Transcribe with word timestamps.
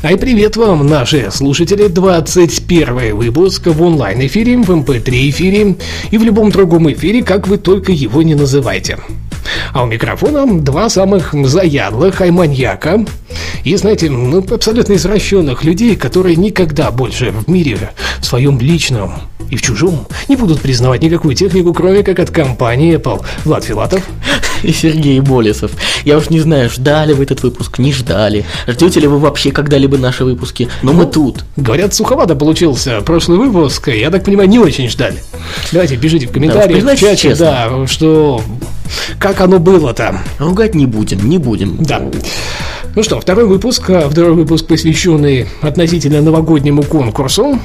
Ай, 0.00 0.16
привет 0.16 0.56
вам, 0.56 0.86
наши 0.86 1.28
слушатели, 1.32 1.88
21 1.88 3.16
выпуск 3.16 3.66
в 3.66 3.82
онлайн-эфире, 3.82 4.56
в 4.56 4.70
mp3 4.70 5.30
эфире 5.30 5.74
и 6.12 6.18
в 6.18 6.22
любом 6.22 6.52
другом 6.52 6.88
эфире, 6.92 7.24
как 7.24 7.48
вы 7.48 7.58
только 7.58 7.90
его 7.90 8.22
не 8.22 8.36
называйте. 8.36 8.98
А 9.72 9.82
у 9.82 9.86
микрофона 9.86 10.46
два 10.60 10.88
самых 10.88 11.34
заядлых 11.34 12.20
айманьяка 12.20 13.04
и, 13.64 13.74
знаете, 13.74 14.08
ну, 14.08 14.38
абсолютно 14.38 14.92
извращенных 14.92 15.64
людей, 15.64 15.96
которые 15.96 16.36
никогда 16.36 16.92
больше 16.92 17.32
в 17.32 17.50
мире, 17.50 17.90
в 18.20 18.24
своем 18.24 18.60
личном 18.60 19.14
и 19.50 19.56
в 19.56 19.62
чужом 19.62 20.06
не 20.28 20.36
будут 20.36 20.60
признавать 20.60 21.02
никакую 21.02 21.34
технику, 21.34 21.74
кроме 21.74 22.04
как 22.04 22.20
от 22.20 22.30
компании 22.30 22.96
Apple. 22.96 23.24
Влад 23.44 23.64
Филатов. 23.64 24.06
И 24.62 24.72
Сергей 24.72 25.20
Болесов. 25.20 25.72
Я 26.04 26.18
уж 26.18 26.30
не 26.30 26.40
знаю, 26.40 26.70
ждали 26.70 27.12
вы 27.12 27.24
этот 27.24 27.42
выпуск, 27.42 27.78
не 27.78 27.92
ждали. 27.92 28.44
Ждете 28.66 29.00
ли 29.00 29.06
вы 29.06 29.18
вообще 29.18 29.50
когда-либо 29.50 29.98
наши 29.98 30.24
выпуски? 30.24 30.68
Но 30.82 30.92
мы 30.92 31.06
тут. 31.06 31.44
Говорят, 31.56 31.94
суховато 31.94 32.34
получился 32.34 33.00
прошлый 33.00 33.38
выпуск. 33.38 33.88
Я 33.88 34.10
так 34.10 34.24
понимаю, 34.24 34.48
не 34.48 34.58
очень 34.58 34.88
ждали. 34.88 35.22
Давайте 35.72 35.96
пишите 35.96 36.26
в 36.26 36.32
комментариях, 36.32 36.70
в 36.70 36.74
признайтесь 36.74 37.00
чате, 37.00 37.28
честно. 37.30 37.46
да, 37.46 37.86
что 37.86 38.42
как 39.18 39.40
оно 39.40 39.58
было-то. 39.58 40.20
Ругать 40.38 40.74
не 40.74 40.86
будем, 40.86 41.28
не 41.28 41.38
будем. 41.38 41.76
Да. 41.80 42.02
Ну 42.94 43.02
что, 43.02 43.20
второй 43.20 43.46
выпуск, 43.46 43.90
а, 43.90 44.08
второй 44.08 44.32
выпуск, 44.32 44.66
посвященный 44.66 45.46
относительно 45.62 46.20
новогоднему 46.20 46.82
конкурсу. 46.82 47.58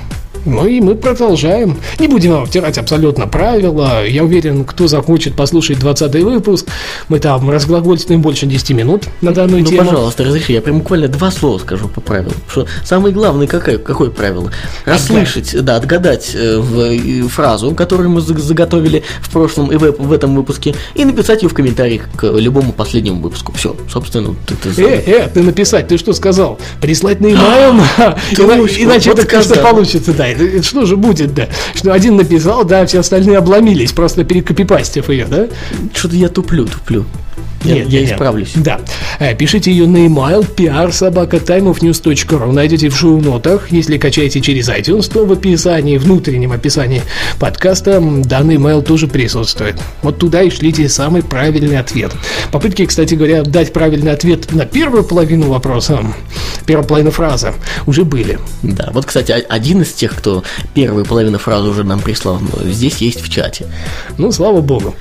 Ну 0.45 0.67
и 0.67 0.81
мы 0.81 0.95
продолжаем. 0.95 1.77
Не 1.99 2.07
будем 2.09 2.31
вам 2.31 2.45
втирать 2.45 2.77
абсолютно 2.77 3.27
правила. 3.27 4.05
Я 4.05 4.23
уверен, 4.25 4.65
кто 4.65 4.87
захочет 4.87 5.35
послушать 5.35 5.79
20 5.79 6.15
выпуск, 6.23 6.67
мы 7.07 7.19
там 7.19 7.49
разглагольствуем 7.49 8.21
больше 8.21 8.45
10 8.45 8.71
минут 8.71 9.05
на 9.21 9.33
данную 9.33 9.63
Ну, 9.63 9.69
тему. 9.69 9.85
пожалуйста, 9.89 10.25
разреши, 10.25 10.51
я 10.51 10.61
прям 10.61 10.79
буквально 10.79 11.07
два 11.07 11.31
слова 11.31 11.59
скажу 11.59 11.87
по 11.87 12.01
правилам. 12.01 12.33
Что 12.49 12.65
самое 12.83 13.13
главное, 13.13 13.47
какое, 13.47 13.77
какое 13.77 14.09
правило? 14.09 14.51
Расслышать, 14.83 15.55
да, 15.63 15.77
отгадать 15.77 16.31
э, 16.33 16.57
в, 16.57 16.79
э, 16.91 17.21
фразу, 17.29 17.71
которую 17.71 18.09
мы 18.09 18.19
за- 18.19 18.37
заготовили 18.37 19.03
в 19.21 19.29
прошлом 19.31 19.71
и 19.71 19.77
в, 19.77 19.91
в 19.97 20.11
этом 20.11 20.35
выпуске, 20.35 20.75
и 20.93 21.05
написать 21.05 21.43
ее 21.43 21.47
в 21.49 21.53
комментариях 21.53 22.03
к 22.17 22.25
любому 22.27 22.73
последнему 22.73 23.21
выпуску. 23.21 23.53
Все, 23.53 23.77
собственно, 23.89 24.35
ты, 24.45 24.55
ты 24.55 24.69
Э, 24.83 25.01
э, 25.05 25.29
ты 25.33 25.41
написать, 25.41 25.87
ты 25.87 25.97
что 25.97 26.11
сказал? 26.11 26.59
Прислать 26.81 27.21
на 27.21 27.27
e-mail? 27.27 27.81
Иначе 28.83 29.11
это, 29.11 29.25
кажется, 29.25 29.55
получится, 29.61 30.11
да. 30.13 30.32
Это- 30.33 30.43
это 30.57 30.63
Что 30.63 30.85
же 30.85 30.97
будет, 30.97 31.33
да? 31.33 31.47
Что 31.75 31.93
один 31.93 32.15
написал, 32.17 32.63
да, 32.65 32.85
все 32.85 32.99
остальные 32.99 33.37
обломились, 33.37 33.91
просто 33.91 34.23
перекопипастив 34.23 35.09
ее, 35.09 35.25
да? 35.25 35.47
Что-то 35.93 36.15
я 36.15 36.29
туплю, 36.29 36.65
туплю. 36.65 37.05
Я, 37.63 37.75
Нет, 37.75 37.89
я 37.89 38.01
нет, 38.01 38.11
исправлюсь. 38.11 38.51
Да. 38.55 38.81
Э, 39.19 39.33
Пишите 39.35 39.71
ее 39.71 39.87
на 39.87 40.05
email 40.05 40.45
prsobakatimeofnews.ru 40.53 42.51
Найдете 42.51 42.89
в 42.89 42.95
шоу-нотах. 42.97 43.71
Если 43.71 43.97
качаете 43.97 44.41
через 44.41 44.67
iTunes, 44.67 45.09
то 45.11 45.25
в 45.25 45.31
описании, 45.31 45.97
внутреннем 45.97 46.51
описании 46.51 47.01
подкаста 47.39 48.01
данный 48.01 48.55
email 48.55 48.81
тоже 48.81 49.07
присутствует. 49.07 49.79
Вот 50.01 50.17
туда 50.19 50.41
и 50.41 50.49
шлите 50.49 50.89
самый 50.89 51.23
правильный 51.23 51.77
ответ. 51.79 52.11
Попытки, 52.51 52.85
кстати 52.85 53.15
говоря, 53.15 53.43
дать 53.43 53.71
правильный 53.71 54.11
ответ 54.11 54.51
на 54.53 54.65
первую 54.65 55.05
половину 55.05 55.47
вопроса, 55.47 56.03
первую 56.65 56.87
половину 56.87 57.11
фразы, 57.11 57.53
уже 57.85 58.03
были. 58.03 58.39
Да, 58.61 58.89
вот, 58.93 59.05
кстати, 59.05 59.31
один 59.47 59.81
из 59.81 59.93
тех, 59.93 60.13
кто 60.23 60.41
первую 60.73 61.03
половину 61.03 61.37
фразы 61.37 61.67
уже 61.67 61.83
нам 61.83 61.99
прислал, 61.99 62.39
здесь 62.63 62.97
есть 62.99 63.19
в 63.19 63.29
чате. 63.29 63.65
Ну, 64.17 64.31
слава 64.31 64.61
богу. 64.61 64.95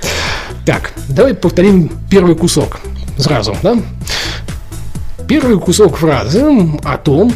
Так, 0.65 0.91
давай 1.07 1.33
повторим 1.33 1.89
первый 2.09 2.35
кусок 2.35 2.81
сразу, 3.17 3.55
да? 3.63 3.77
Первый 5.25 5.57
кусок 5.61 5.95
фразы 5.95 6.43
о 6.83 6.97
том, 6.97 7.33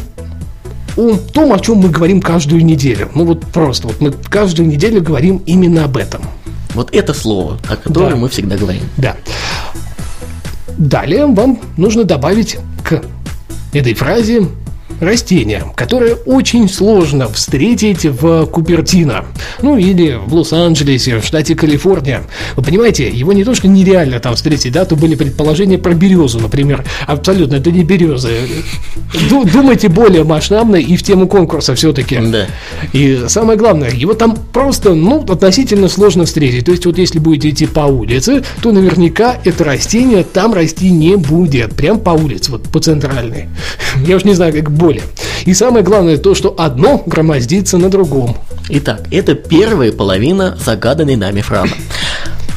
о 0.98 1.16
том, 1.32 1.50
о 1.54 1.58
чем 1.60 1.78
мы 1.78 1.88
говорим 1.88 2.20
каждую 2.20 2.62
неделю. 2.62 3.08
Ну 3.14 3.24
вот 3.24 3.46
просто, 3.46 3.86
вот 3.86 4.02
мы 4.02 4.12
каждую 4.12 4.68
неделю 4.68 5.02
говорим 5.02 5.38
именно 5.46 5.84
об 5.84 5.96
этом. 5.96 6.20
Вот 6.74 6.94
это 6.94 7.14
слово, 7.14 7.58
о 7.70 7.76
котором 7.76 8.10
Да. 8.10 8.16
мы 8.16 8.28
всегда 8.28 8.58
говорим. 8.58 8.82
Да. 8.98 9.16
Далее 10.76 11.24
вам 11.24 11.58
нужно 11.78 12.04
добавить 12.04 12.58
к 12.84 13.02
этой 13.72 13.94
фразе 13.94 14.46
растение, 15.00 15.64
которое 15.74 16.14
очень 16.14 16.68
сложно 16.68 17.28
встретить 17.28 18.04
в 18.04 18.46
Купертино, 18.46 19.26
ну 19.62 19.76
или 19.76 20.18
в 20.26 20.34
Лос-Анджелесе, 20.34 21.18
в 21.20 21.24
штате 21.24 21.54
Калифорния. 21.54 22.22
Вы 22.56 22.62
понимаете, 22.62 23.08
его 23.08 23.32
не 23.32 23.44
то 23.44 23.54
что 23.54 23.68
нереально 23.68 24.18
там 24.20 24.34
встретить, 24.34 24.72
да, 24.72 24.84
то 24.84 24.96
были 24.96 25.14
предположения 25.14 25.78
про 25.78 25.94
березу, 25.94 26.40
например. 26.40 26.84
Абсолютно, 27.06 27.56
это 27.56 27.70
не 27.70 27.84
береза. 27.84 28.30
Ду- 29.30 29.44
Думайте 29.44 29.88
более 29.88 30.24
масштабно 30.24 30.76
и 30.76 30.96
в 30.96 31.02
тему 31.02 31.28
конкурса 31.28 31.74
все-таки. 31.74 32.18
Да. 32.18 32.46
И 32.92 33.24
самое 33.28 33.58
главное, 33.58 33.90
его 33.90 34.14
там 34.14 34.36
просто, 34.52 34.94
ну, 34.94 35.22
относительно 35.28 35.88
сложно 35.88 36.24
встретить. 36.24 36.64
То 36.64 36.72
есть, 36.72 36.86
вот 36.86 36.98
если 36.98 37.18
будете 37.18 37.50
идти 37.50 37.66
по 37.66 37.80
улице, 37.80 38.42
то 38.62 38.72
наверняка 38.72 39.36
это 39.44 39.64
растение 39.64 40.24
там 40.24 40.54
расти 40.54 40.90
не 40.90 41.16
будет. 41.16 41.74
Прям 41.74 41.98
по 42.00 42.10
улице, 42.10 42.50
вот 42.52 42.64
по 42.64 42.80
центральной. 42.80 43.48
Я 44.06 44.16
уж 44.16 44.24
не 44.24 44.34
знаю, 44.34 44.52
как 44.52 44.70
более. 44.78 45.02
И 45.44 45.54
самое 45.54 45.84
главное 45.84 46.16
то, 46.16 46.34
что 46.34 46.54
одно 46.56 47.02
громоздится 47.04 47.76
на 47.78 47.90
другом. 47.90 48.36
Итак, 48.70 49.02
это 49.10 49.34
первая 49.34 49.92
половина 49.92 50.56
загаданной 50.64 51.16
нами 51.16 51.40
фразы. 51.40 51.74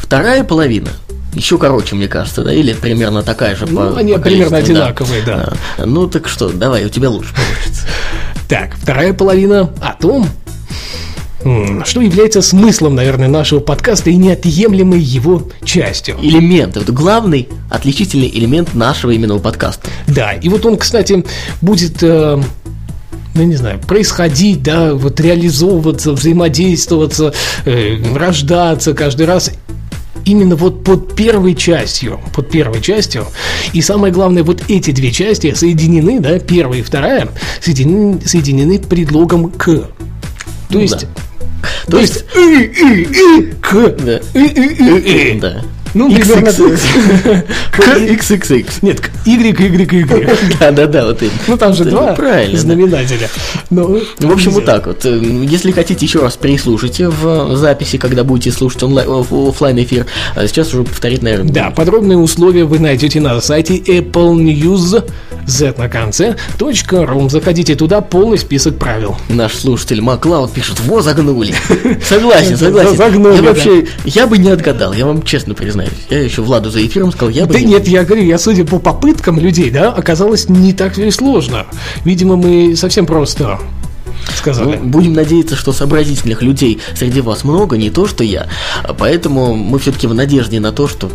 Вторая 0.02 0.44
половина 0.44 0.90
еще 1.34 1.58
короче, 1.58 1.96
мне 1.96 2.08
кажется, 2.08 2.44
да, 2.44 2.54
или 2.54 2.74
примерно 2.74 3.24
такая 3.24 3.56
же 3.56 3.66
Ну, 3.66 3.94
по 3.94 4.00
они 4.00 4.14
по 4.14 4.20
примерно 4.20 4.52
да. 4.52 4.58
одинаковые, 4.58 5.22
да. 5.26 5.54
А, 5.78 5.86
Ну 5.86 6.08
так 6.08 6.28
что, 6.28 6.50
давай, 6.50 6.86
у 6.86 6.90
тебя 6.90 7.10
лучше 7.10 7.34
получится. 7.34 7.84
Так, 8.50 8.76
вторая 8.76 9.14
половина 9.14 9.70
о 9.82 9.94
том, 9.94 10.28
что 11.86 12.02
является 12.02 12.42
смыслом, 12.42 12.96
наверное, 12.96 13.28
нашего 13.28 13.60
подкаста 13.60 14.10
и 14.10 14.16
неотъемлемой 14.16 15.00
его 15.00 15.44
частью. 15.64 16.18
Элемент, 16.22 16.76
вот 16.78 16.90
главный 16.90 17.48
отличительный 17.70 18.30
элемент 18.30 18.74
нашего 18.74 19.16
именного 19.16 19.40
подкаста. 19.40 19.90
Да, 20.08 20.34
и 20.34 20.50
вот 20.50 20.66
он, 20.66 20.78
кстати, 20.78 21.26
будет, 21.62 22.04
э, 22.04 22.42
ну, 23.34 23.44
не 23.44 23.56
знаю, 23.56 23.80
происходить, 23.80 24.64
да, 24.64 24.94
вот 24.94 25.20
реализовываться, 25.20 26.12
взаимодействоваться, 26.14 27.34
э, 27.66 27.98
рождаться 28.16 28.94
каждый 28.94 29.26
раз 29.26 29.52
именно 30.26 30.56
вот 30.56 30.84
под 30.84 31.16
первой 31.16 31.56
частью, 31.56 32.20
под 32.36 32.50
первой 32.50 32.82
частью. 32.82 33.26
И 33.74 33.82
самое 33.82 34.14
главное, 34.14 34.44
вот 34.44 34.64
эти 34.68 34.92
две 34.92 35.12
части 35.12 35.54
соединены, 35.54 36.20
да, 36.20 36.40
первая 36.40 36.80
и 36.80 36.84
вторая, 36.84 37.30
соединены, 37.60 38.22
соединены 38.26 38.80
предлогом 38.80 39.50
«к». 39.50 39.66
То 39.66 39.88
Ну 40.70 40.80
есть... 40.80 41.02
да. 41.02 41.08
То 41.90 42.00
есть 42.00 42.26
«и, 42.36 42.64
и, 42.64 43.04
и, 43.04 43.52
к». 43.62 43.96
Да. 45.40 45.62
Ну, 45.94 46.10
примерно 46.14 46.50
XXX. 46.50 47.46
XXX. 47.78 48.66
Нет, 48.82 49.00
к, 49.02 49.10
Y, 49.26 49.60
Y, 49.60 49.94
Y. 49.94 50.58
Да, 50.60 50.72
да, 50.72 50.88
да, 50.88 51.06
вот 51.06 51.22
именно. 51.22 51.36
Ну, 51.48 51.58
там 51.58 51.74
же 51.74 51.86
два 51.86 52.14
правильно, 52.14 52.58
знаменателя. 52.58 53.30
Ну, 53.70 54.02
В 54.20 54.32
общем, 54.32 54.52
вот 54.52 54.66
так 54.66 54.88
вот. 54.88 55.06
Э, 55.06 55.20
Если 55.20 55.72
хотите 55.72 56.06
еще 56.06 56.20
раз 56.20 56.38
переслушайте 56.38 57.10
в 57.10 57.56
записи, 57.56 57.98
когда 57.98 58.24
будете 58.24 58.52
слушать 58.52 58.84
онлайн, 58.84 59.10
офлайн 59.10 59.84
эфир, 59.84 60.06
а 60.36 60.48
сейчас 60.48 60.74
уже 60.74 60.84
повторить, 60.84 61.22
наверное, 61.24 61.52
Да, 61.52 61.70
подробные 61.72 62.18
условия 62.18 62.64
вы 62.66 62.80
найдете 62.80 63.20
на 63.20 63.40
сайте 63.42 63.78
Apple 63.78 64.36
News 64.36 65.04
Z 65.48 65.74
на 65.78 65.90
конце 65.90 66.36
.ru. 66.58 67.30
Заходите 67.30 67.76
туда, 67.76 68.02
полный 68.02 68.38
список 68.38 68.78
правил. 68.78 69.18
Наш 69.30 69.56
слушатель 69.56 70.02
Маклауд 70.02 70.52
пишет, 70.52 70.80
во, 70.82 71.02
загнули. 71.02 71.54
Согласен, 72.08 72.58
согласен. 72.58 72.96
Загнули, 72.96 73.36
Я 73.36 73.42
вообще, 73.42 73.88
я 74.06 74.28
бы 74.28 74.38
не 74.38 74.50
отгадал, 74.50 74.94
я 74.94 75.06
вам 75.06 75.24
честно 75.24 75.54
признаюсь. 75.54 75.81
Я 76.10 76.20
еще 76.24 76.42
Владу 76.42 76.70
за 76.70 76.86
эфиром 76.86 77.12
сказал, 77.12 77.30
я 77.30 77.46
бы 77.46 77.54
Да 77.54 77.60
не- 77.60 77.66
нет, 77.66 77.88
я 77.88 78.04
говорю, 78.04 78.24
я 78.24 78.38
судя 78.38 78.66
по 78.66 78.80
попыткам 78.80 79.40
людей, 79.40 79.70
да, 79.70 79.92
оказалось 79.92 80.50
не 80.50 80.74
так 80.74 80.98
и 80.98 81.10
сложно. 81.12 81.66
Видимо, 82.06 82.36
мы 82.36 82.76
совсем 82.76 83.06
просто 83.06 83.60
сказали. 84.36 84.78
Ну, 84.82 84.90
будем 84.90 85.14
надеяться, 85.14 85.56
что 85.56 85.72
сообразительных 85.74 86.42
людей 86.42 86.80
среди 86.96 87.22
вас 87.22 87.44
много, 87.44 87.78
не 87.78 87.90
то, 87.90 88.08
что 88.08 88.24
я. 88.24 88.48
Поэтому 88.98 89.56
мы 89.56 89.80
все-таки 89.80 90.08
в 90.08 90.14
надежде 90.14 90.60
на 90.60 90.72
то, 90.72 90.88
что 90.88 91.10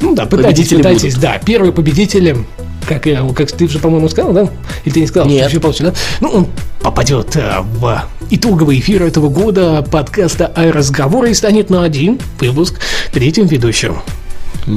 Ну 0.00 0.14
да, 0.14 0.26
пытайтесь, 0.26 0.48
Победители 0.68 0.76
пытайтесь. 0.78 1.02
будут. 1.14 1.20
Да, 1.20 1.40
первый 1.44 1.72
победитель 1.72 2.36
как, 2.88 3.02
как 3.36 3.52
ты 3.52 3.68
же, 3.68 3.78
по-моему, 3.78 4.08
сказал, 4.08 4.32
да? 4.32 4.48
Или 4.84 4.94
ты 4.94 5.00
не 5.00 5.06
сказал, 5.06 5.28
Нет. 5.28 5.42
что 5.42 5.50
еще 5.50 5.60
получше, 5.60 5.82
да? 5.84 5.94
Ну, 6.20 6.28
он 6.30 6.46
попадет 6.82 7.36
э, 7.36 7.60
в 7.60 8.04
итоговый 8.34 8.78
эфир 8.78 9.02
этого 9.02 9.28
года 9.28 9.82
подкаста 9.82 10.50
«Разговоры» 10.56 11.32
и 11.32 11.34
станет 11.34 11.68
на 11.68 11.84
один 11.84 12.18
выпуск 12.40 12.80
третьим 13.12 13.46
ведущим. 13.46 13.98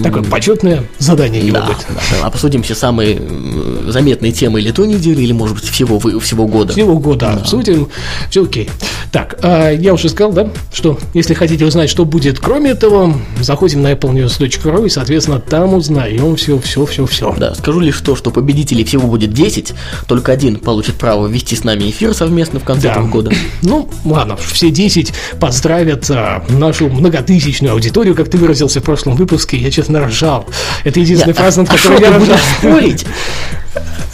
Такое 0.04 0.24
почетное 0.24 0.84
задание 1.00 1.42
его 1.46 1.58
Да, 1.58 1.66
будет. 1.68 1.78
да, 1.90 2.02
да. 2.22 2.28
Обсудим 2.28 2.64
все 2.64 2.74
самые 2.76 3.18
м, 3.18 3.92
заметные 3.92 4.32
темы 4.32 4.60
или 4.60 4.72
той 4.72 4.88
недели, 4.88 5.22
или, 5.22 5.32
может 5.32 5.56
быть, 5.56 5.66
всего, 5.70 6.00
всего 6.20 6.48
года. 6.48 6.74
Всего 6.74 6.98
года 6.98 7.34
обсудим. 7.34 7.90
Все 8.30 8.44
окей. 8.44 8.70
Так, 9.12 9.38
а, 9.44 9.70
я 9.72 9.94
уже 9.94 10.10
сказал, 10.10 10.34
да, 10.34 10.50
что 10.74 10.98
если 11.14 11.34
хотите 11.36 11.66
узнать, 11.66 11.90
что 11.90 12.04
будет 12.06 12.40
кроме 12.40 12.72
этого, 12.72 13.14
заходим 13.42 13.82
на 13.84 13.92
applenews.ru 13.94 14.86
и, 14.88 14.90
соответственно, 14.90 15.40
там 15.40 15.74
узнаем 15.76 16.36
все, 16.36 16.58
все, 16.60 16.86
все, 16.86 17.06
все. 17.06 17.36
Да, 17.38 17.54
скажу 17.56 17.80
лишь 17.80 18.00
то, 18.02 18.16
что 18.16 18.32
победителей 18.32 18.84
всего 18.84 19.08
будет 19.08 19.34
10, 19.34 19.74
только 20.08 20.32
один 20.32 20.58
получит 20.58 20.96
право 20.96 21.28
вести 21.28 21.56
с 21.56 21.64
нами 21.64 21.90
эфир 21.90 22.14
совместно 22.14 22.60
в 22.60 22.64
конце 22.64 22.88
Да. 22.88 22.92
этого 22.94 23.08
года. 23.08 23.32
Ну, 23.62 23.88
ладно, 24.04 24.36
все 24.38 24.72
10 24.72 25.14
поздравят 25.40 26.10
а, 26.10 26.44
нашу 26.50 26.90
многотысячную 26.90 27.74
аудиторию, 27.74 28.16
как 28.16 28.30
ты 28.30 28.38
выразился 28.38 28.80
в 28.82 28.84
прошлом 28.84 29.16
выпуске. 29.16 29.58
Я, 29.58 29.72
честно, 29.76 30.06
ржал. 30.06 30.46
Это 30.84 31.00
единственная 31.00 31.36
Я- 31.36 31.42
фраза, 31.42 31.62
над 31.62 31.70
а 31.74 31.78
которой 31.78 32.02
я 32.02 32.18
ржал. 32.18 32.38
спорить? 32.60 33.06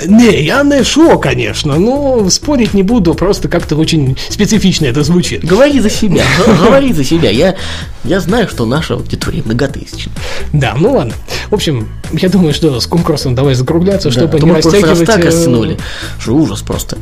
Не, 0.07 0.41
я 0.43 0.63
не 0.63 0.83
шо, 0.83 1.19
конечно, 1.19 1.77
но 1.77 2.27
спорить 2.31 2.73
не 2.73 2.81
буду, 2.81 3.13
просто 3.13 3.47
как-то 3.47 3.75
очень 3.75 4.17
специфично 4.29 4.87
это 4.87 5.03
звучит. 5.03 5.45
Говори 5.45 5.79
за 5.79 5.91
себя, 5.91 6.23
говори 6.47 6.91
за 6.91 7.03
себя. 7.03 7.29
Я, 7.29 7.55
я 8.03 8.19
знаю, 8.19 8.47
что 8.49 8.65
наша 8.65 8.95
аудитория 8.95 9.43
многотысячна. 9.45 10.11
Да, 10.53 10.73
ну 10.75 10.93
ладно. 10.93 11.13
В 11.51 11.53
общем, 11.53 11.87
я 12.13 12.29
думаю, 12.29 12.53
что 12.53 12.79
с 12.79 12.87
конкурсом 12.87 13.35
давай 13.35 13.53
закругляться, 13.55 14.09
Да, 14.09 14.13
чтобы 14.15 14.37
а 14.37 14.39
не 14.39 14.45
мы 14.51 14.55
растягивать... 14.57 15.05
так 15.05 15.19
э, 15.23 15.27
растянули, 15.27 15.77
что 16.19 16.33
ужас 16.35 16.61
просто. 16.61 16.97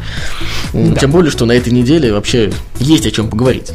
М, 0.74 0.96
Тем 0.96 1.12
более, 1.12 1.32
что 1.32 1.46
на 1.46 1.54
этой 1.54 1.72
неделе 1.74 2.12
вообще 2.14 2.52
есть 2.80 3.06
о 3.06 3.12
чем 3.12 3.30
поговорить. 3.30 3.72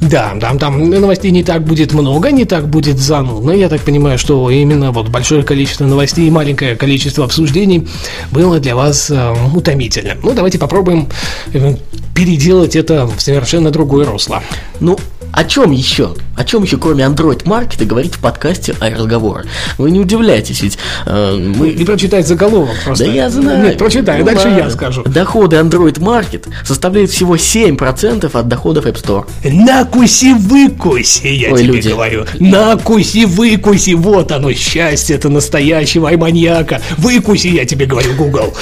Да, 0.00 0.34
там, 0.40 0.58
там 0.58 0.90
новостей 0.90 1.30
не 1.30 1.44
так 1.44 1.64
будет 1.64 1.92
много, 1.92 2.30
не 2.32 2.44
так 2.44 2.68
будет 2.68 2.98
занудно. 2.98 3.52
Я 3.52 3.68
так 3.68 3.80
понимаю, 3.82 4.18
что 4.18 4.50
именно 4.50 4.90
вот 4.92 5.08
большое 5.08 5.42
количество 5.42 5.84
новостей 5.86 6.26
и 6.26 6.30
маленькое 6.30 6.74
количество 6.76 7.24
обсуждений 7.24 7.86
было 8.30 8.58
для 8.58 8.74
вас 8.74 9.10
э, 9.10 9.34
утомительно. 9.54 10.14
Ну, 10.22 10.32
давайте 10.34 10.58
попробуем 10.58 11.08
э, 11.52 11.76
переделать 12.14 12.76
это 12.76 13.06
в 13.06 13.20
совершенно 13.20 13.70
другое 13.70 14.06
русло. 14.06 14.42
Ну, 14.80 14.98
о 15.32 15.44
чем 15.44 15.70
еще? 15.70 16.14
О 16.36 16.44
чем 16.44 16.62
еще, 16.62 16.76
кроме 16.76 17.04
Android 17.04 17.42
маркета, 17.48 17.84
говорить 17.84 18.14
в 18.14 18.20
подкасте 18.20 18.74
разговоры? 18.80 19.44
Вы 19.78 19.90
не 19.90 20.00
удивляйтесь, 20.00 20.62
ведь 20.62 20.78
э, 21.06 21.36
мы 21.56 21.70
И 21.70 21.84
прочитать 21.84 22.26
заголовок 22.26 22.74
просто. 22.84 23.04
Да 23.04 23.10
я 23.10 23.30
знаю. 23.30 23.64
Нет, 23.64 23.78
прочитай, 23.78 24.20
Ну 24.20 24.26
дальше 24.26 24.48
ладно. 24.48 24.58
я 24.64 24.70
скажу. 24.70 25.02
Доходы 25.04 25.56
Android 25.56 25.98
Market 25.98 26.48
составляют 26.64 27.10
всего 27.10 27.36
7% 27.36 28.30
от 28.32 28.48
доходов 28.48 28.86
App 28.86 29.02
Store. 29.02 29.26
Накуси 29.44 30.34
выкуси, 30.34 31.28
я 31.28 31.52
Ой, 31.52 31.62
тебе 31.62 31.72
люди. 31.74 31.88
говорю. 31.88 32.26
Накуси 32.38 33.24
выкуси, 33.24 33.94
вот 33.94 34.32
оно, 34.32 34.52
счастье 34.52 35.16
это 35.16 35.28
настоящего 35.28 36.08
айманьяка. 36.10 36.80
Выкуси, 36.98 37.48
я 37.48 37.64
тебе 37.64 37.86
говорю, 37.86 38.14
Google. 38.14 38.54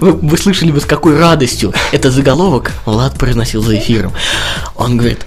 Вы, 0.00 0.12
вы 0.12 0.36
слышали 0.38 0.70
бы, 0.70 0.80
с 0.80 0.84
какой 0.84 1.18
радостью 1.18 1.72
этот 1.92 2.12
заголовок 2.12 2.72
Влад 2.84 3.16
произносил 3.16 3.62
за 3.62 3.76
эфиром. 3.78 4.12
Он 4.76 4.96
говорит, 4.96 5.20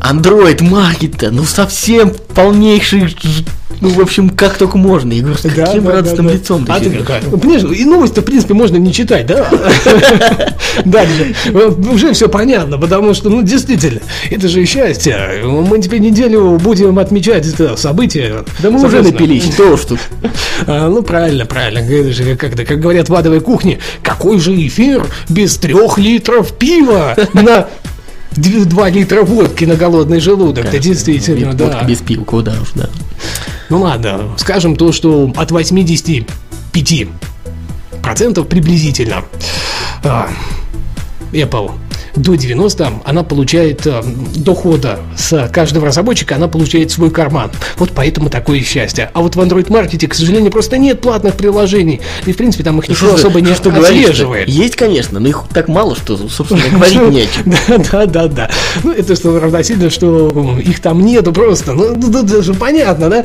Android 0.00 0.58
Market, 0.58 1.30
ну 1.30 1.44
совсем 1.44 2.12
полнейший, 2.34 3.16
ну 3.80 3.88
в 3.90 4.00
общем, 4.00 4.30
как 4.30 4.56
только 4.56 4.78
можно. 4.78 5.12
Я 5.12 5.22
говорю, 5.22 5.38
с 5.38 5.42
каким 5.42 5.88
радостным 5.88 6.28
лицом 6.30 6.64
ты 6.64 6.72
А 6.72 6.78
ты 6.78 6.84
сидишь? 6.86 7.00
какая? 7.00 7.22
Ну, 7.30 7.38
Понимаешь, 7.38 7.78
и 7.78 7.84
новость-то, 7.84 8.22
в 8.22 8.24
принципе, 8.24 8.54
можно 8.54 8.76
не 8.76 8.92
читать, 8.92 9.26
да? 9.26 9.46
Дальше. 10.84 11.34
Уже 11.92 12.12
все 12.12 12.28
понятно, 12.28 12.78
потому 12.78 13.14
что, 13.14 13.28
ну, 13.28 13.42
действительно, 13.42 14.00
это 14.30 14.48
же 14.48 14.64
счастье. 14.64 15.42
Мы 15.44 15.80
теперь 15.80 16.00
неделю 16.00 16.58
будем 16.58 16.98
отмечать 16.98 17.46
это 17.46 17.76
событие. 17.76 18.44
Да 18.60 18.70
мы 18.70 18.84
уже 18.84 19.02
напились, 19.02 19.52
что 19.52 19.72
уж 19.74 19.80
тут. 19.86 20.00
А, 20.66 20.88
ну, 20.88 21.02
правильно, 21.02 21.44
правильно. 21.46 21.78
Это 21.80 22.12
же 22.12 22.36
как, 22.36 22.54
как 22.54 22.80
говорят 22.80 23.08
в 23.08 23.14
адовой 23.14 23.40
кухне, 23.40 23.78
какой 24.02 24.38
же 24.38 24.54
эфир 24.54 25.06
без 25.28 25.56
трех 25.56 25.98
литров 25.98 26.52
пива 26.52 27.16
на 27.34 27.66
2 28.32 28.90
литра 28.90 29.22
водки 29.22 29.64
на 29.64 29.76
голодный 29.76 30.20
желудок. 30.20 30.66
Это 30.66 30.78
действительно, 30.78 31.54
да. 31.54 31.64
водка 31.64 31.84
без 31.84 31.98
пива, 31.98 32.24
куда 32.24 32.52
уж, 32.60 32.72
да. 32.74 32.88
Ну 33.70 33.80
ладно, 33.80 34.34
скажем 34.36 34.76
то, 34.76 34.92
что 34.92 35.32
от 35.36 35.50
85 35.50 37.08
процентов 38.02 38.46
приблизительно 38.48 39.24
а, 40.04 40.28
Apple 41.32 41.72
до 42.16 42.34
90 42.34 42.92
она 43.04 43.22
получает 43.22 43.86
а, 43.86 44.02
дохода 44.34 44.98
с 45.16 45.48
каждого 45.52 45.86
разработчика, 45.86 46.36
она 46.36 46.48
получает 46.48 46.90
свой 46.90 47.10
карман. 47.10 47.50
Вот 47.76 47.92
поэтому 47.94 48.30
такое 48.30 48.60
счастье. 48.60 49.10
А 49.12 49.20
вот 49.20 49.36
в 49.36 49.40
Android 49.40 49.70
маркете, 49.72 50.08
к 50.08 50.14
сожалению, 50.14 50.50
просто 50.50 50.78
нет 50.78 51.00
платных 51.00 51.36
приложений. 51.36 52.00
И, 52.24 52.32
в 52.32 52.36
принципе, 52.36 52.64
там 52.64 52.78
их 52.78 52.88
никто 52.88 53.06
Что 53.06 53.14
особо 53.14 53.40
не 53.40 53.54
что 53.54 53.70
отслеживает. 53.70 54.48
Есть, 54.48 54.76
конечно, 54.76 55.20
но 55.20 55.28
их 55.28 55.44
так 55.52 55.68
мало, 55.68 55.94
что, 55.96 56.16
собственно, 56.28 56.62
говорить 56.70 57.00
не 57.10 57.20
о 57.20 57.26
чем. 57.26 57.44
Да, 57.68 57.78
да, 57.78 58.06
да, 58.06 58.28
да. 58.28 58.50
Ну, 58.82 58.92
это 58.92 59.14
что 59.14 59.38
равносильно, 59.38 59.90
что 59.90 60.58
их 60.58 60.80
там 60.80 61.04
нету 61.04 61.32
просто. 61.32 61.74
Ну, 61.74 61.94
ну, 61.96 62.22
это 62.22 62.42
же 62.42 62.54
понятно, 62.54 63.10
да? 63.10 63.24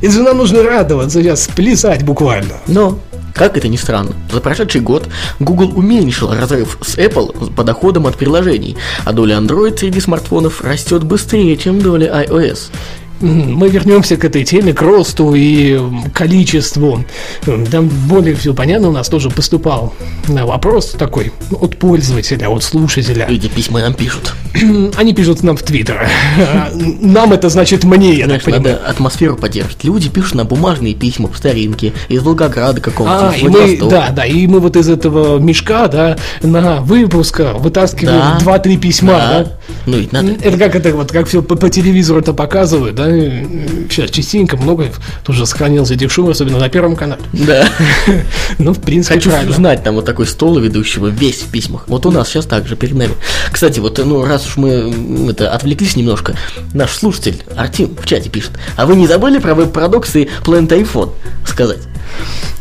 Это 0.00 0.12
же 0.12 0.22
нам 0.22 0.38
нужно 0.38 0.62
радоваться 0.62 1.20
сейчас, 1.22 1.48
плясать 1.48 2.04
буквально. 2.04 2.54
Но, 2.66 2.98
как 3.40 3.56
это 3.56 3.68
ни 3.68 3.76
странно, 3.76 4.12
за 4.30 4.38
прошедший 4.42 4.82
год 4.82 5.08
Google 5.38 5.72
уменьшил 5.74 6.30
разрыв 6.30 6.76
с 6.82 6.98
Apple 6.98 7.54
по 7.54 7.64
доходам 7.64 8.06
от 8.06 8.18
приложений, 8.18 8.76
а 9.06 9.14
доля 9.14 9.38
Android 9.38 9.78
среди 9.78 9.98
смартфонов 9.98 10.60
растет 10.60 11.04
быстрее, 11.04 11.56
чем 11.56 11.80
доля 11.80 12.22
iOS. 12.22 12.70
Мы 13.20 13.68
вернемся 13.68 14.16
к 14.16 14.24
этой 14.24 14.44
теме, 14.44 14.72
к 14.72 14.80
росту 14.82 15.34
и 15.34 15.78
количеству. 16.14 17.04
Там 17.70 17.88
более 17.88 18.34
все 18.34 18.54
понятно, 18.54 18.88
у 18.88 18.92
нас 18.92 19.08
тоже 19.08 19.30
поступал 19.30 19.92
э, 20.28 20.44
вопрос 20.44 20.90
такой 20.98 21.32
от 21.50 21.76
пользователя, 21.76 22.48
от 22.48 22.64
слушателя. 22.64 23.26
Люди 23.28 23.48
письма 23.48 23.80
нам 23.80 23.92
пишут. 23.94 24.34
Они 24.96 25.12
пишут 25.12 25.42
нам 25.42 25.56
в 25.56 25.62
Твиттер. 25.62 26.08
А, 26.40 26.70
Нам 26.74 27.32
это 27.32 27.48
значит 27.48 27.84
мне, 27.84 28.14
я 28.14 28.26
так 28.26 28.42
понимаю. 28.42 28.62
надо 28.62 28.76
атмосферу 28.86 29.36
поддерживать. 29.36 29.84
Люди 29.84 30.08
пишут 30.08 30.34
на 30.34 30.44
бумажные 30.44 30.94
письма 30.94 31.28
по 31.28 31.36
старинке, 31.36 31.92
из 32.08 32.22
Волгограда 32.22 32.80
какого-то, 32.80 33.30
А, 33.30 33.36
и 33.36 33.46
мы, 33.46 33.78
да, 33.88 34.08
да, 34.10 34.24
и 34.24 34.46
мы 34.46 34.58
вот 34.58 34.76
из 34.76 34.88
этого 34.88 35.38
мешка, 35.38 35.86
да, 35.88 36.16
на 36.42 36.80
выпуск 36.80 37.40
вытаскиваем 37.58 38.38
Да. 38.44 38.58
2-3 38.58 38.76
письма, 38.78 39.12
да. 39.12 39.52
Ну, 39.86 39.98
ведь 39.98 40.12
надо... 40.12 40.32
Это 40.42 40.58
как 40.58 40.74
это 40.74 40.94
вот, 40.94 41.12
как 41.12 41.28
все 41.28 41.42
по, 41.42 41.56
по 41.56 41.68
телевизору 41.68 42.20
это 42.20 42.32
показывают, 42.32 42.96
да? 42.96 43.09
Сейчас 43.10 44.10
частенько 44.10 44.56
много 44.56 44.86
тоже 45.24 45.46
сохранилось 45.46 45.90
этих 45.90 46.10
шум, 46.10 46.30
особенно 46.30 46.58
на 46.58 46.68
первом 46.68 46.96
канале. 46.96 47.22
Да. 47.32 47.68
Ну, 48.58 48.72
в 48.74 48.80
принципе, 48.80 49.14
Хочу 49.14 49.30
правильно. 49.30 49.54
знать, 49.54 49.82
там 49.84 49.94
вот 49.94 50.04
такой 50.04 50.26
стол 50.26 50.58
ведущего, 50.58 51.06
весь 51.06 51.40
в 51.42 51.50
письмах. 51.50 51.84
Вот 51.86 52.04
у 52.04 52.10
нас 52.10 52.28
сейчас 52.28 52.46
так 52.46 52.66
же 52.66 52.76
перед 52.76 52.94
нами. 52.94 53.12
Кстати, 53.50 53.80
вот, 53.80 53.98
ну, 54.04 54.24
раз 54.24 54.46
уж 54.46 54.56
мы 54.56 55.30
это, 55.30 55.50
отвлеклись 55.52 55.96
немножко, 55.96 56.34
наш 56.74 56.90
слушатель 56.92 57.42
Артем 57.56 57.96
в 57.96 58.06
чате 58.06 58.28
пишет, 58.28 58.52
а 58.76 58.86
вы 58.86 58.96
не 58.96 59.06
забыли 59.06 59.38
про 59.38 59.54
веб-парадокс 59.54 60.16
и 60.16 60.28
Planet 60.44 60.68
iPhone 60.68 61.12
сказать? 61.46 61.78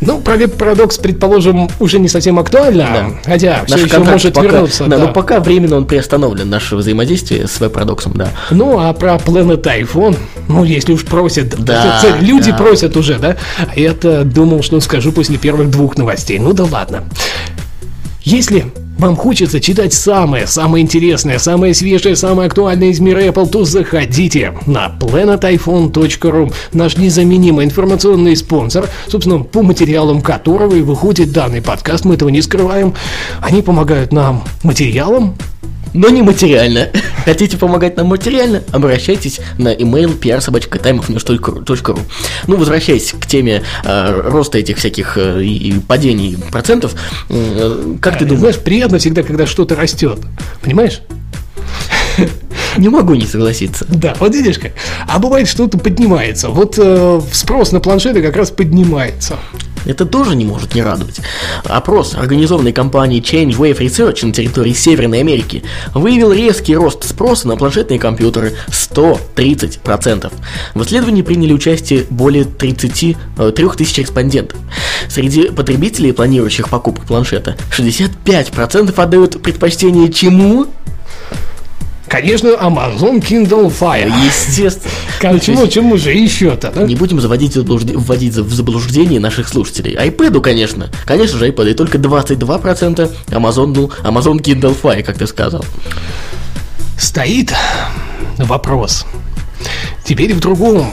Ну, 0.02 0.20
про 0.22 0.38
веб-парадокс, 0.38 0.98
предположим, 0.98 1.70
уже 1.80 2.00
не 2.00 2.08
совсем 2.08 2.40
актуально, 2.40 2.88
Да. 3.24 3.32
хотя 3.32 3.66
все 3.66 3.76
Наш 3.78 3.86
еще 3.86 4.00
может 4.00 4.34
пока- 4.34 4.48
вернуться. 4.48 4.86
Да, 4.86 4.98
да. 4.98 5.06
но 5.08 5.14
пока 5.14 5.40
временно 5.42 5.76
он 5.76 5.86
приостановлен, 5.86 6.50
наше 6.50 6.76
взаимодействие 6.78 7.48
с 7.48 7.60
веб-парадоксом, 7.60 8.14
да. 8.16 8.30
Ну, 8.50 8.80
а 8.80 8.94
про 8.94 9.16
Planet 9.16 9.62
iPhone, 9.62 10.18
ну, 10.48 10.64
если 10.64 10.94
уж 10.94 11.04
просят, 11.04 11.50
Да, 11.64 12.00
это 12.02 12.18
люди 12.24 12.52
да. 12.52 12.58
просят 12.58 12.96
уже, 12.96 13.20
да? 13.20 13.36
Я-то 13.76 14.24
думал, 14.24 14.64
что 14.64 14.80
скажу 14.80 15.12
после 15.12 15.38
первых 15.38 15.70
двух 15.70 15.98
новостей. 15.98 16.40
Ну 16.40 16.54
да 16.54 16.64
ладно. 16.64 17.04
Если 18.24 18.72
вам 19.00 19.16
хочется 19.16 19.62
читать 19.62 19.94
самое, 19.94 20.46
самое 20.46 20.84
интересное, 20.84 21.40
самое 21.40 21.74
свежее, 21.74 22.16
самое 22.16 22.48
актуальное 22.48 22.90
из 22.90 23.00
мира 23.00 23.22
Apple, 23.22 23.50
то 23.50 23.64
заходите 23.64 24.54
на 24.68 24.94
planetiphone.ru, 25.00 26.54
наш 26.74 26.98
незаменимый 26.98 27.66
информационный 27.66 28.36
спонсор, 28.36 28.90
собственно, 29.08 29.40
по 29.40 29.64
материалам 29.64 30.22
которого 30.22 30.76
и 30.76 30.82
выходит 30.82 31.32
данный 31.32 31.62
подкаст, 31.62 32.04
мы 32.04 32.16
этого 32.16 32.30
не 32.30 32.42
скрываем. 32.42 32.94
Они 33.42 33.62
помогают 33.62 34.12
нам 34.12 34.44
материалом, 34.64 35.36
Но 35.94 36.10
не 36.10 36.22
материально. 36.22 36.90
Хотите 37.26 37.58
помогать 37.58 37.98
нам 37.98 38.08
материально? 38.08 38.64
Обращайтесь 38.72 39.40
на 39.58 39.74
email 39.74 40.20
prsobachka.timeofnews.ru 40.20 42.00
Ну, 42.48 42.56
возвращаясь 42.56 43.12
к 43.12 43.26
теме 43.26 43.64
э, 43.84 44.22
роста 44.26 44.58
этих 44.58 44.78
всяких 44.78 45.18
э, 45.18 45.44
и 45.44 45.80
падений 45.80 46.38
процентов, 46.52 46.96
э, 47.30 47.96
как 48.02 48.18
ты 48.18 48.26
думаешь? 48.26 48.40
Знаешь, 48.40 48.60
приятно 48.60 49.00
всегда, 49.00 49.24
когда 49.24 49.46
что-то 49.46 49.76
растет. 49.76 50.20
Понимаешь? 50.62 51.02
Не 52.78 52.90
могу 52.90 53.16
не 53.16 53.26
согласиться. 53.26 53.86
Да, 53.90 54.16
вот 54.20 54.34
видишь 54.34 54.60
как. 54.60 54.72
А 55.08 55.20
бывает, 55.20 55.48
что-то 55.48 55.78
поднимается. 55.78 56.50
Вот 56.50 56.76
э, 56.78 57.22
спрос 57.32 57.72
на 57.72 57.80
планшеты 57.80 58.22
как 58.22 58.36
раз 58.36 58.52
поднимается. 58.52 59.38
Это 59.86 60.06
тоже 60.06 60.36
не 60.36 60.46
может 60.46 60.76
не 60.76 60.82
радовать. 60.82 61.20
Опрос, 61.64 62.16
организованный 62.16 62.74
компанией 62.74 63.22
Change 63.22 63.58
Wave 63.58 63.80
Research 63.80 64.26
на 64.26 64.34
территории 64.34 64.74
Северной 64.74 65.22
Америки, 65.22 65.64
выявил 65.94 66.32
резкий 66.32 66.76
рост 66.76 67.04
спроса 67.08 67.48
на 67.48 67.58
планшетные 67.58 68.00
компьютеры 68.00 68.54
130%. 68.68 70.32
В 70.76 70.84
исследовании 70.84 71.22
приняли 71.22 71.54
участие 71.54 72.06
более 72.10 72.46
30, 72.46 73.18
3000 73.56 74.00
респондентов. 74.02 74.58
Среди 75.08 75.50
потребителей, 75.50 76.14
планирующих 76.14 76.70
покупку 76.70 77.06
планшета, 77.06 77.56
65% 77.78 78.94
отдают 79.02 79.42
предпочтение 79.42 80.12
чему? 80.12 80.68
Конечно, 82.10 82.50
Amazon 82.50 83.22
Kindle 83.22 83.72
Fire. 83.72 84.12
Естественно. 84.26 84.92
Как, 85.20 85.42
чему, 85.42 85.68
чему 85.68 85.98
же 85.98 86.12
еще-то, 86.12 86.72
да? 86.74 86.84
Не 86.84 86.96
будем 86.96 87.22
заводить, 87.22 87.54
заблужд... 87.54 87.86
вводить 87.92 88.34
в 88.34 88.54
заблуждение 88.54 89.20
наших 89.20 89.48
слушателей. 89.48 89.96
iPad, 89.96 90.42
конечно. 90.42 90.90
Конечно 91.06 91.38
же, 91.38 91.48
iPad. 91.50 91.72
И 91.72 91.74
только 91.76 92.00
22% 92.00 93.12
Amazon, 93.28 93.68
ну, 93.76 93.92
Amazon 94.04 94.42
Kindle 94.42 94.76
Fire, 94.82 95.04
как 95.04 95.20
ты 95.20 95.28
сказал. 95.28 95.64
Стоит 96.98 97.54
вопрос. 98.38 99.06
Теперь 100.04 100.34
в 100.34 100.40
другом. 100.40 100.92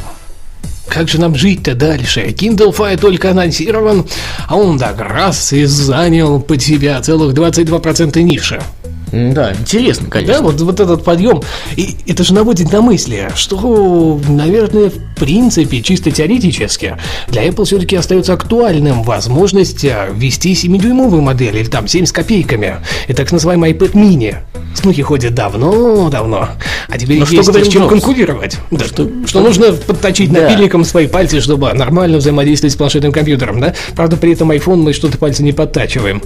Как 0.88 1.08
же 1.08 1.20
нам 1.20 1.34
жить-то 1.34 1.74
дальше? 1.74 2.26
Kindle 2.28 2.74
Fire 2.76 2.98
только 2.98 3.30
анонсирован, 3.30 4.06
а 4.48 4.56
он 4.56 4.78
так 4.78 5.00
раз 5.00 5.52
и 5.52 5.64
занял 5.64 6.40
под 6.40 6.62
себя 6.62 7.00
целых 7.00 7.34
22% 7.34 8.20
ниши. 8.22 8.60
Да, 9.12 9.52
интересно, 9.52 10.08
конечно. 10.10 10.34
Да, 10.36 10.42
вот, 10.42 10.60
вот 10.60 10.80
этот 10.80 11.04
подъем. 11.04 11.42
И 11.76 11.96
это 12.06 12.24
же 12.24 12.34
наводит 12.34 12.72
на 12.72 12.80
мысли, 12.80 13.30
что, 13.36 14.20
наверное, 14.28 14.90
в 14.90 15.14
принципе, 15.18 15.80
чисто 15.80 16.10
теоретически, 16.10 16.96
для 17.28 17.46
Apple 17.46 17.64
все-таки 17.64 17.96
остается 17.96 18.32
актуальным 18.32 19.02
возможность 19.04 19.84
э, 19.84 20.08
ввести 20.12 20.52
7-дюймовую 20.54 21.20
модель 21.20 21.56
или 21.56 21.66
там 21.68 21.86
7 21.88 22.04
с 22.06 22.12
копейками. 22.12 22.76
И 23.06 23.12
так 23.12 23.30
называемый 23.32 23.72
iPad 23.72 23.92
mini. 23.92 24.36
Слухи 24.74 25.02
ходят 25.02 25.34
давно-давно. 25.34 26.48
А 26.88 26.98
теперь 26.98 27.18
Но 27.20 27.26
есть 27.26 27.42
что 27.50 27.52
с 27.64 27.68
чем 27.68 27.82
Джобс? 27.82 27.92
конкурировать. 27.92 28.58
Да, 28.70 28.84
Что- 28.84 29.04
что, 29.08 29.26
что 29.26 29.40
нужно 29.40 29.72
подточить 29.72 30.32
Да. 30.32 30.42
напильником 30.42 30.84
свои 30.84 31.06
пальцы, 31.06 31.40
чтобы 31.40 31.72
нормально 31.72 32.18
взаимодействовать 32.18 32.74
с 32.74 32.76
планшетным 32.76 33.12
компьютером, 33.12 33.60
да? 33.60 33.74
Правда, 33.94 34.16
при 34.16 34.32
этом 34.32 34.50
iPhone 34.50 34.76
мы 34.82 34.92
что-то 34.92 35.16
пальцы 35.16 35.42
не 35.42 35.52
подтачиваем. 35.52 36.20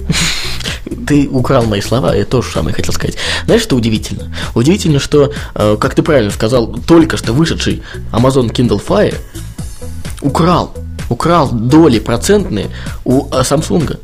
Ты 1.07 1.27
украл 1.29 1.65
мои 1.65 1.81
слова, 1.81 2.15
я 2.15 2.25
тоже 2.25 2.51
самое 2.51 2.75
хотел 2.75 2.93
сказать. 2.93 3.15
Знаешь, 3.45 3.61
что 3.61 3.75
удивительно? 3.75 4.33
Удивительно, 4.55 4.99
что, 4.99 5.31
э, 5.55 5.77
как 5.79 5.95
ты 5.95 6.03
правильно 6.03 6.31
сказал, 6.31 6.67
только 6.67 7.17
что 7.17 7.33
вышедший 7.33 7.81
Amazon 8.11 8.51
Kindle 8.51 8.81
Fire 8.85 9.15
украл, 10.21 10.73
украл 11.09 11.49
доли 11.51 11.99
процентные 11.99 12.67
у 13.03 13.27
э, 13.27 13.41
Samsung. 13.41 13.97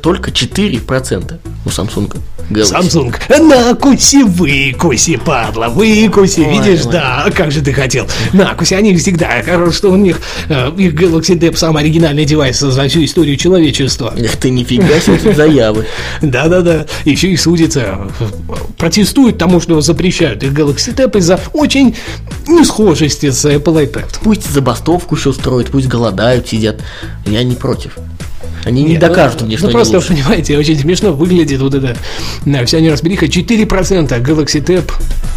Только 0.00 0.30
4% 0.30 1.38
у 1.64 1.68
Samsung. 1.68 2.16
Galaxy. 2.50 2.72
Samsung, 2.72 3.14
накуси, 3.40 4.22
выкуси, 4.22 5.16
падла, 5.16 5.68
выкуси, 5.68 6.40
Ой, 6.40 6.54
видишь, 6.54 6.86
ой. 6.86 6.92
да, 6.92 7.26
как 7.34 7.52
же 7.52 7.60
ты 7.60 7.74
хотел. 7.74 8.06
Накуси, 8.32 8.72
они 8.74 8.96
всегда, 8.96 9.42
хорошо, 9.42 9.72
что 9.72 9.90
у 9.90 9.96
них, 9.96 10.18
э, 10.48 10.70
их 10.78 10.94
Galaxy 10.94 11.38
Dep 11.38 11.56
самый 11.56 11.82
оригинальный 11.82 12.24
девайс 12.24 12.58
за 12.58 12.88
всю 12.88 13.04
историю 13.04 13.36
человечества. 13.36 14.14
Эх 14.16 14.36
ты, 14.36 14.48
нифига 14.48 14.98
себе 14.98 15.34
заявы. 15.34 15.86
Да-да-да, 16.22 16.86
еще 17.04 17.28
и 17.28 17.36
судится, 17.36 18.08
протестуют 18.78 19.36
тому, 19.36 19.60
что 19.60 19.80
запрещают 19.82 20.42
их 20.42 20.52
Galaxy 20.52 20.94
Tab 20.94 21.18
из-за 21.18 21.38
очень 21.52 21.94
несхожести 22.46 23.30
с 23.30 23.44
Apple 23.44 23.90
iPad. 23.92 24.20
Пусть 24.22 24.50
забастовку 24.50 25.16
еще 25.16 25.30
устроят, 25.30 25.68
пусть 25.68 25.86
голодают, 25.88 26.48
сидят. 26.48 26.80
Я 27.26 27.42
не 27.42 27.56
против. 27.56 27.98
Они 28.68 28.82
не 28.82 28.90
Нет, 28.92 29.00
докажут 29.00 29.40
ну, 29.40 29.46
мне, 29.46 29.54
ну, 29.54 29.58
что 29.58 29.66
они 29.68 29.74
просто, 29.74 29.96
лучше. 29.96 30.08
понимаете, 30.08 30.58
очень 30.58 30.78
смешно 30.78 31.12
выглядит 31.12 31.58
вот 31.62 31.74
это 31.74 31.96
да, 32.44 32.66
вся 32.66 32.80
неразбериха. 32.80 33.24
4% 33.24 34.22
Galaxy 34.22 34.62
Tab 34.62 34.92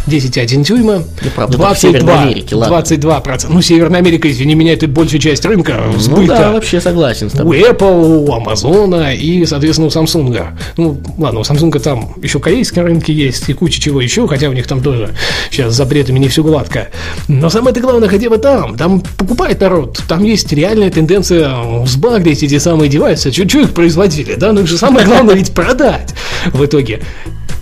10,1 0.06 0.64
дюйма, 0.64 0.98
в 0.98 1.76
Северной 1.78 2.00
22, 2.02 2.22
Америке, 2.22 2.54
ладно. 2.56 2.74
22%. 2.76 3.46
Ну, 3.48 3.62
Северная 3.62 4.00
Америка, 4.00 4.30
извини 4.30 4.54
меня, 4.54 4.74
это 4.74 4.86
большая 4.86 5.18
часть 5.18 5.46
рынка 5.46 5.80
Ну 5.86 5.92
да, 5.94 5.98
сбыта. 5.98 6.50
вообще 6.52 6.80
согласен 6.80 7.30
с 7.30 7.34
у 7.34 7.38
тобой. 7.38 7.62
Apple, 7.62 8.26
у 8.26 8.28
Amazon 8.28 9.16
и, 9.16 9.46
соответственно, 9.46 9.86
у 9.86 9.90
Samsung. 9.90 10.48
Ну, 10.76 11.00
ладно, 11.16 11.40
у 11.40 11.42
Samsung 11.42 11.78
там 11.78 12.14
еще 12.22 12.38
корейские 12.38 12.84
рынки 12.84 13.12
есть 13.12 13.48
и 13.48 13.54
куча 13.54 13.80
чего 13.80 14.02
еще, 14.02 14.28
хотя 14.28 14.48
у 14.50 14.52
них 14.52 14.66
там 14.66 14.82
тоже 14.82 15.10
сейчас 15.50 15.72
с 15.72 15.76
запретами 15.76 16.18
не 16.18 16.28
все 16.28 16.42
гладко. 16.42 16.88
Но 17.28 17.48
самое-то 17.48 17.80
главное 17.80 18.08
хотя 18.08 18.28
бы 18.28 18.36
там. 18.36 18.76
Там 18.76 19.00
покупает 19.16 19.60
народ. 19.60 20.02
Там 20.06 20.22
есть 20.22 20.52
реальная 20.52 20.90
тенденция 20.90 21.56
взбагрить 21.82 22.42
эти 22.42 22.58
самые 22.58 22.90
девайсы. 22.90 23.21
Чуть-чуть 23.30 23.64
их 23.64 23.74
производили, 23.74 24.34
да? 24.34 24.52
Ну, 24.52 24.62
их 24.62 24.66
же 24.66 24.76
самое 24.76 25.06
главное 25.06 25.34
ведь 25.34 25.52
продать 25.52 26.14
в 26.46 26.64
итоге. 26.64 27.00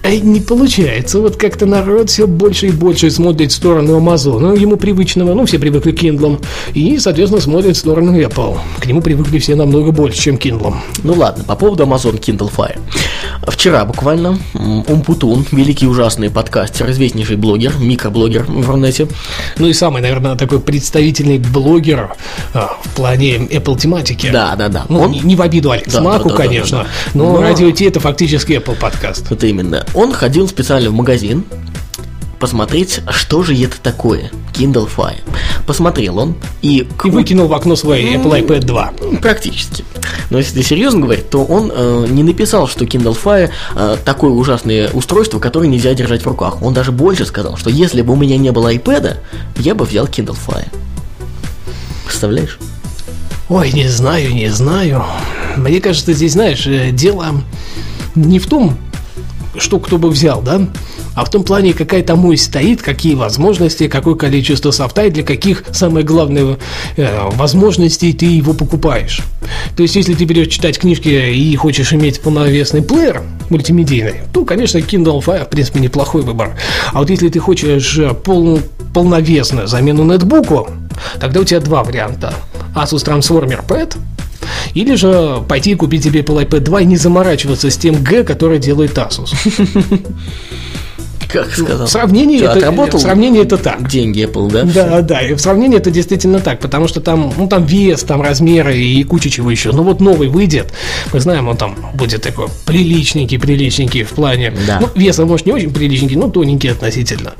А 0.03 0.09
не 0.15 0.41
получается. 0.41 1.21
Вот 1.21 1.37
как-то 1.37 1.67
народ 1.67 2.09
все 2.09 2.27
больше 2.27 2.69
и 2.69 2.71
больше 2.71 3.11
смотрит 3.11 3.53
в 3.53 3.55
сторону 3.55 3.99
Amazon, 4.01 4.59
ему 4.59 4.77
привычного, 4.77 5.35
ну, 5.35 5.45
все 5.45 5.59
привыкли 5.59 5.93
к 5.93 6.03
Kindle, 6.03 6.43
и, 6.73 6.99
соответственно, 6.99 7.43
смотрит 7.43 7.77
в 7.77 7.79
сторону 7.79 8.19
Apple. 8.19 8.59
К 8.81 8.87
нему 8.87 9.03
привыкли 9.03 9.39
все 9.39 9.55
намного 9.57 9.93
больше, 9.93 10.19
чем 10.19 10.37
Kindle. 10.37 10.75
Ну 11.03 11.13
ладно, 11.13 11.45
по 11.45 11.55
поводу 11.55 11.85
Amazon 11.85 12.19
Kindle 12.19 12.51
Fire. 12.51 12.79
Вчера 13.47 13.85
буквально 13.85 14.39
Умпутун, 14.55 15.45
великий 15.53 15.87
ужасный 15.87 16.31
подкастер, 16.31 16.91
известнейший 16.91 17.37
блогер, 17.37 17.75
микроблогер 17.79 18.45
в 18.45 18.71
Рунете, 18.71 19.07
Ну 19.59 19.67
и 19.67 19.73
самый, 19.75 20.01
наверное, 20.01 20.35
такой 20.37 20.61
представительный 20.61 21.39
блогер 21.39 22.15
а, 22.55 22.79
в 22.83 22.89
плане 22.95 23.37
Apple 23.37 23.79
тематики. 23.79 24.31
Да, 24.31 24.57
да, 24.57 24.69
да. 24.69 24.87
Ну, 24.89 25.01
Он- 25.01 25.11
не, 25.11 25.21
не 25.21 25.37
в 25.37 25.43
обиду 25.43 25.71
Алекс 25.71 25.93
Да, 25.93 26.01
Маку, 26.01 26.29
да, 26.31 26.37
да, 26.37 26.37
да, 26.43 26.49
конечно, 26.49 26.79
да, 26.79 26.85
да. 26.85 26.91
но, 27.15 27.33
Но- 27.35 27.41
Радио 27.43 27.69
это 27.69 28.01
фактически 28.01 28.53
Apple 28.53 28.77
подкаст. 28.77 29.31
это 29.31 29.47
именно. 29.47 29.85
Он 29.95 30.13
ходил 30.13 30.49
специально 30.49 30.91
в 30.91 30.95
магазин 30.95 31.45
посмотреть, 32.39 33.01
что 33.11 33.43
же 33.43 33.55
это 33.55 33.79
такое 33.83 34.31
Kindle 34.55 34.89
Fire. 34.95 35.19
Посмотрел 35.67 36.19
он 36.19 36.37
и, 36.63 36.87
к- 36.97 37.07
И 37.07 37.11
выкинул 37.11 37.49
в 37.49 37.53
окно 37.55 37.77
свой 37.77 38.03
Apple 38.15 38.47
iPad 38.47 38.61
2. 38.61 38.93
Ну, 39.01 39.19
Практически. 39.19 39.85
Но 40.31 40.39
если 40.39 40.63
серьезно 40.63 41.01
говорить, 41.01 41.29
то 41.29 41.45
он 41.45 41.71
э, 41.75 42.07
не 42.09 42.23
написал, 42.23 42.67
что 42.67 42.85
Kindle 42.87 43.17
Fire 43.23 43.51
э, 43.77 43.97
такое 44.05 44.31
ужасное 44.31 44.89
устройство, 44.91 45.39
которое 45.39 45.69
нельзя 45.69 45.93
держать 45.93 46.23
в 46.23 46.27
руках. 46.27 46.63
Он 46.63 46.73
даже 46.73 46.93
больше 46.93 47.27
сказал, 47.27 47.57
что 47.59 47.69
если 47.69 48.01
бы 48.01 48.15
у 48.15 48.17
меня 48.17 48.39
не 48.39 48.53
было 48.53 48.73
iPad, 48.73 49.19
я 49.59 49.75
бы 49.75 49.85
взял 49.85 50.07
Kindle 50.07 50.37
Fire. 50.47 50.69
Представляешь? 52.07 52.59
Ой, 53.51 53.71
не 53.73 53.89
знаю, 53.89 54.33
не 54.35 54.49
знаю. 54.49 55.05
Мне 55.57 55.81
кажется, 55.81 56.13
здесь, 56.15 56.33
знаешь, 56.33 56.67
э, 56.67 56.91
дело 56.91 57.27
не 58.15 58.39
в 58.39 58.47
том, 58.47 58.79
что 59.61 59.79
кто 59.79 59.99
бы 59.99 60.11
взял, 60.11 60.43
да, 60.43 60.69
а 61.15 61.25
в 61.25 61.31
том 61.31 61.43
плане, 61.43 61.73
какая 61.73 62.03
там 62.03 62.25
ось 62.25 62.45
стоит, 62.45 62.83
какие 62.83 63.15
возможности, 63.15 63.89
какое 63.89 64.15
количество 64.15 64.71
софта 64.71 65.07
и 65.07 65.11
для 65.11 65.23
каких, 65.23 65.65
самое 65.73 66.05
главное, 66.05 66.57
э, 66.97 67.29
возможностей 67.33 68.13
ты 68.13 68.27
его 68.27 68.53
покупаешь. 68.53 69.21
То 69.77 69.83
есть, 69.83 69.97
если 69.97 70.15
ты 70.15 70.25
берешь 70.25 70.49
читать 70.49 70.79
книжки 70.79 71.09
и 71.09 71.57
хочешь 71.57 71.93
иметь 71.93 72.21
полновесный 72.21 72.83
плеер 72.83 73.23
мультимедийный, 73.49 74.23
то, 74.33 74.45
конечно, 74.45 74.79
Kindle 74.79 75.23
Fire, 75.25 75.45
в 75.45 75.51
принципе, 75.51 75.81
неплохой 75.81 76.23
выбор. 76.23 76.57
А 76.93 77.01
вот 77.01 77.11
если 77.11 77.29
ты 77.29 77.39
хочешь 77.39 77.99
э, 77.99 78.15
пол, 78.15 78.61
полновесную 78.95 79.67
замену 79.67 80.05
нетбуку, 80.05 80.69
тогда 81.21 81.41
у 81.41 81.45
тебя 81.45 81.61
два 81.61 81.83
варианта. 81.83 82.35
Asus 82.75 83.05
Transformer 83.05 83.67
Pad 83.67 83.97
или 84.75 84.95
же 84.95 85.43
пойти 85.49 85.73
и 85.73 85.75
купить 85.75 86.05
себе 86.05 86.21
Apple 86.21 86.47
iPad 86.47 86.61
2 86.61 86.81
и 86.83 86.85
не 86.85 86.97
заморачиваться 86.97 87.71
с 87.71 87.77
тем 87.77 88.03
Г, 88.03 88.25
который 88.25 88.59
делает 88.59 88.97
Asus. 88.97 89.35
Как 91.33 91.53
сказал? 91.53 91.87
В 91.87 91.91
сравнении, 91.91 92.39
Ты 92.39 92.45
это, 92.45 92.53
отработал 92.59 92.99
в 92.99 93.03
сравнении 93.03 93.43
это 93.43 93.57
так. 93.57 93.89
деньги 93.89 94.25
Apple, 94.25 94.51
да? 94.51 94.63
Да, 94.65 95.01
да, 95.03 95.21
и 95.21 95.35
в 95.35 95.41
сравнении 95.41 95.79
это 95.79 95.91
действительно 95.91 96.41
так, 96.41 96.61
потому 96.61 96.89
что 96.89 97.01
там, 97.01 97.33
ну, 97.37 97.47
там 97.49 97.65
вес, 97.65 98.03
там 98.03 98.23
размеры 98.23 98.77
и 98.77 99.03
куча 99.05 99.31
чего 99.31 99.51
еще. 99.51 99.73
Ну, 99.73 99.83
вот 99.83 100.01
новый 100.01 100.29
выйдет, 100.29 100.73
мы 101.13 101.21
знаем, 101.21 101.49
он 101.49 101.57
там 101.57 101.77
будет 101.95 102.23
такой 102.23 102.49
приличненький, 102.67 103.39
приличненький 103.39 104.03
в 104.03 104.11
плане, 104.11 104.53
Да. 104.67 104.79
ну, 104.81 104.89
веса, 104.95 105.25
может, 105.25 105.47
не 105.47 105.53
очень 105.53 105.73
приличненький, 105.73 106.17
но 106.17 106.29
тоненький 106.29 106.69
относительно. 106.69 107.33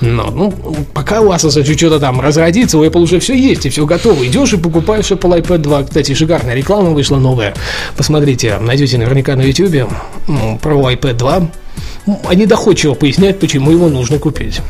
Но, 0.00 0.30
ну, 0.30 0.54
пока 0.94 1.20
у 1.20 1.32
Asus 1.32 1.58
еще 1.60 1.76
что-то 1.76 2.00
там 2.00 2.20
разродится, 2.20 2.78
у 2.78 2.84
Apple 2.84 3.00
уже 3.02 3.18
все 3.20 3.34
есть 3.34 3.66
и 3.66 3.70
все 3.70 3.86
готово. 3.86 4.26
Идешь 4.26 4.52
и 4.52 4.56
покупаешь 4.56 5.10
Apple 5.10 5.40
iPad 5.42 5.58
2. 5.58 5.82
Кстати, 5.84 6.14
шикарная 6.14 6.54
реклама 6.54 6.90
вышла 6.90 7.16
новая. 7.16 7.54
Посмотрите, 7.96 8.58
найдете 8.58 8.98
наверняка 8.98 9.36
на 9.36 9.42
YouTube 9.42 9.88
про 10.60 10.92
iPad 10.92 11.14
2. 11.14 11.48
Они 12.26 12.46
доходчиво 12.46 12.94
поясняют, 12.94 13.40
почему 13.40 13.70
его 13.70 13.88
нужно 13.88 14.18
купить. 14.18 14.60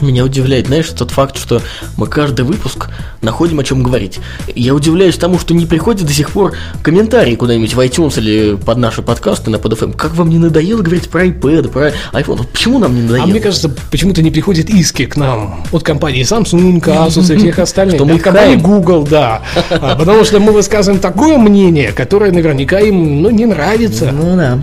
Меня 0.00 0.24
удивляет, 0.24 0.66
знаешь, 0.66 0.88
тот 0.88 1.10
факт, 1.10 1.38
что 1.38 1.62
мы 1.96 2.06
каждый 2.06 2.44
выпуск 2.44 2.88
находим 3.22 3.60
о 3.60 3.64
чем 3.64 3.82
говорить. 3.82 4.18
Я 4.54 4.74
удивляюсь 4.74 5.16
тому, 5.16 5.38
что 5.38 5.54
не 5.54 5.66
приходят 5.66 6.06
до 6.06 6.12
сих 6.12 6.30
пор 6.30 6.54
комментарии 6.82 7.36
куда-нибудь 7.36 7.74
в 7.74 7.80
iTunes 7.80 8.18
или 8.18 8.56
под 8.56 8.78
наши 8.78 9.02
подкасты 9.02 9.50
на 9.50 9.56
PodFM. 9.56 9.96
Как 9.96 10.14
вам 10.14 10.30
не 10.30 10.38
надоело 10.38 10.82
говорить 10.82 11.08
про 11.08 11.26
iPad, 11.26 11.68
про 11.68 11.92
iPhone? 12.12 12.46
Почему 12.50 12.78
нам 12.78 12.94
не 12.94 13.02
надоело? 13.02 13.24
А 13.24 13.26
мне 13.26 13.40
кажется, 13.40 13.70
почему-то 13.90 14.22
не 14.22 14.30
приходят 14.30 14.68
иски 14.68 15.06
к 15.06 15.16
нам 15.16 15.64
от 15.72 15.82
компании 15.82 16.22
Samsung, 16.22 16.80
Asus 16.80 17.34
и 17.34 17.38
всех 17.38 17.58
остальных. 17.58 17.96
Что 17.96 18.04
мы 18.04 18.18
компании. 18.18 18.56
Google, 18.56 19.04
да. 19.04 19.42
А, 19.70 19.96
Потому 19.96 20.24
что 20.24 20.40
мы 20.40 20.52
высказываем 20.52 21.00
такое 21.00 21.38
мнение, 21.38 21.92
которое 21.92 22.32
наверняка 22.32 22.80
им 22.80 23.22
ну, 23.22 23.30
не 23.30 23.46
нравится. 23.46 24.10
Ну 24.12 24.36
да. 24.36 24.58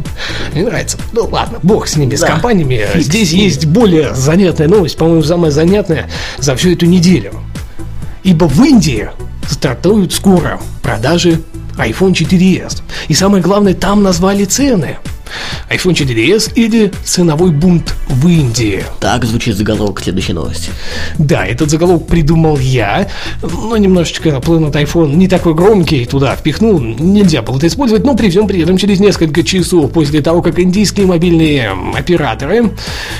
Не 0.53 0.63
нравится. 0.63 0.97
Ну 1.13 1.27
ладно, 1.31 1.59
бог 1.63 1.87
с 1.87 1.95
ними, 2.01 2.15
с 2.15 2.21
Да. 2.21 2.27
компаниями. 2.27 2.85
Фиг 2.93 3.03
Здесь 3.03 3.29
с 3.29 3.33
есть 3.33 3.65
более 3.65 4.13
занятная 4.13 4.67
новость, 4.67 4.97
по-моему, 4.97 5.23
самая 5.23 5.51
занятная 5.51 6.09
за 6.37 6.55
всю 6.55 6.71
эту 6.73 6.85
неделю. 6.85 7.33
Ибо 8.23 8.45
в 8.45 8.63
Индии 8.63 9.09
стартуют 9.49 10.13
скоро 10.13 10.59
продажи 10.83 11.41
iPhone 11.77 12.11
4s. 12.13 12.81
И 13.07 13.13
самое 13.13 13.41
главное, 13.41 13.73
там 13.73 14.03
назвали 14.03 14.45
цены. 14.45 14.97
iPhone 15.69 15.93
4s 15.93 16.53
или 16.55 16.91
ценовой 17.03 17.51
бунт 17.51 17.95
в 18.07 18.27
Индии. 18.27 18.83
Так 18.99 19.25
звучит 19.25 19.55
заголовок 19.55 20.01
следующей 20.01 20.33
новости. 20.33 20.71
Да, 21.17 21.45
этот 21.45 21.69
заголовок 21.69 22.07
придумал 22.07 22.57
я, 22.59 23.07
но 23.41 23.77
немножечко 23.77 24.29
Planet 24.29 24.71
iPhone 24.71 25.15
не 25.15 25.27
такой 25.27 25.53
громкий, 25.53 26.05
туда 26.05 26.35
впихнул, 26.35 26.79
нельзя 26.79 27.41
было 27.41 27.57
это 27.57 27.67
использовать, 27.67 28.03
но 28.03 28.15
при 28.15 28.29
всем 28.29 28.47
при 28.47 28.61
этом 28.61 28.77
через 28.77 28.99
несколько 28.99 29.43
часов 29.43 29.91
после 29.91 30.21
того, 30.21 30.41
как 30.41 30.59
индийские 30.59 31.05
мобильные 31.05 31.71
операторы, 31.95 32.71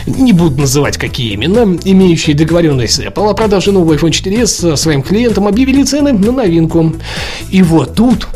не 0.06 0.34
буду 0.34 0.62
называть 0.62 0.98
какие 0.98 1.34
именно, 1.34 1.78
имеющие 1.84 2.36
договоренность 2.36 2.96
с 2.96 3.00
Apple 3.00 3.30
о 3.30 3.34
продаже 3.34 3.72
нового 3.72 3.94
iPhone 3.96 4.12
4s 4.12 4.76
своим 4.76 5.04
клиентам, 5.04 5.48
объявили 5.48 5.84
цены 5.84 6.14
на 6.14 6.32
новинку. 6.32 6.94
И 7.50 7.62
вот 7.62 7.96
тут 7.96 8.28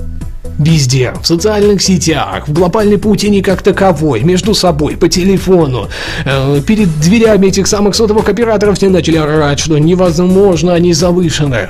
Везде, 0.57 1.13
в 1.21 1.25
социальных 1.27 1.81
сетях, 1.81 2.47
в 2.47 2.53
глобальной 2.53 2.97
паутине 2.97 3.41
как 3.41 3.61
таковой, 3.61 4.21
между 4.23 4.53
собой, 4.53 4.95
по 4.95 5.09
телефону, 5.09 5.89
э, 6.25 6.61
перед 6.65 6.99
дверями 6.99 7.47
этих 7.47 7.67
самых 7.67 7.95
сотовых 7.95 8.29
операторов 8.29 8.77
все 8.77 8.89
начали 8.89 9.17
орать, 9.17 9.59
что 9.59 9.77
невозможно, 9.77 10.73
они 10.73 10.93
завышены. 10.93 11.67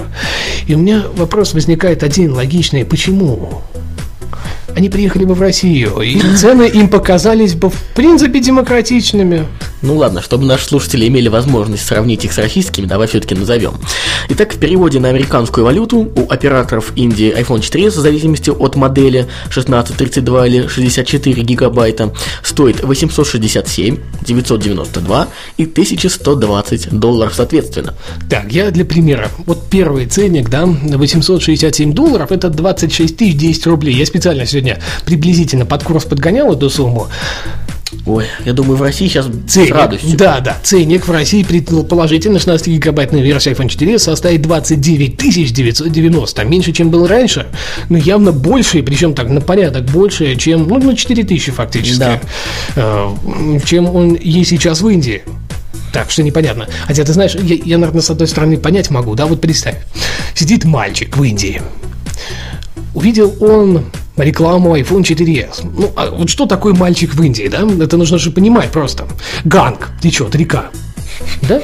И 0.68 0.76
у 0.76 0.78
меня 0.78 1.04
вопрос 1.16 1.54
возникает 1.54 2.04
один, 2.04 2.34
логичный, 2.34 2.86
почему? 2.86 3.64
Они 4.76 4.90
приехали 4.90 5.24
бы 5.24 5.36
в 5.36 5.42
Россию, 5.42 6.02
и 6.02 6.20
цены 6.36 6.64
им 6.64 6.90
показались 6.90 7.54
бы 7.54 7.70
в 7.70 7.82
принципе 7.96 8.42
демократичными. 8.42 9.46
Ну 9.82 9.96
ладно, 9.96 10.22
чтобы 10.22 10.46
наши 10.46 10.66
слушатели 10.66 11.08
имели 11.08 11.30
возможность 11.30 11.86
сравнить 11.86 12.26
их 12.26 12.34
с 12.34 12.38
российскими, 12.38 12.86
давай 12.86 13.08
все-таки 13.08 13.36
назовем. 13.36 13.76
Итак, 14.30 14.54
в 14.56 14.58
переводе 14.58 15.00
на 15.00 15.10
американскую 15.10 15.64
валюту 15.64 16.12
у 16.16 16.28
операторов 16.28 16.92
Индии 16.96 17.34
iPhone 17.38 17.62
4 17.62 17.90
в 17.90 17.94
зависимости 17.94 18.50
от 18.50 18.76
модели 18.76 19.28
16, 19.50 19.96
32 19.96 20.48
или 20.48 20.68
64 20.68 21.42
гигабайта 21.44 22.14
стоит 22.44 22.84
867, 22.84 23.98
992 24.24 25.28
и 25.58 25.64
1120 25.64 26.90
долларов 27.00 27.34
соответственно. 27.36 27.94
Так, 28.30 28.52
я 28.52 28.72
для 28.72 28.84
примера. 28.84 29.30
Вот 29.46 29.70
первый 29.70 30.08
ценник, 30.08 30.50
да, 30.50 30.66
867 30.66 31.94
долларов, 31.94 32.32
это 32.32 32.50
26 32.50 33.16
тысяч 33.16 33.36
10 33.38 33.68
рублей. 33.68 33.94
Я 33.96 34.06
специально 34.06 34.46
сегодня 34.46 34.65
приблизительно 35.06 35.66
под 35.66 35.84
курс 35.84 36.06
подгонял 36.06 36.54
эту 36.54 36.70
сумму. 36.70 37.08
Ой, 38.06 38.26
я 38.44 38.54
думаю, 38.54 38.78
в 38.78 38.82
России 38.82 39.08
сейчас 39.08 39.26
с 39.28 39.52
Ценник, 39.52 39.74
радостью. 39.74 40.18
да, 40.18 40.40
да, 40.40 40.58
ценник 40.62 41.08
в 41.08 41.12
России 41.12 41.44
предположительно 41.44 42.38
16-гигабайтная 42.38 43.22
версия 43.22 43.52
iPhone 43.52 43.70
4 43.70 44.00
составит 44.00 44.42
29 44.42 45.18
990, 45.18 46.44
меньше, 46.44 46.72
чем 46.74 46.90
был 46.90 47.08
раньше, 47.08 47.48
но 47.90 47.98
явно 47.98 48.32
больше, 48.32 48.84
причем 48.84 49.14
так 49.14 49.30
на 49.30 49.40
порядок 49.40 49.86
больше, 49.86 50.36
чем, 50.36 50.68
ну, 50.68 50.78
на 50.80 50.96
4 50.96 51.24
тысячи 51.24 51.52
фактически, 51.52 52.00
Да. 52.00 52.20
э, 52.76 53.60
чем 53.66 53.88
он 53.88 54.16
есть 54.16 54.50
сейчас 54.50 54.82
в 54.82 54.90
Индии. 54.90 55.24
Так, 55.94 56.12
что 56.12 56.22
непонятно. 56.24 56.68
Хотя, 56.88 57.06
ты 57.06 57.14
знаешь, 57.14 57.36
я, 57.36 57.56
я, 57.56 57.78
наверное, 57.78 58.02
с 58.02 58.10
одной 58.10 58.28
стороны 58.28 58.58
понять 58.58 58.90
могу, 58.90 59.16
да, 59.16 59.26
вот 59.26 59.40
представь, 59.42 59.78
сидит 60.34 60.66
мальчик 60.66 61.16
в 61.16 61.24
Индии, 61.24 61.62
увидел 62.94 63.34
он 63.40 63.86
рекламу 64.18 64.78
iPhone 64.78 65.02
4s. 65.02 65.70
Ну, 65.72 65.92
а 65.96 66.10
вот 66.10 66.30
что 66.30 66.46
такое 66.46 66.74
мальчик 66.74 67.14
в 67.14 67.22
Индии, 67.22 67.48
да? 67.48 67.68
Это 67.84 67.98
нужно 67.98 68.18
же 68.18 68.32
понимать 68.32 68.72
просто. 68.72 69.08
Ганг 69.44 69.90
течет, 70.02 70.36
река. 70.36 70.66
Да? 71.42 71.62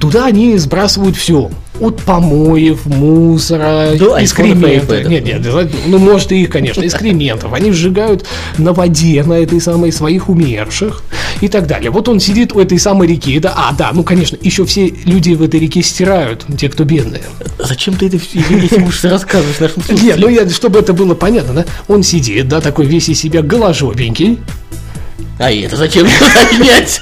Туда 0.00 0.26
они 0.26 0.56
сбрасывают 0.58 1.16
все. 1.16 1.50
От 1.80 2.02
помоев, 2.02 2.86
мусора, 2.86 3.92
и 3.94 3.98
экскрементов. 3.98 4.90
айпэдов. 4.90 5.10
Нет, 5.10 5.24
нет, 5.24 5.46
ну 5.86 5.98
может 5.98 6.32
и 6.32 6.42
их, 6.42 6.50
конечно, 6.50 6.84
экскрементов. 6.84 7.52
Они 7.52 7.70
сжигают 7.72 8.24
на 8.56 8.72
воде, 8.72 9.22
на 9.24 9.34
этой 9.34 9.60
самой 9.60 9.92
своих 9.92 10.28
умерших 10.28 11.02
и 11.40 11.48
так 11.48 11.66
далее. 11.66 11.90
Вот 11.90 12.08
он 12.08 12.18
сидит 12.20 12.52
у 12.54 12.60
этой 12.60 12.78
самой 12.78 13.06
реки, 13.08 13.38
да, 13.38 13.54
а, 13.56 13.72
да, 13.72 13.90
ну 13.92 14.02
конечно, 14.02 14.36
еще 14.40 14.64
все 14.64 14.88
люди 15.04 15.32
в 15.34 15.42
этой 15.42 15.60
реке 15.60 15.82
стирают, 15.82 16.44
те, 16.58 16.68
кто 16.68 16.84
бедные. 16.84 17.22
Зачем 17.58 17.94
ты 17.94 18.06
это 18.06 18.16
эти 18.16 18.80
ужасы 18.80 19.08
рассказываешь 19.08 19.60
нашим 19.60 19.76
Нет, 19.78 19.86
слушателям? 19.86 20.20
ну 20.20 20.28
я, 20.28 20.48
чтобы 20.50 20.78
это 20.80 20.92
было 20.92 21.14
понятно, 21.14 21.54
да, 21.54 21.64
он 21.86 22.02
сидит, 22.02 22.48
да, 22.48 22.60
такой 22.60 22.86
весь 22.86 23.08
из 23.08 23.20
себя 23.20 23.42
голожопенький, 23.42 24.38
А 25.38 25.50
это 25.52 25.76
зачем 25.76 26.06
уточнять? 26.58 27.00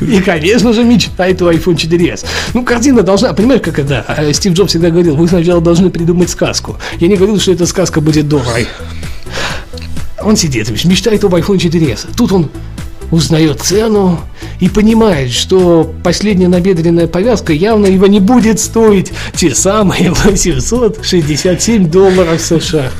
И, 0.00 0.20
конечно 0.20 0.72
же, 0.72 0.84
мечтает 0.84 1.40
о 1.42 1.52
iPhone 1.52 1.76
4s. 1.76 2.24
Ну, 2.54 2.64
картина 2.64 3.02
должна, 3.02 3.32
понимаешь, 3.32 3.62
как 3.62 3.78
это? 3.78 4.04
А, 4.06 4.32
Стив 4.32 4.52
Джобс 4.52 4.70
всегда 4.70 4.90
говорил, 4.90 5.16
вы 5.16 5.28
сначала 5.28 5.60
должны 5.60 5.90
придумать 5.90 6.30
сказку. 6.30 6.76
Я 6.98 7.08
не 7.08 7.16
говорил, 7.16 7.38
что 7.40 7.52
эта 7.52 7.66
сказка 7.66 8.00
будет 8.00 8.28
доброй. 8.28 8.68
Он 10.22 10.36
сидит, 10.36 10.70
мечтает 10.84 11.24
об 11.24 11.34
iPhone 11.34 11.56
4s. 11.56 12.08
Тут 12.16 12.32
он 12.32 12.50
узнает 13.10 13.60
цену 13.60 14.20
и 14.60 14.68
понимает, 14.68 15.32
что 15.32 15.92
последняя 16.04 16.48
набедренная 16.48 17.06
повязка 17.08 17.52
явно 17.52 17.86
его 17.86 18.06
не 18.06 18.20
будет 18.20 18.60
стоить 18.60 19.12
те 19.34 19.54
самые 19.54 20.12
867 20.12 21.90
долларов 21.90 22.40
США. 22.40 22.90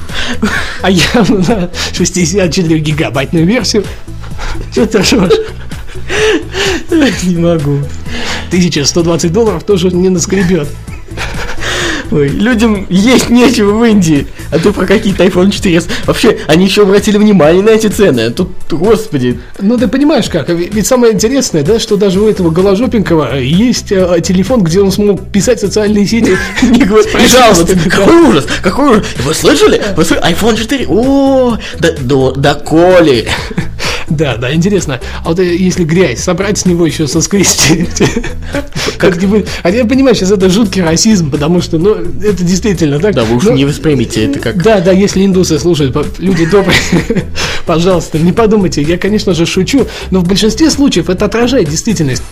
А 0.82 0.90
явно 0.90 1.38
на 1.38 1.70
64 1.92 2.78
гигабайтную 2.78 3.46
версию. 3.46 3.84
Что 4.72 4.86
ты 4.86 4.98
ржешь? 4.98 5.32
Не 7.24 7.36
могу. 7.36 7.78
1120 8.48 9.32
долларов 9.32 9.64
тоже 9.64 9.90
не 9.90 10.08
наскребет. 10.08 10.68
Ой, 12.10 12.26
людям 12.28 12.86
есть 12.90 13.30
нечего 13.30 13.70
в 13.70 13.84
Индии, 13.84 14.26
а 14.50 14.58
ты 14.58 14.72
про 14.72 14.84
какие-то 14.84 15.24
iPhone 15.24 15.50
4s. 15.50 15.88
Вообще, 16.06 16.38
они 16.48 16.64
еще 16.64 16.82
обратили 16.82 17.18
внимание 17.18 17.62
на 17.62 17.70
эти 17.70 17.86
цены. 17.86 18.30
Тут, 18.30 18.50
господи, 18.70 19.38
Ну, 19.60 19.78
ты 19.78 19.86
понимаешь 19.86 20.28
как, 20.28 20.48
ведь 20.48 20.86
самое 20.88 21.12
интересное, 21.12 21.62
да, 21.62 21.78
что 21.78 21.96
даже 21.96 22.20
у 22.20 22.28
этого 22.28 22.50
голожопенького 22.50 23.38
есть 23.38 23.92
э, 23.92 24.20
телефон, 24.24 24.64
где 24.64 24.80
он 24.80 24.90
смог 24.90 25.28
писать 25.30 25.58
в 25.58 25.60
социальные 25.60 26.04
сети. 26.06 26.36
не 26.62 26.84
да. 27.64 27.90
Какой 27.90 28.22
ужас, 28.22 28.46
какой 28.60 28.90
ужас. 28.90 29.06
Вы 29.24 29.34
слышали? 29.34 29.80
Вы 29.96 30.04
слышали? 30.04 30.32
iPhone 30.32 30.56
4, 30.56 30.86
о, 30.88 31.58
да, 31.78 31.90
да, 32.00 32.32
да 32.32 32.54
коли. 32.54 33.28
Да, 34.10 34.36
да, 34.36 34.52
интересно. 34.52 35.00
А 35.24 35.28
вот 35.28 35.38
э, 35.38 35.56
если 35.56 35.84
грязь, 35.84 36.20
собрать 36.20 36.58
с 36.58 36.66
него 36.66 36.84
еще 36.84 37.06
соскрести. 37.06 37.86
Как-нибудь. 38.98 39.46
А 39.62 39.70
я 39.70 39.84
понимаю, 39.84 40.14
сейчас 40.14 40.30
это 40.32 40.50
жуткий 40.50 40.82
расизм, 40.82 41.30
потому 41.30 41.62
что, 41.62 41.78
ну, 41.78 41.94
это 41.94 42.42
действительно 42.44 42.98
так. 42.98 43.14
Да 43.14 43.24
вы 43.24 43.36
уж 43.36 43.44
Ну, 43.44 43.52
не 43.54 43.64
воспримите 43.64 44.26
это 44.26 44.38
как... 44.40 44.62
Да, 44.62 44.80
да, 44.80 44.92
если 44.92 45.24
индусы 45.24 45.58
слушают, 45.58 45.96
люди 46.18 46.44
добрые, 46.44 46.76
пожалуйста, 47.66 48.18
не 48.18 48.32
подумайте, 48.32 48.82
я, 48.82 48.98
конечно 48.98 49.32
же, 49.32 49.46
шучу, 49.46 49.86
но 50.10 50.20
в 50.20 50.24
большинстве 50.28 50.70
случаев 50.70 51.08
это 51.08 51.24
отражает 51.24 51.68
действительность. 51.70 52.22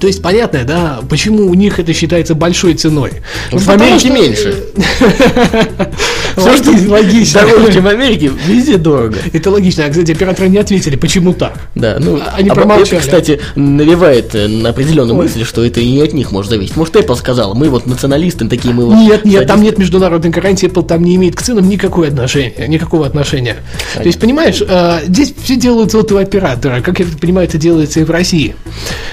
То 0.00 0.06
есть 0.08 0.22
понятно, 0.22 0.64
да, 0.64 1.00
почему 1.08 1.46
у 1.46 1.54
них 1.54 1.78
это 1.78 1.92
считается 1.92 2.34
большой 2.34 2.74
ценой. 2.74 3.10
Ну, 3.52 3.58
В 3.58 3.68
Америке 3.68 3.98
что- 4.08 4.14
меньше. 4.14 4.64
Всё, 6.36 6.56
что 6.56 6.90
логично. 6.90 7.42
Дороже, 7.42 7.80
в 7.80 7.86
Америке, 7.86 8.30
везде 8.48 8.76
дорого. 8.76 9.16
Это 9.32 9.50
логично. 9.50 9.84
А, 9.86 9.90
кстати, 9.90 10.10
операторы 10.12 10.48
не 10.48 10.58
ответили, 10.58 10.96
почему 10.96 11.23
так. 11.32 11.68
Да, 11.74 11.96
ну, 12.00 12.20
Они 12.34 12.48
а 12.48 12.54
промолчали. 12.54 12.98
Это, 12.98 13.00
кстати, 13.00 13.40
навевает 13.56 14.34
э, 14.34 14.46
на 14.48 14.70
определенную 14.70 15.16
мысль, 15.16 15.44
что 15.44 15.64
это 15.64 15.80
и 15.80 15.90
не 15.90 16.02
от 16.02 16.12
них 16.12 16.32
может 16.32 16.50
зависеть. 16.50 16.76
Может, 16.76 16.96
Apple 16.96 17.16
сказал, 17.16 17.54
мы 17.54 17.68
вот 17.68 17.86
националисты, 17.86 18.46
такие 18.48 18.74
мы 18.74 18.84
вот... 18.84 18.94
Нет, 18.94 19.24
нет, 19.24 19.46
там 19.46 19.58
садисты». 19.58 19.64
нет 19.64 19.78
международной 19.78 20.30
гарантии, 20.30 20.68
Apple 20.68 20.86
там 20.86 21.02
не 21.02 21.16
имеет 21.16 21.36
к 21.36 21.42
ценам 21.42 21.68
никакого 21.68 22.06
отношения, 22.06 22.66
никакого 22.68 23.06
отношения. 23.06 23.56
То 23.94 24.02
есть, 24.02 24.20
понимаешь, 24.20 24.60
э, 24.60 24.66
а, 24.68 25.00
здесь 25.04 25.34
все 25.42 25.56
делают 25.56 25.92
сотового 25.92 26.22
оператора. 26.22 26.80
Как 26.80 26.98
я 26.98 27.06
понимаю, 27.20 27.48
это 27.48 27.58
делается 27.58 28.00
и 28.00 28.04
в 28.04 28.10
России. 28.10 28.54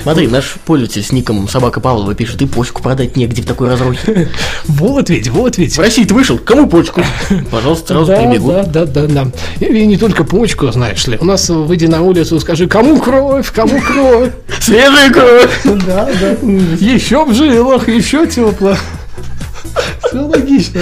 Смотри, 0.04 0.28
наш 0.28 0.56
пользователь 0.65 1.04
с 1.04 1.12
ником 1.12 1.47
Собака 1.47 1.80
Павлова 1.80 2.15
пишет, 2.15 2.41
и 2.41 2.45
почку 2.45 2.82
продать 2.82 3.15
негде 3.15 3.41
в 3.41 3.45
такой 3.45 3.69
разрухе. 3.69 4.30
Вот 4.67 5.10
ведь, 5.10 5.30
вот 5.30 5.58
ведь. 5.58 5.78
В 5.78 5.80
России 5.80 6.04
ты 6.04 6.13
вышел, 6.13 6.38
кому 6.38 6.67
почку? 6.67 7.02
Пожалуйста, 7.52 7.93
сразу 7.93 8.13
прибегу. 8.13 8.52
да, 8.52 8.63
да, 8.63 8.86
да, 8.86 9.08
да. 9.08 9.32
И 9.65 9.86
не 9.86 9.97
только 9.97 10.24
почку, 10.24 10.71
знаешь 10.71 11.06
ли. 11.08 11.17
У 11.19 11.26
нас 11.26 11.50
выйди 11.50 11.86
на 12.02 12.08
улицу, 12.08 12.40
скажи, 12.40 12.68
кому 12.68 13.00
кровь, 13.00 13.52
кому 13.52 13.80
кровь. 13.80 14.32
Свежая 14.60 15.12
кровь! 15.12 15.62
Да, 15.86 16.10
да. 16.20 16.32
Еще 16.80 17.24
в 17.24 17.34
жилах, 17.34 17.88
еще 17.88 18.26
тепло. 18.26 18.76
Все 20.08 20.20
логично. 20.20 20.82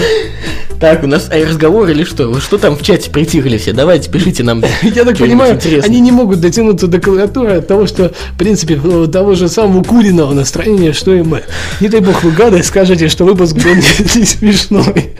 Так, 0.79 1.03
у 1.03 1.08
нас 1.08 1.29
а, 1.29 1.45
разговор 1.45 1.89
или 1.89 2.05
что? 2.05 2.29
Вы 2.29 2.39
что 2.39 2.58
там 2.58 2.77
в 2.77 2.84
чате 2.84 3.12
притихли 3.12 3.58
все? 3.58 3.73
Давайте, 3.73 4.10
пишите 4.10 4.43
нам. 4.43 4.63
Я 4.82 5.03
так 5.03 5.17
понимаю, 5.17 5.55
интересное. 5.55 5.89
они 5.89 5.99
не 5.99 6.13
могут 6.13 6.39
дотянуться 6.39 6.88
до 6.88 7.01
клавиатуры 7.01 7.58
от 7.58 7.67
того, 7.67 7.86
что, 7.86 8.13
в 8.34 8.38
принципе, 8.38 8.79
того 9.12 9.36
же 9.36 9.49
самого 9.49 9.84
куриного 9.84 10.34
настроения, 10.34 10.93
что 10.93 11.13
и 11.13 11.21
мы. 11.21 11.43
Не 11.82 11.89
дай 11.89 11.99
бог 11.99 12.23
вы 12.23 12.32
гады 12.32 12.63
скажете, 12.63 13.10
что 13.10 13.25
выпуск 13.25 13.55
был 13.55 13.75
не, 14.15 14.25
смешной. 14.25 15.12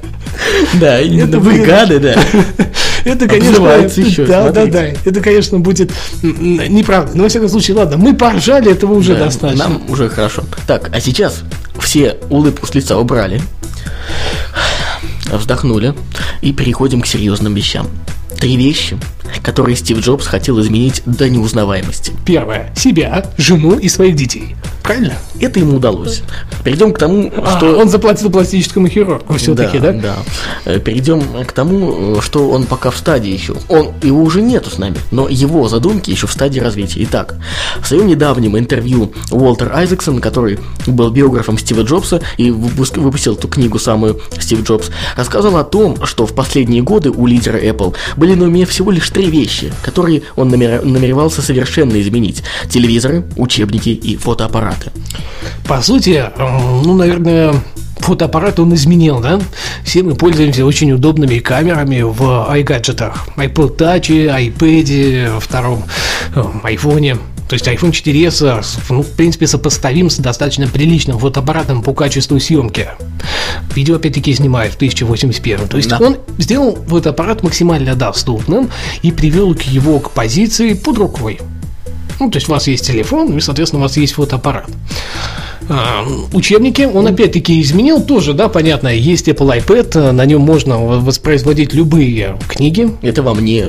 Да, 0.76 1.02
именно 1.02 1.40
вы 1.40 1.60
гады, 1.60 2.00
да. 2.00 2.16
Это, 3.06 3.28
конечно, 3.28 3.68
еще, 4.02 4.26
да, 4.26 4.52
да, 4.52 4.66
да. 4.66 4.84
Это, 5.06 5.22
конечно, 5.22 5.60
будет 5.60 5.92
неправда. 6.22 7.12
Но, 7.16 7.24
во 7.24 7.30
всяком 7.30 7.50
случае, 7.50 7.78
ладно, 7.78 7.98
мы 7.98 8.16
поржали, 8.16 8.72
этого 8.72 8.94
уже 8.94 9.16
Да, 9.16 9.26
достаточно. 9.26 9.68
Нам 9.68 9.82
уже 9.90 10.10
хорошо. 10.10 10.44
Так, 10.68 10.90
а 10.94 11.00
сейчас 11.00 11.42
все 11.80 12.18
улыбку 12.30 12.68
с 12.68 12.76
лица 12.76 12.98
убрали, 12.98 13.42
вздохнули 15.32 15.94
и 16.42 16.54
переходим 16.54 17.02
к 17.02 17.08
серьезным 17.08 17.54
вещам. 17.56 17.88
Три 18.40 18.56
вещи, 18.56 18.98
которые 19.44 19.76
Стив 19.76 20.00
Джобс 20.00 20.26
хотел 20.26 20.60
изменить 20.62 21.02
до 21.06 21.30
неузнаваемости. 21.30 22.14
Первое. 22.26 22.72
Себя, 22.76 23.26
жену 23.38 23.78
и 23.78 23.90
своих 23.90 24.16
детей. 24.16 24.56
Правильно? 24.90 25.14
Это 25.40 25.60
ему 25.60 25.76
удалось. 25.78 26.24
Перейдем 26.64 26.94
к 26.94 26.98
тому, 26.98 27.32
А, 27.38 27.58
что... 27.58 27.78
он 27.78 27.90
заплатил 27.90 28.32
пластическому 28.32 28.88
хирургу 28.88 29.36
все-таки, 29.38 29.78
да? 29.78 29.92
да? 29.92 30.16
Э, 30.66 30.80
Перейдем 30.80 31.22
к 31.46 31.52
тому, 31.52 32.18
э, 32.18 32.22
что 32.22 32.50
он 32.50 32.64
пока 32.64 32.90
в 32.90 32.98
стадии 32.98 33.30
еще. 33.32 33.54
Он, 33.68 33.92
его 34.02 34.24
уже 34.24 34.42
нету 34.42 34.72
с 34.72 34.80
нами, 34.80 34.96
но 35.12 35.28
его 35.30 35.68
задумки 35.70 36.10
еще 36.10 36.26
в 36.26 36.32
стадии 36.32 36.60
развития. 36.60 37.04
Итак, 37.04 37.36
в 37.80 37.88
своем 37.88 38.08
недавнем 38.08 38.58
интервью 38.58 39.14
Уолтер 39.30 39.72
Айзексон, 39.76 40.22
который 40.22 40.58
был 40.88 41.12
биографом 41.12 41.60
Стива 41.60 41.84
Джобса 41.84 42.22
и 42.38 42.50
выпуск- 42.50 42.98
выпустил 42.98 43.36
эту 43.36 43.48
книгу 43.48 43.78
самую 43.78 44.20
Стив 44.40 44.64
Джобс, 44.64 44.90
рассказал 45.16 45.56
о 45.58 45.64
том, 45.66 46.04
что 46.08 46.26
в 46.26 46.34
последние 46.34 46.82
годы 46.82 47.12
у 47.12 47.28
лидера 47.28 47.60
Apple 47.60 47.94
были 48.18 48.34
на 48.34 48.46
уме 48.46 48.66
всего 48.66 48.90
лишь 48.90 49.08
три 49.12 49.28
вещи, 49.30 49.72
которые 49.84 50.24
он 50.36 50.50
намер- 50.52 50.84
намеревался 50.84 51.44
совершенно 51.44 52.02
изменить. 52.02 52.42
Телевизоры, 52.72 53.24
учебники 53.36 53.90
и 53.90 54.18
фотоаппараты. 54.80 54.92
По 55.68 55.82
сути, 55.82 56.24
э, 56.36 56.82
ну, 56.84 56.96
наверное, 56.96 57.54
фотоаппарат 57.98 58.60
он 58.60 58.74
изменил, 58.74 59.20
да? 59.20 59.40
Все 59.84 60.04
мы 60.04 60.16
пользуемся 60.16 60.66
очень 60.66 60.92
удобными 60.92 61.40
камерами 61.40 62.02
в 62.02 62.22
iGadget'ах. 62.52 63.30
iPod 63.38 63.78
Touch, 63.78 64.10
iPad, 64.10 65.40
втором 65.40 65.84
э, 66.36 66.44
айфоне. 66.64 67.18
То 67.48 67.56
есть 67.56 67.68
iPhone 67.68 67.90
4s, 67.90 68.64
ну, 68.92 69.02
в 69.02 69.10
принципе, 69.14 69.48
сопоставим 69.48 70.12
с 70.12 70.18
достаточно 70.18 70.68
приличным 70.68 71.18
фотоаппаратом 71.18 71.82
по 71.82 71.94
качеству 71.96 72.40
съемки. 72.40 72.90
Видео, 73.74 73.96
опять-таки, 73.96 74.36
снимает 74.36 74.74
в 74.74 74.76
1081. 74.76 75.68
То 75.68 75.78
есть 75.78 75.90
Да. 75.90 75.98
он 76.00 76.18
сделал 76.38 76.78
фотоаппарат 76.88 77.42
максимально 77.42 77.96
доступным 77.96 78.70
и 79.02 79.12
привел 79.12 79.56
к 79.56 79.64
его 79.64 80.00
к 80.00 80.12
позиции 80.12 80.74
под 80.74 81.00
рукой. 81.00 81.40
Ну, 82.20 82.30
то 82.30 82.38
есть 82.38 82.50
у 82.50 82.52
вас 82.52 82.68
есть 82.68 82.86
телефон, 82.86 83.38
и, 83.38 83.40
соответственно, 83.40 83.82
у 83.82 83.84
вас 83.84 83.96
есть 83.98 84.14
фотоаппарат. 84.14 84.70
А, 85.70 86.06
Учебники 86.34 86.82
он 86.82 87.08
опять-таки 87.08 87.62
изменил 87.62 88.02
тоже, 88.02 88.34
да, 88.34 88.50
понятно. 88.50 88.88
Есть 88.88 89.28
Apple 89.28 89.64
iPad, 89.64 89.92
а, 89.96 90.12
на 90.12 90.26
нем 90.26 90.42
можно 90.42 90.80
воспроизводить 90.80 91.74
любые 91.74 92.38
книги. 92.48 92.92
Это 93.02 93.22
вам 93.24 93.44
не 93.44 93.66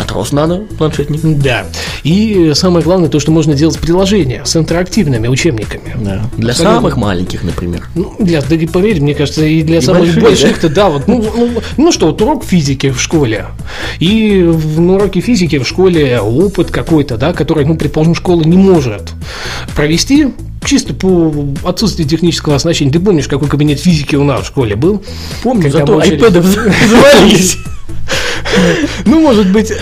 отрос 0.00 0.32
надо, 0.32 0.62
планшетник. 0.78 1.20
Да. 1.22 1.66
И 2.04 2.52
самое 2.54 2.84
главное, 2.84 3.08
то, 3.08 3.20
что 3.20 3.30
можно 3.30 3.54
делать 3.54 3.78
приложения 3.78 4.42
с 4.44 4.56
интерактивными 4.56 5.28
учебниками. 5.28 5.94
Да. 5.96 6.22
Для 6.36 6.50
Абсолютно. 6.50 6.76
самых 6.76 6.96
маленьких, 6.96 7.42
например. 7.42 7.88
Ну, 7.94 8.14
для, 8.18 8.40
да 8.42 8.56
поверь, 8.72 9.00
мне 9.00 9.14
кажется, 9.14 9.44
и 9.44 9.62
для 9.62 9.78
И 9.78 9.80
самых 9.80 10.14
больших-то, 10.20 10.68
да, 10.68 10.88
вот, 10.88 11.08
ну, 11.08 11.24
ну, 11.36 11.50
ну 11.76 11.92
что, 11.92 12.06
вот 12.06 12.20
урок 12.22 12.44
физики 12.44 12.90
в 12.90 13.00
школе. 13.00 13.46
И 13.98 14.42
в, 14.42 14.80
на 14.80 14.94
уроке 14.94 15.20
физики 15.20 15.58
в 15.58 15.66
школе 15.66 16.20
опыт 16.20 16.70
какой-то, 16.70 17.16
да, 17.16 17.32
который, 17.32 17.64
ну, 17.64 17.76
предположим, 17.76 18.14
школа 18.14 18.42
не 18.42 18.56
может 18.56 19.12
провести, 19.74 20.28
чисто 20.64 20.94
по 20.94 21.32
отсутствию 21.64 22.08
технического 22.08 22.56
оснащения. 22.56 22.92
Ты 22.92 23.00
помнишь, 23.00 23.28
какой 23.28 23.48
кабинет 23.48 23.80
физики 23.80 24.16
у 24.16 24.24
нас 24.24 24.42
в 24.42 24.46
школе 24.46 24.76
был? 24.76 25.02
Помню, 25.42 25.64
Когда 25.64 25.78
зато 25.80 25.98
айпэды 25.98 26.42
завалились. 26.88 27.56
Ну, 29.04 29.20
может 29.20 29.50
быть, 29.50 29.72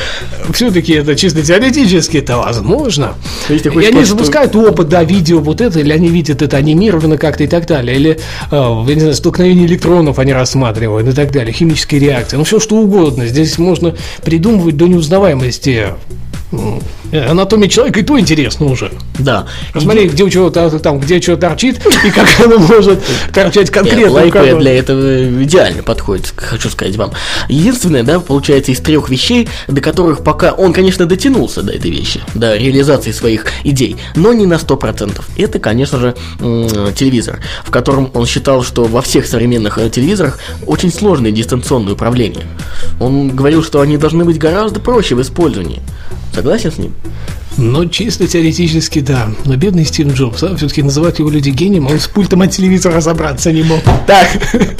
все-таки 0.52 0.94
это 0.94 1.16
чисто 1.16 1.42
теоретически 1.42 2.18
это 2.18 2.38
возможно. 2.38 3.14
И 3.48 3.86
они 3.86 4.04
запускают 4.04 4.54
опыт, 4.56 4.88
да, 4.88 5.04
видео 5.04 5.40
вот 5.40 5.60
это, 5.60 5.80
или 5.80 5.92
они 5.92 6.08
видят 6.08 6.42
это 6.42 6.56
анимировано 6.56 7.18
как-то 7.18 7.44
и 7.44 7.46
так 7.46 7.66
далее, 7.66 7.96
или, 7.96 8.18
э, 8.50 8.84
я 8.88 8.94
не 8.94 9.00
знаю, 9.00 9.14
столкновение 9.14 9.66
электронов 9.66 10.18
они 10.18 10.32
рассматривают 10.32 11.08
и 11.08 11.12
так 11.12 11.32
далее, 11.32 11.52
химические 11.52 12.00
реакции, 12.00 12.36
ну 12.36 12.44
все 12.44 12.60
что 12.60 12.76
угодно. 12.76 13.26
Здесь 13.26 13.58
можно 13.58 13.94
придумывать 14.24 14.76
до 14.76 14.86
неузнаваемости 14.86 15.88
анатомия 17.12 17.68
человека, 17.68 18.00
и 18.00 18.02
то 18.02 18.18
интересно 18.18 18.66
уже. 18.66 18.92
Да. 19.18 19.46
Посмотри, 19.72 20.08
где 20.08 20.24
у 20.24 20.30
чего 20.30 20.50
там, 20.50 21.00
где 21.00 21.20
что 21.20 21.36
торчит, 21.36 21.80
и 22.04 22.10
как 22.10 22.28
оно 22.44 22.58
может 22.58 23.00
торчать 23.32 23.70
конкретно. 23.70 24.30
кого. 24.30 24.60
для 24.60 24.78
этого 24.78 25.42
идеально 25.42 25.82
подходит, 25.82 26.32
хочу 26.36 26.70
сказать 26.70 26.96
вам. 26.96 27.12
Единственное, 27.48 28.02
да, 28.02 28.20
получается, 28.20 28.72
из 28.72 28.80
трех 28.80 29.08
вещей, 29.08 29.48
до 29.66 29.80
которых 29.80 30.24
пока 30.24 30.52
он, 30.52 30.72
конечно, 30.72 31.06
дотянулся 31.06 31.62
до 31.62 31.72
этой 31.72 31.90
вещи, 31.90 32.20
до 32.34 32.56
реализации 32.56 33.12
своих 33.12 33.46
идей, 33.64 33.96
но 34.14 34.32
не 34.32 34.46
на 34.46 34.54
100%. 34.54 35.20
Это, 35.36 35.58
конечно 35.58 35.98
же, 35.98 36.14
телевизор, 36.38 37.40
в 37.64 37.70
котором 37.70 38.10
он 38.14 38.26
считал, 38.26 38.62
что 38.62 38.84
во 38.84 39.02
всех 39.02 39.26
современных 39.26 39.78
э, 39.78 39.90
телевизорах 39.90 40.38
очень 40.66 40.92
сложное 40.92 41.30
дистанционное 41.30 41.92
управление. 41.92 42.46
Он 43.00 43.28
говорил, 43.28 43.62
что 43.62 43.80
они 43.80 43.96
должны 43.96 44.24
быть 44.24 44.38
гораздо 44.38 44.80
проще 44.80 45.14
в 45.14 45.22
использовании. 45.22 45.80
Согласен 46.34 46.72
с 46.72 46.78
ним? 46.78 46.92
Ну, 47.56 47.86
чисто 47.86 48.28
теоретически, 48.28 49.00
да. 49.00 49.28
Но 49.44 49.56
бедный 49.56 49.84
Стив 49.84 50.12
Джобс, 50.14 50.42
а, 50.44 50.54
все-таки 50.56 50.80
называют 50.82 51.18
его 51.18 51.28
люди 51.28 51.50
гением, 51.50 51.88
он 51.88 51.98
с 51.98 52.06
пультом 52.06 52.42
от 52.42 52.52
телевизора 52.52 52.94
разобраться 52.96 53.50
не 53.50 53.62
мог. 53.64 53.80
Так, 54.06 54.28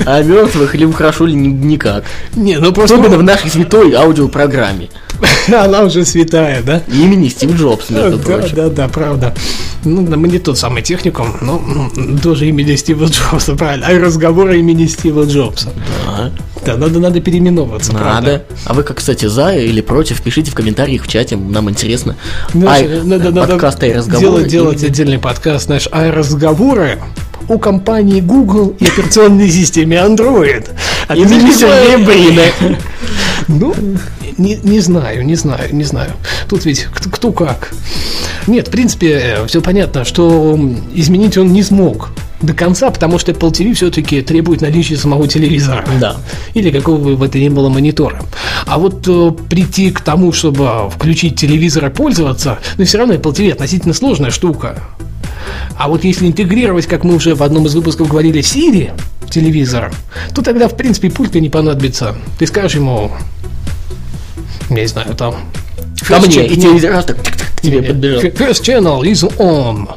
а 0.07 0.23
мертвых 0.23 0.75
либо 0.77 0.93
хорошо, 0.93 1.27
ли 1.27 1.35
ни- 1.35 1.49
никак. 1.49 2.05
Не, 2.37 2.59
ну 2.59 2.73
просто 2.73 2.95
Особенно 2.95 3.19
в 3.19 3.23
нашей 3.25 3.51
святой 3.51 3.95
аудиопрограмме. 3.95 4.91
она 5.49 5.83
уже 5.83 6.05
святая, 6.05 6.63
да? 6.63 6.83
Имени 6.87 7.29
Стив 7.29 7.51
Джобс, 7.59 7.91
между 7.91 8.19
Да, 8.19 8.23
прочим. 8.23 8.55
да, 8.55 8.69
да, 8.69 8.87
правда. 8.89 9.35
Ну, 9.85 10.03
мы 10.03 10.29
не 10.29 10.39
тот 10.39 10.57
самый 10.59 10.83
техникум, 10.83 11.37
но 11.41 11.61
тоже 12.23 12.47
имени 12.47 12.77
Стива 12.77 13.07
Джобса, 13.07 13.57
правильно. 13.57 13.87
А 13.89 13.93
и 13.93 13.99
разговоры 13.99 14.59
имени 14.61 14.87
Стива 14.87 15.25
Джобса. 15.25 15.71
Да, 16.07 16.31
Да, 16.69 16.77
надо, 16.77 16.99
надо 17.01 17.19
переименовываться, 17.23 17.93
правда. 17.93 18.11
надо. 18.11 18.45
А 18.67 18.75
вы, 18.75 18.83
как, 18.83 18.99
кстати, 18.99 19.25
за 19.25 19.55
или 19.55 19.81
против, 19.81 20.21
пишите 20.21 20.51
в 20.51 20.55
комментариях 20.55 21.05
в 21.05 21.09
чате, 21.09 21.35
нам 21.37 21.71
интересно. 21.71 22.15
Ну, 22.53 22.69
Ай, 22.69 22.87
надо, 23.05 23.31
надо 23.31 23.53
подкаст 23.53 23.83
и 23.85 23.93
разговоры. 23.95 24.21
делать, 24.21 24.49
делать 24.49 24.85
отдельный 24.85 25.19
подкаст, 25.19 25.65
знаешь, 25.65 25.89
а 25.91 26.13
разговоры 26.13 26.99
у 27.49 27.59
компании 27.59 28.21
Google 28.21 28.77
и 28.79 28.87
операционной 28.87 29.49
системе 29.51 29.97
Android. 29.97 30.69
А 31.07 31.15
ты 31.15 31.21
Имени 31.21 31.53
знаешь, 31.53 31.57
Сергея 31.57 32.07
Брина. 32.07 32.43
Ну, 33.51 33.75
не, 34.37 34.57
не 34.57 34.81
знаю, 34.81 35.25
не 35.25 35.35
знаю, 35.35 35.75
не 35.75 35.85
знаю. 35.85 36.11
Тут 36.51 36.67
ведь 36.67 36.85
кто, 36.93 37.09
кто 37.09 37.33
как. 37.33 37.71
Нет, 38.47 38.69
в 38.69 38.71
принципе, 38.71 39.39
все 39.47 39.63
понятно, 39.63 40.05
что 40.05 40.61
изменить 40.93 41.39
он 41.39 41.51
не 41.51 41.63
смог 41.63 42.11
до 42.41 42.53
конца, 42.53 42.91
потому 42.91 43.19
что 43.19 43.33
Apple 43.33 43.51
TV 43.51 43.75
все-таки 43.75 44.23
требует 44.23 44.61
наличия 44.61 44.97
самого 44.97 45.27
телевизора. 45.27 45.85
Да. 46.01 46.17
Или 46.55 46.71
какого 46.71 47.17
бы 47.17 47.27
это 47.27 47.39
ни 47.39 47.49
было 47.49 47.69
монитора. 47.69 48.23
А 48.67 48.79
вот 48.79 49.07
э, 49.09 49.31
прийти 49.49 49.91
к 49.91 50.01
тому, 50.01 50.33
чтобы 50.33 50.91
включить 50.91 51.39
телевизор 51.39 51.87
и 51.87 51.91
пользоваться, 51.91 52.59
но 52.77 52.85
все 52.85 52.99
равно 52.99 53.15
Apple 53.15 53.35
TV 53.35 53.53
относительно 53.53 53.95
сложная 53.95 54.31
штука. 54.31 54.83
А 55.77 55.89
вот 55.89 56.05
если 56.05 56.27
интегрировать, 56.27 56.87
как 56.87 57.05
мы 57.05 57.15
уже 57.15 57.35
в 57.35 57.43
одном 57.43 57.67
из 57.67 57.75
выпусков 57.75 58.09
говорили, 58.09 58.41
Siri 58.41 58.93
в 59.23 59.31
телевизор, 59.31 59.93
то 60.35 60.43
тогда, 60.43 60.69
в 60.69 60.77
принципе, 60.77 61.11
пульта 61.11 61.41
не 61.41 61.51
понадобится. 61.51 62.17
Ты 62.39 62.47
скажешь 62.47 62.75
ему, 62.75 63.11
я 64.71 64.77
не 64.77 64.87
знаю, 64.87 65.15
там... 65.15 65.35
Ко 66.07 66.21
мне, 66.21 66.47
и 66.47 66.57
телевизор 66.57 66.93
раз 66.93 67.07
так 67.07 67.19
к 67.23 67.61
тебе 67.61 67.83
подбежал. 67.83 68.23
First 68.23 68.63
channel 68.63 69.01
is 69.03 69.29
on. 69.39 69.89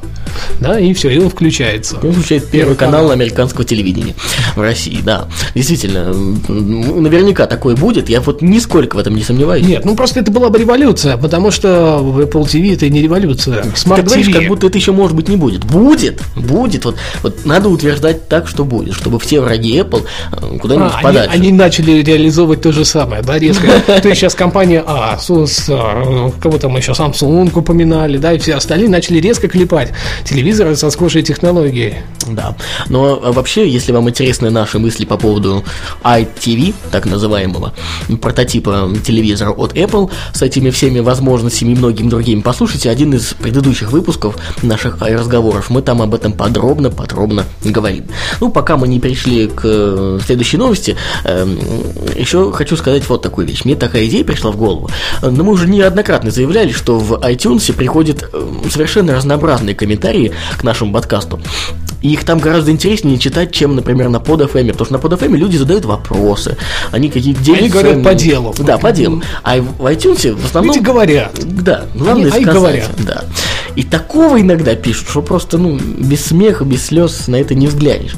Да, 0.60 0.80
и 0.80 0.94
все, 0.94 1.10
и 1.10 1.18
он 1.18 1.30
включается. 1.30 1.98
Он 2.04 2.12
включает 2.14 2.50
первый 2.50 2.76
канал 2.76 3.12
американского 3.12 3.64
телевидения 3.66 4.16
в 4.56 4.62
России, 4.62 5.00
да. 5.04 5.28
Действительно, 5.56 6.14
наверняка 6.14 7.48
такое 7.48 7.76
будет, 7.76 8.10
я 8.10 8.22
вот 8.22 8.42
нисколько 8.42 8.96
в 8.96 9.00
этом 9.00 9.16
не 9.16 9.24
сомневаюсь. 9.24 9.66
Нет, 9.66 9.86
ну 9.86 9.96
просто 9.96 10.20
это 10.20 10.32
была 10.32 10.50
бы 10.50 10.60
революция, 10.60 11.18
потому 11.18 11.52
что 11.52 12.00
в 12.00 12.20
Apple 12.20 12.44
TV 12.46 12.76
это 12.76 12.90
не 12.90 13.02
революция. 13.02 13.64
Ты 13.64 13.70
Smart 13.70 14.04
говоришь, 14.04 14.28
TV. 14.28 14.34
как 14.34 14.48
будто 14.48 14.68
это 14.68 14.78
еще 14.78 14.92
может 14.92 15.16
быть 15.16 15.28
не 15.30 15.38
будет. 15.38 15.64
Будет, 15.66 16.22
будет. 16.36 16.86
Вот, 16.86 16.96
вот 17.24 17.46
надо 17.46 17.70
утверждать 17.70 18.28
так, 18.28 18.48
что 18.48 18.64
будет, 18.66 18.96
чтобы 18.96 19.20
все 19.20 19.42
враги 19.42 19.78
Apple 19.80 20.04
э, 20.32 20.58
куда-нибудь 20.60 20.92
А, 20.94 20.98
они, 20.98 21.04
подальше. 21.04 21.30
они 21.34 21.52
начали 21.52 22.04
реализовывать 22.04 22.62
то 22.62 22.72
же 22.72 22.86
самое, 22.86 23.22
да, 23.22 23.38
резко. 23.38 23.68
То 23.86 24.08
есть 24.08 24.20
сейчас 24.22 24.36
компания 24.36 24.84
Asus, 24.86 25.66
а, 25.70 26.32
кого 26.42 26.58
там 26.58 26.76
еще, 26.78 26.92
Samsung 26.92 27.52
упоминали, 27.54 28.18
да, 28.18 28.34
и 28.34 28.40
все 28.40 28.56
остальные 28.56 28.90
начали 28.90 29.20
резко 29.20 29.48
клепать 29.48 29.92
телевизоры 30.24 30.76
со 30.76 30.90
схожей 30.90 31.24
технологией. 31.24 31.96
Да. 32.28 32.56
Но 32.90 33.20
а, 33.24 33.32
вообще, 33.32 33.68
если 33.70 33.92
вам 33.92 34.10
интересны 34.10 34.50
наши 34.50 34.80
мысли 34.80 35.06
по 35.06 35.18
поводу 35.18 35.64
iTV, 36.04 36.74
так 36.92 37.06
называемого 37.06 37.74
прототипа 38.22 38.90
телевизора 39.04 39.52
от 39.52 39.74
Apple, 39.74 40.12
с 40.34 40.42
этими 40.42 40.70
всеми 40.70 41.00
возможностями 41.00 41.74
и 41.74 41.76
многими 41.76 42.10
другими, 42.10 42.42
послушайте 42.42 42.90
один 42.90 43.14
из 43.14 43.34
предыдущих 43.34 43.92
выпусков 43.92 44.38
наших 44.62 45.02
разговоров. 45.02 45.70
Мы 45.70 45.82
там 45.82 46.02
об 46.02 46.14
этом 46.14 46.34
подробно-подробно 46.34 47.46
говорим. 47.64 48.06
Ну, 48.40 48.50
пока 48.50 48.78
мы 48.78 48.88
не 48.88 49.00
перешли 49.00 49.48
к 49.48 49.62
э, 49.64 50.20
следующей 50.26 50.58
новости, 50.58 50.96
эм, 51.26 51.58
еще 52.16 52.52
хочу 52.52 52.78
сказать 52.78 53.08
вот 53.10 53.22
такую 53.22 53.48
вещь. 53.48 53.66
Мне 53.66 53.76
такая 53.76 54.06
идея 54.08 54.24
пришла 54.24 54.52
в 54.52 54.58
голову. 54.58 54.90
Но 55.22 55.44
мы 55.44 55.54
уже 55.54 55.68
неоднократно 55.68 56.32
заявляли, 56.32 56.72
что 56.72 57.00
в 57.00 57.14
iTunes 57.14 57.72
приходят 57.74 58.30
э, 58.32 58.52
совершенно 58.70 59.16
разнообразные 59.16 59.76
комментарии 59.76 60.11
к 60.58 60.64
нашему 60.64 60.94
подкасту. 60.94 61.40
И 62.02 62.14
их 62.14 62.24
там 62.24 62.40
гораздо 62.40 62.72
интереснее 62.72 63.20
читать, 63.20 63.52
чем, 63.52 63.76
например, 63.76 64.10
на 64.10 64.18
PodFM, 64.18 64.72
потому 64.72 64.86
что 64.86 64.94
на 64.94 64.98
PodFM 64.98 65.38
люди 65.38 65.58
задают 65.58 65.86
вопросы, 65.86 66.58
они 66.92 67.10
какие-то 67.10 67.44
делятся... 67.44 67.70
говорят 67.70 68.04
по 68.04 68.16
делу. 68.16 68.56
Да, 68.58 68.78
по 68.78 68.92
делу. 68.92 69.22
А 69.44 69.58
в 69.58 69.86
iTunes 69.86 70.34
в 70.34 70.46
основном... 70.46 70.76
Люди 70.76 70.84
говорят. 70.84 71.40
Да, 71.44 71.86
главное 71.94 72.32
Они- 72.32 72.44
сказать, 72.44 72.54
говорят. 72.54 72.90
Да. 72.98 73.24
И 73.76 73.84
такого 73.84 74.42
иногда 74.42 74.76
пишут, 74.76 75.10
что 75.10 75.22
просто, 75.22 75.58
ну, 75.58 75.78
без 75.78 76.26
смеха, 76.26 76.66
без 76.66 76.88
слез 76.88 77.28
на 77.28 77.36
это 77.36 77.56
не 77.56 77.68
взглянешь. 77.68 78.16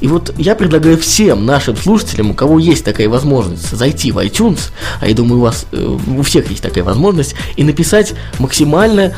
И 0.00 0.08
вот 0.08 0.34
я 0.36 0.54
предлагаю 0.54 0.98
всем 0.98 1.46
нашим 1.46 1.76
слушателям, 1.76 2.32
у 2.32 2.34
кого 2.34 2.58
есть 2.58 2.84
такая 2.84 3.08
возможность, 3.08 3.70
зайти 3.70 4.12
в 4.12 4.18
iTunes, 4.18 4.72
а 5.00 5.06
я 5.06 5.14
думаю, 5.14 5.38
у 5.38 5.42
вас, 5.42 5.66
э, 5.72 5.98
у 6.18 6.22
всех 6.22 6.50
есть 6.50 6.62
такая 6.62 6.84
возможность, 6.84 7.34
и 7.56 7.64
написать 7.64 8.12
максимально 8.38 9.14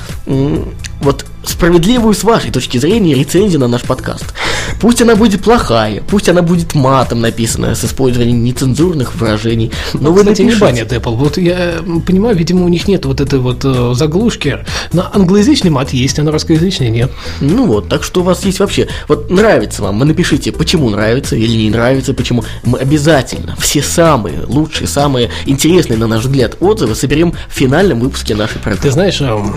вот 1.01 1.25
справедливую 1.45 2.15
с 2.15 2.25
вашей 2.25 2.51
точки 2.51 2.79
зрения 2.79 3.15
рецензию 3.15 3.61
на 3.61 3.69
наш 3.69 3.83
подкаст. 3.83 4.25
Пусть 4.81 5.03
она 5.03 5.17
будет 5.17 5.43
плохая, 5.43 6.03
пусть 6.07 6.29
она 6.29 6.43
будет 6.43 6.75
матом 6.75 7.21
написана 7.21 7.75
с 7.75 7.85
использованием 7.85 8.43
нецензурных 8.45 9.15
выражений, 9.17 9.71
но 9.95 10.01
Ну, 10.01 10.13
вы 10.13 10.21
кстати, 10.21 10.43
не 10.43 10.53
напишите. 10.53 10.65
банят 10.65 10.93
Apple. 10.93 11.17
Вот 11.17 11.37
я 11.39 11.79
м, 11.85 12.01
понимаю, 12.01 12.37
видимо, 12.37 12.65
у 12.65 12.69
них 12.69 12.87
нет 12.89 13.05
вот 13.05 13.21
этой 13.21 13.39
вот 13.41 13.65
э, 13.65 13.93
заглушки. 13.95 14.59
На 14.93 15.11
англоязычный 15.15 15.71
мат 15.71 15.93
есть, 15.93 16.19
а 16.19 16.23
на 16.23 16.31
русскоязычный 16.31 16.91
нет. 16.91 17.11
Ну 17.41 17.67
вот, 17.67 17.89
так 17.89 18.05
что 18.05 18.21
у 18.21 18.25
вас 18.25 18.45
есть 18.45 18.61
вообще, 18.61 18.89
вот 19.09 19.31
нравится 19.31 19.83
вам, 19.83 19.99
вы 19.99 20.05
напишите, 20.05 20.53
почему 20.53 20.91
нравится 20.91 21.35
или 21.37 21.57
не 21.57 21.71
нравится, 21.71 22.15
почему. 22.15 22.45
Мы 22.65 22.79
обязательно 22.79 23.57
все 23.59 23.83
самые 23.83 24.43
лучшие, 24.47 24.87
самые 24.87 25.31
интересные, 25.47 25.99
на 25.99 26.07
наш 26.07 26.23
взгляд, 26.25 26.57
отзывы 26.61 26.95
соберем 26.95 27.33
в 27.49 27.53
финальном 27.53 28.01
выпуске 28.01 28.35
нашей 28.35 28.55
Ты 28.55 28.61
программы. 28.61 28.91
знаешь, 28.93 29.21
эм, 29.21 29.57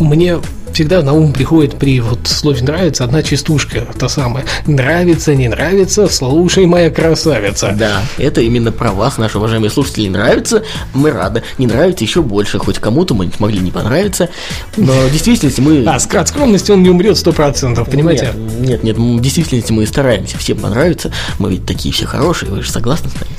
мне 0.00 0.38
всегда 0.74 1.02
на 1.02 1.12
ум 1.12 1.32
приходит 1.32 1.78
при 1.78 2.00
вот 2.00 2.26
слове 2.26 2.62
«нравится» 2.62 3.04
одна 3.04 3.22
частушка, 3.22 3.86
та 3.98 4.08
самая. 4.08 4.44
Нравится, 4.66 5.34
не 5.34 5.48
нравится, 5.48 6.08
слушай, 6.08 6.66
моя 6.66 6.90
красавица. 6.90 7.74
Да, 7.78 8.02
это 8.18 8.40
именно 8.40 8.72
про 8.72 8.92
вас, 8.92 9.16
наши 9.16 9.38
уважаемые 9.38 9.70
слушатели. 9.70 10.08
Нравится, 10.08 10.64
мы 10.92 11.12
рады. 11.12 11.44
Не 11.58 11.66
нравится 11.66 12.04
еще 12.04 12.22
больше, 12.22 12.58
хоть 12.58 12.78
кому-то 12.80 13.14
мы 13.14 13.30
могли 13.38 13.60
не 13.60 13.70
понравиться. 13.70 14.28
Но 14.76 14.92
в 14.92 15.12
действительности 15.12 15.60
мы... 15.60 15.84
А, 15.86 15.96
от 15.96 16.28
скромности 16.28 16.72
он 16.72 16.82
не 16.82 16.90
умрет 16.90 17.16
сто 17.16 17.32
процентов, 17.32 17.88
понимаете? 17.88 18.32
Нет, 18.34 18.82
нет, 18.82 18.82
нет, 18.82 18.98
в 18.98 19.20
действительности 19.20 19.72
мы 19.72 19.86
стараемся 19.86 20.38
всем 20.38 20.58
понравиться. 20.58 21.12
Мы 21.38 21.50
ведь 21.50 21.66
такие 21.66 21.94
все 21.94 22.06
хорошие, 22.06 22.50
вы 22.50 22.62
же 22.62 22.70
согласны 22.70 23.10
с 23.10 23.14
нами? 23.14 23.30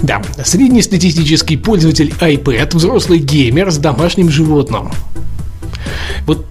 Да, 0.00 0.22
среднестатистический 0.42 1.58
пользователь 1.58 2.14
iPad, 2.18 2.74
взрослый 2.74 3.18
геймер 3.18 3.70
с 3.70 3.76
домашним 3.76 4.30
животным. 4.30 4.90
Вот 6.26 6.46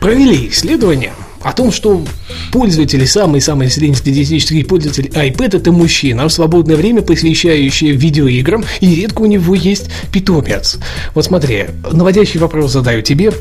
провели 0.00 0.48
исследование 0.48 1.12
о 1.42 1.52
том, 1.52 1.70
что 1.70 2.04
пользователи, 2.52 3.04
самый-самый 3.04 3.70
среднестатистический 3.70 4.64
пользователь 4.64 5.06
iPad 5.06 5.56
это 5.58 5.72
мужчина, 5.72 6.28
в 6.28 6.32
свободное 6.32 6.76
время 6.76 7.02
посвящающий 7.02 7.92
видеоиграм, 7.92 8.64
и 8.80 8.94
редко 8.94 9.22
у 9.22 9.26
него 9.26 9.54
есть 9.54 9.90
питомец. 10.12 10.78
Вот 11.14 11.24
смотри, 11.24 11.66
наводящий 11.90 12.40
вопрос 12.40 12.72
задаю 12.72 13.02
тебе. 13.02 13.32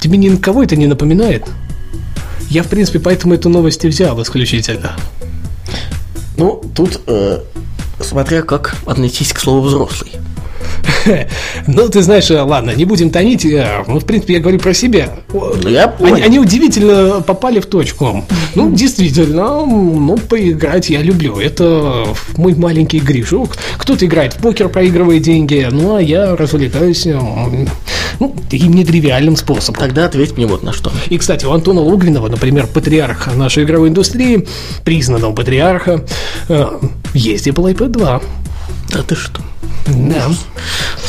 Тебе 0.00 0.18
ни 0.18 0.28
на 0.28 0.36
кого 0.36 0.62
это 0.62 0.76
не 0.76 0.86
напоминает? 0.86 1.44
Я, 2.48 2.62
в 2.62 2.68
принципе, 2.68 2.98
поэтому 2.98 3.34
эту 3.34 3.48
новость 3.48 3.84
и 3.84 3.88
взял 3.88 4.20
исключительно. 4.20 4.96
Ну, 6.36 6.62
тут, 6.74 7.00
э, 7.06 7.40
смотря 8.00 8.42
как 8.42 8.76
отнестись 8.86 9.32
к 9.32 9.38
слову 9.38 9.62
взрослый. 9.62 10.12
Ну, 11.66 11.88
ты 11.88 12.02
знаешь, 12.02 12.30
э, 12.30 12.40
ладно, 12.40 12.70
не 12.72 12.84
будем 12.84 13.10
тонить. 13.10 13.44
э, 13.44 13.84
Ну, 13.86 13.98
в 14.00 14.04
принципе, 14.04 14.34
я 14.34 14.40
говорю 14.40 14.58
про 14.58 14.74
себя. 14.74 15.10
Ну, 15.32 15.68
я 15.68 15.88
понял. 15.88 16.14
Они, 16.14 16.22
они 16.24 16.38
удивительно 16.38 17.20
попали 17.22 17.60
в 17.60 17.66
точку. 17.66 18.24
Ну, 18.54 18.72
действительно, 18.74 19.64
ну, 19.66 20.16
поиграть 20.16 20.90
я 20.90 21.02
люблю. 21.02 21.38
Это 21.38 22.06
мой 22.36 22.54
маленький 22.54 23.00
грешок. 23.00 23.56
Кто-то 23.78 24.06
играет 24.06 24.34
в 24.34 24.38
покер, 24.38 24.68
проигрывая 24.68 25.18
деньги, 25.18 25.66
ну, 25.70 25.96
а 25.96 26.02
я 26.02 26.36
развлекаюсь, 26.36 27.06
э, 27.06 27.18
ну, 28.20 28.34
таким 28.50 28.72
нетривиальным 28.74 29.36
способом. 29.36 29.80
Тогда 29.80 30.06
ответь 30.06 30.36
мне 30.36 30.46
вот 30.46 30.62
на 30.62 30.72
что. 30.72 30.92
И, 31.08 31.18
кстати, 31.18 31.44
у 31.44 31.52
Антона 31.52 31.80
Логвинова, 31.80 32.28
например, 32.28 32.66
патриарха 32.66 33.32
нашей 33.32 33.64
игровой 33.64 33.88
индустрии, 33.88 34.46
признанного 34.84 35.32
патриарха, 35.32 36.04
есть 37.14 37.46
Apple 37.48 37.74
iPad 37.74 37.88
2. 37.88 38.22
Да 38.92 39.02
ты 39.02 39.14
что? 39.14 39.40
Да. 39.86 40.30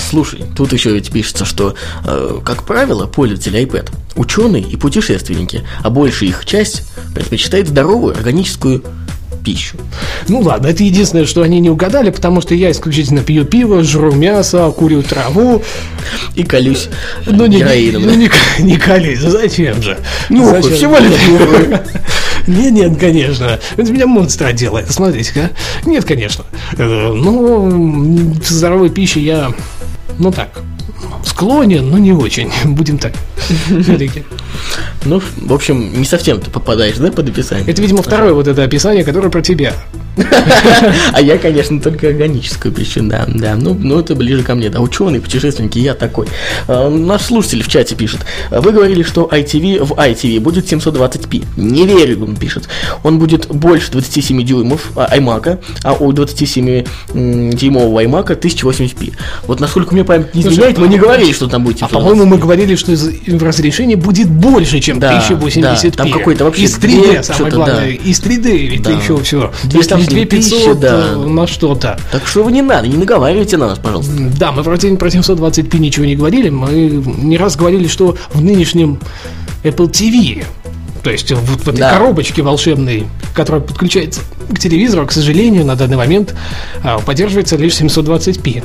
Слушай, 0.09 0.45
тут 0.55 0.73
еще 0.73 0.91
ведь 0.91 1.11
пишется, 1.11 1.45
что, 1.45 1.75
э, 2.05 2.39
как 2.43 2.63
правило, 2.63 3.05
пользователи 3.07 3.61
iPad– 3.61 3.89
ученые 4.15 4.63
и 4.63 4.75
путешественники, 4.75 5.63
а 5.83 5.89
большая 5.89 6.29
их 6.29 6.45
часть 6.45 6.83
предпочитает 7.13 7.67
здоровую 7.67 8.15
органическую 8.15 8.83
пищу. 9.43 9.75
Ну 10.29 10.39
ладно, 10.39 10.67
это 10.67 10.83
единственное, 10.83 11.25
что 11.25 11.41
они 11.41 11.59
не 11.59 11.69
угадали, 11.69 12.11
потому 12.11 12.39
что 12.41 12.55
я 12.55 12.71
исключительно 12.71 13.21
пью 13.21 13.43
пиво, 13.43 13.83
жру 13.83 14.13
мясо, 14.13 14.71
курю 14.71 15.03
траву. 15.03 15.61
И 16.35 16.43
колюсь 16.43 16.87
Ну 17.25 17.45
не, 17.45 17.57
героином. 17.57 18.03
ну, 18.03 18.13
не, 18.13 18.31
не 18.59 18.77
колись, 18.77 19.19
зачем 19.19 19.81
же? 19.83 19.97
Ну, 20.29 20.49
Зачем? 20.49 20.73
всего 20.73 20.97
лишь 20.97 21.81
Нет, 22.47 22.73
нет, 22.73 22.99
конечно. 22.99 23.59
Это 23.77 23.91
меня 23.91 24.05
монстра 24.07 24.51
делает. 24.51 24.91
Смотрите-ка. 24.91 25.51
Нет, 25.85 26.05
конечно. 26.05 26.45
Э, 26.77 27.11
Ну, 27.13 28.33
здоровой 28.43 28.89
пище 28.89 29.21
я, 29.21 29.53
ну 30.19 30.31
так, 30.31 30.49
склонен, 31.25 31.89
но 31.89 31.97
не 31.97 32.11
очень. 32.11 32.51
Будем 32.65 32.97
так. 32.97 33.13
Ну, 35.05 35.21
в 35.37 35.53
общем, 35.53 35.99
не 35.99 36.05
совсем 36.05 36.39
ты 36.39 36.49
попадаешь, 36.49 36.97
да, 36.97 37.11
под 37.11 37.29
описание? 37.29 37.65
Это, 37.67 37.81
видимо, 37.81 38.01
второе 38.01 38.33
вот 38.33 38.47
это 38.47 38.63
описание, 38.63 39.03
которое 39.03 39.29
про 39.29 39.41
тебя. 39.41 39.73
А 41.13 41.21
я, 41.21 41.37
конечно, 41.37 41.79
только 41.81 42.07
органическую 42.09 42.73
пищу, 42.73 43.01
да, 43.03 43.25
да. 43.27 43.55
Ну, 43.55 43.73
ну 43.79 43.99
это 43.99 44.15
ближе 44.15 44.43
ко 44.43 44.53
мне, 44.55 44.69
да. 44.69 44.79
Ученый, 44.79 45.19
путешественники, 45.19 45.79
я 45.79 45.93
такой. 45.95 46.27
А, 46.67 46.89
Наш 46.89 47.23
слушатель 47.23 47.63
в 47.63 47.67
чате 47.67 47.95
пишет. 47.95 48.21
Вы 48.51 48.71
говорили, 48.71 49.03
что 49.03 49.27
ITV 49.31 49.83
в 49.83 49.91
ITV 49.93 50.39
будет 50.39 50.71
720p. 50.71 51.45
Не 51.57 51.85
верю, 51.87 52.23
он 52.23 52.35
пишет. 52.35 52.67
Он 53.03 53.17
будет 53.19 53.47
больше 53.47 53.91
27 53.91 54.43
дюймов 54.43 54.91
а, 54.95 55.17
iMac, 55.17 55.59
а 55.83 55.93
у 55.93 56.11
27-дюймового 56.11 58.03
iMac 58.05 58.39
1080p. 58.39 59.13
Вот 59.47 59.59
насколько 59.59 59.93
мне 59.93 60.03
память 60.03 60.33
не 60.35 60.41
изменяет, 60.41 60.77
мы 60.77 60.87
не 60.87 60.97
говорили, 60.97 61.31
что 61.33 61.47
там 61.47 61.63
будет 61.63 61.81
А 61.81 61.85
720p. 61.87 61.89
по-моему, 61.91 62.25
мы 62.25 62.37
говорили, 62.37 62.75
что 62.75 62.91
в 62.93 63.43
разрешении 63.43 63.95
будет 63.95 64.29
больше, 64.29 64.79
чем 64.79 64.99
Да, 64.99 65.19
1080p. 65.29 65.61
да, 65.61 65.91
там 65.97 66.11
какой-то 66.11 66.43
вообще 66.45 66.63
Из 66.63 66.75
3D, 66.77 67.09
две- 67.09 67.23
самое 67.23 67.51
главное. 67.53 67.89
Из 67.89 68.19
3D, 68.21 68.67
ведь 68.67 68.87
еще 68.87 69.17
все. 69.23 69.51
Две 69.63 69.81
с 69.83 69.87
лишним 70.03 70.27
2500 70.27 70.29
тысячи, 70.29 70.73
да. 70.81 71.13
э, 71.13 71.15
на 71.15 71.47
что-то. 71.47 71.99
Так 72.11 72.27
что 72.27 72.43
вы 72.43 72.51
не 72.51 72.61
надо, 72.61 72.87
не 72.87 72.97
наговаривайте 72.97 73.57
на 73.57 73.67
нас, 73.67 73.79
пожалуйста. 73.79 74.11
Да, 74.37 74.51
мы 74.51 74.63
про, 74.63 74.77
про 74.77 75.07
720p 75.09 75.77
ничего 75.79 76.05
не 76.05 76.15
говорили. 76.15 76.49
Мы 76.49 76.71
не 76.71 77.37
раз 77.37 77.55
говорили, 77.55 77.87
что 77.87 78.15
в 78.33 78.41
нынешнем 78.41 78.99
Apple 79.63 79.89
TV, 79.89 80.45
то 81.03 81.09
есть 81.09 81.31
вот 81.31 81.61
в 81.61 81.67
этой 81.67 81.79
Да. 81.79 81.91
коробочке 81.91 82.41
волшебной, 82.41 83.05
которая 83.33 83.61
подключается 83.61 84.21
к 84.53 84.59
телевизору, 84.59 85.05
к 85.05 85.11
сожалению, 85.11 85.65
на 85.65 85.75
данный 85.75 85.97
момент 85.97 86.33
а, 86.83 86.99
поддерживается 86.99 87.57
лишь 87.57 87.73
720p. 87.73 88.63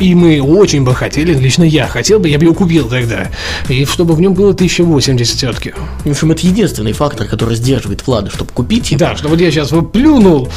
И 0.00 0.14
мы 0.14 0.40
очень 0.40 0.82
бы 0.82 0.94
хотели, 0.94 1.34
лично 1.34 1.62
я 1.62 1.86
хотел 1.86 2.18
бы, 2.18 2.28
я 2.28 2.38
бы 2.38 2.44
его 2.44 2.54
купил 2.54 2.88
тогда. 2.88 3.30
И 3.68 3.84
чтобы 3.84 4.14
в 4.14 4.20
нем 4.20 4.32
было 4.32 4.52
1080 4.52 5.36
все-таки. 5.36 5.74
В 6.04 6.10
общем, 6.10 6.32
это 6.32 6.46
единственный 6.46 6.92
фактор, 6.92 7.26
который 7.26 7.54
сдерживает 7.54 8.06
Влада, 8.06 8.30
чтобы 8.30 8.50
купить 8.52 8.90
его. 8.90 8.98
Да, 8.98 9.14
что 9.14 9.28
вот 9.28 9.40
я 9.40 9.50
сейчас 9.50 9.72
вот 9.72 9.92
плюнул, 9.92 10.48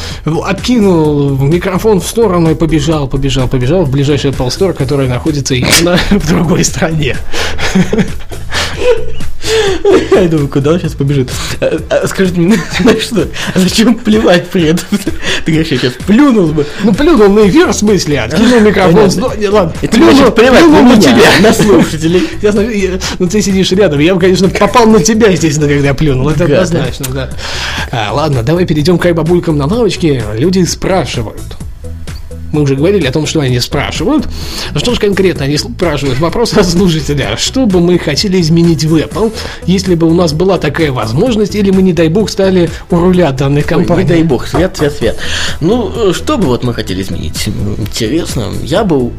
откинул 0.46 1.38
микрофон 1.38 2.00
в 2.00 2.08
сторону 2.08 2.52
и 2.52 2.56
побежал, 2.56 3.08
побежал, 3.08 3.50
побежал 3.50 3.84
в 3.84 3.92
ближайший 3.92 4.32
Apple 4.32 4.48
Store, 4.48 4.74
который 4.74 5.10
находится 5.10 5.56
именно 5.56 5.98
в 6.10 6.28
другой 6.30 6.64
стране. 6.64 7.18
Я 10.12 10.28
думаю, 10.30 10.48
куда 10.48 10.72
он 10.72 10.80
сейчас 10.80 10.94
побежит? 10.94 11.30
А, 11.60 11.78
а, 11.90 12.08
скажите 12.08 12.40
мне, 12.40 12.58
знаешь 12.80 13.04
что, 13.04 13.28
а 13.54 13.60
зачем 13.60 13.96
плевать 13.96 14.48
при 14.48 14.68
этом? 14.68 14.86
Ты 15.46 15.52
говоришь, 15.52 15.72
я 15.72 15.78
сейчас 15.78 15.94
плюнул 15.94 16.48
бы. 16.48 16.66
Ну, 16.84 16.94
плюнул 16.94 17.30
на 17.30 17.48
эфир, 17.48 17.68
в 17.68 17.74
смысле, 17.74 18.22
откинул 18.22 18.62
микрофон. 18.62 18.94
Понятно. 18.96 19.22
Ну, 19.22 19.36
не, 19.42 19.48
ладно, 19.50 19.74
плюнул, 19.82 20.16
значит 20.16 20.36
плевать 20.36 20.60
плюнул 20.62 20.84
на 20.84 21.02
тебя. 21.02 21.30
на 21.42 21.54
слушателей. 21.54 22.30
Ясно, 22.42 22.62
я- 22.62 23.00
ну 23.20 23.28
ты 23.28 23.42
сидишь 23.42 23.72
рядом. 23.72 24.00
Я 24.00 24.16
бы, 24.16 24.22
конечно, 24.22 24.50
попал 24.50 24.88
на 24.88 25.04
тебя, 25.04 25.28
естественно, 25.28 25.68
когда 25.68 25.88
я 25.88 25.94
плюнул. 25.94 26.30
Это 26.30 26.46
однозначно, 26.46 27.06
да. 27.14 27.30
А, 27.92 28.14
ладно, 28.14 28.44
давай 28.44 28.66
перейдем 28.66 28.98
к 28.98 29.14
бабулькам 29.14 29.58
на 29.58 29.66
лавочке. 29.66 30.24
Люди 30.38 30.64
спрашивают. 30.64 31.58
Мы 32.54 32.62
уже 32.62 32.76
говорили 32.76 33.08
о 33.08 33.12
том, 33.12 33.26
что 33.26 33.42
они 33.42 33.60
спрашивают. 33.60 34.30
Что 34.76 34.94
же 34.94 35.00
конкретно 35.00 35.46
они 35.46 35.58
спрашивают? 35.58 36.20
Вопрос 36.20 36.54
от 36.54 36.68
слушателя. 36.68 37.36
Что 37.36 37.66
бы 37.66 37.82
мы 37.82 37.98
хотели 37.98 38.40
изменить 38.40 38.86
в 38.86 38.96
Apple, 38.96 39.34
если 39.66 39.96
бы 39.96 40.08
у 40.08 40.14
нас 40.14 40.34
была 40.34 40.60
такая 40.60 40.92
возможность, 40.92 41.56
или 41.56 41.72
мы, 41.72 41.82
не 41.82 41.94
дай 41.94 42.10
бог, 42.10 42.30
стали 42.30 42.70
у 42.92 42.98
руля 42.98 43.32
данной 43.32 43.62
Ой, 43.62 43.68
компании? 43.68 44.04
не 44.04 44.10
дай 44.10 44.24
бог, 44.24 44.46
свет, 44.48 44.78
свет, 44.78 44.94
свет. 44.94 45.18
Ну, 45.62 46.10
э, 46.10 46.14
что 46.14 46.38
бы 46.38 46.46
вот 46.46 46.64
мы 46.64 46.76
хотели 46.76 47.02
изменить? 47.02 47.48
Интересно, 47.48 48.54
я 48.64 48.84
бы 48.84 49.12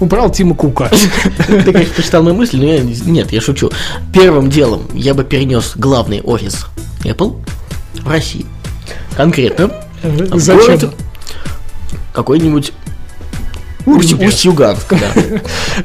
Убрал 0.00 0.30
Тима 0.30 0.54
Кука. 0.54 0.92
Ты, 1.48 1.72
конечно, 1.72 1.94
прочитал 1.94 2.22
мою 2.22 2.36
мысль, 2.36 2.58
но 2.58 2.66
я, 2.66 2.80
нет, 2.80 3.32
я 3.32 3.40
шучу. 3.40 3.72
Первым 4.12 4.48
делом 4.48 4.82
я 4.94 5.12
бы 5.12 5.24
перенес 5.24 5.72
главный 5.74 6.20
офис 6.20 6.66
Apple 7.02 7.36
в 7.94 8.08
России. 8.08 8.46
Конкретно. 9.16 9.72
в 10.02 10.38
Зачем? 10.38 10.78
город 10.78 10.94
Какой-нибудь 12.12 12.72
Усть-Юганск. 13.86 14.90
Да. 14.90 15.12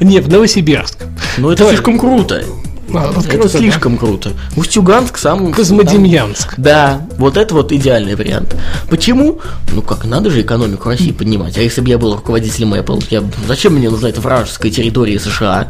Не, 0.00 0.20
в 0.20 0.28
Новосибирск. 0.28 0.98
Но 1.38 1.52
это 1.52 1.68
слишком 1.68 1.98
круто. 1.98 2.44
А, 2.92 3.10
вот 3.12 3.24
Это 3.24 3.38
круто, 3.38 3.52
да? 3.52 3.58
слишком 3.58 3.96
круто. 3.96 4.32
Усть-Юганск 4.56 5.16
сам... 5.16 5.52
Козмодемьянск. 5.52 6.54
Да, 6.58 7.06
вот 7.16 7.36
это 7.36 7.54
вот 7.54 7.72
идеальный 7.72 8.14
вариант. 8.14 8.54
Почему? 8.90 9.40
Ну 9.72 9.82
как, 9.82 10.04
надо 10.04 10.30
же 10.30 10.42
экономику 10.42 10.90
России 10.90 11.12
поднимать. 11.12 11.56
А 11.56 11.62
если 11.62 11.80
бы 11.80 11.88
я 11.88 11.98
был 11.98 12.14
руководителем 12.14 12.74
Apple, 12.74 13.04
я... 13.10 13.22
зачем 13.48 13.74
мне 13.74 13.90
нужна 13.90 14.10
эта 14.10 14.20
вражеская 14.20 14.70
территория 14.70 15.18
США? 15.18 15.68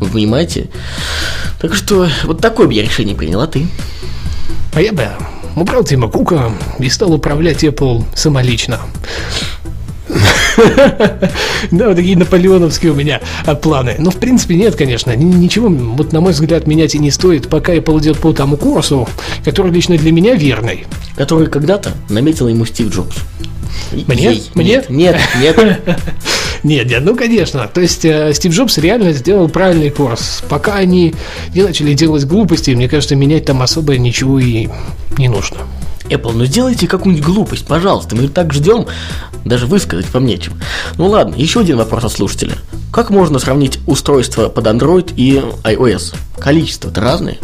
Вы 0.00 0.08
понимаете? 0.08 0.70
Так 1.60 1.74
что 1.74 2.08
вот 2.24 2.40
такое 2.40 2.66
бы 2.66 2.72
я 2.72 2.82
решение 2.82 3.14
принял, 3.14 3.40
а 3.40 3.46
ты? 3.46 3.66
А 4.72 4.80
я 4.80 4.92
бы 4.92 5.08
убрал 5.54 5.84
Тима 5.84 6.08
Кука 6.08 6.50
и 6.78 6.88
стал 6.88 7.12
управлять 7.12 7.62
Apple 7.62 8.04
самолично. 8.14 8.80
Да, 11.70 11.88
вот 11.88 11.96
такие 11.96 12.16
наполеоновские 12.16 12.92
у 12.92 12.94
меня 12.94 13.20
а, 13.46 13.54
планы. 13.54 13.96
Но, 13.98 14.10
в 14.10 14.16
принципе, 14.16 14.54
нет, 14.54 14.76
конечно. 14.76 15.14
ни- 15.16 15.24
Ничего, 15.24 15.68
вот, 15.68 16.12
на 16.12 16.20
мой 16.20 16.32
взгляд, 16.32 16.66
менять 16.66 16.94
и 16.94 16.98
не 16.98 17.10
стоит, 17.10 17.48
пока 17.48 17.74
Apple 17.74 17.98
идет 18.00 18.18
по 18.18 18.32
тому 18.32 18.56
курсу, 18.56 19.08
который 19.44 19.72
лично 19.72 19.96
для 19.96 20.12
меня 20.12 20.34
верный. 20.34 20.86
Который 21.16 21.46
когда-то 21.48 21.92
наметил 22.08 22.48
ему 22.48 22.64
Стив 22.66 22.92
Джобс. 22.94 23.16
Мне? 24.06 24.24
Ей. 24.24 24.42
Мне? 24.54 24.66
Нет, 24.74 24.90
нет, 24.90 25.16
нет. 25.40 25.80
Нет, 26.62 26.88
нет, 26.88 27.02
ну, 27.04 27.14
конечно. 27.14 27.68
То 27.68 27.82
есть, 27.82 28.06
э, 28.06 28.32
Стив 28.32 28.50
Джобс 28.50 28.78
реально 28.78 29.12
сделал 29.12 29.50
правильный 29.50 29.90
курс. 29.90 30.42
Пока 30.48 30.76
они 30.76 31.14
не 31.54 31.62
начали 31.62 31.92
делать 31.92 32.24
глупости, 32.24 32.70
мне 32.70 32.88
кажется, 32.88 33.16
менять 33.16 33.44
там 33.44 33.60
особо 33.60 33.98
ничего 33.98 34.38
и 34.38 34.68
не 35.18 35.28
нужно. 35.28 35.58
Apple, 36.08 36.32
ну 36.32 36.44
сделайте 36.44 36.86
какую-нибудь 36.86 37.26
глупость, 37.26 37.66
пожалуйста. 37.66 38.16
Мы 38.16 38.28
так 38.28 38.52
ждем, 38.52 38.86
даже 39.44 39.66
высказать 39.66 40.12
вам 40.12 40.26
нечем. 40.26 40.54
Ну 40.98 41.06
ладно, 41.06 41.34
еще 41.36 41.60
один 41.60 41.78
вопрос 41.78 42.04
от 42.04 42.12
слушателя. 42.12 42.56
Как 42.92 43.10
можно 43.10 43.38
сравнить 43.38 43.78
устройство 43.86 44.48
под 44.48 44.66
Android 44.66 45.12
и 45.16 45.42
iOS? 45.64 46.14
Количество-то 46.38 47.00
разные. 47.00 47.38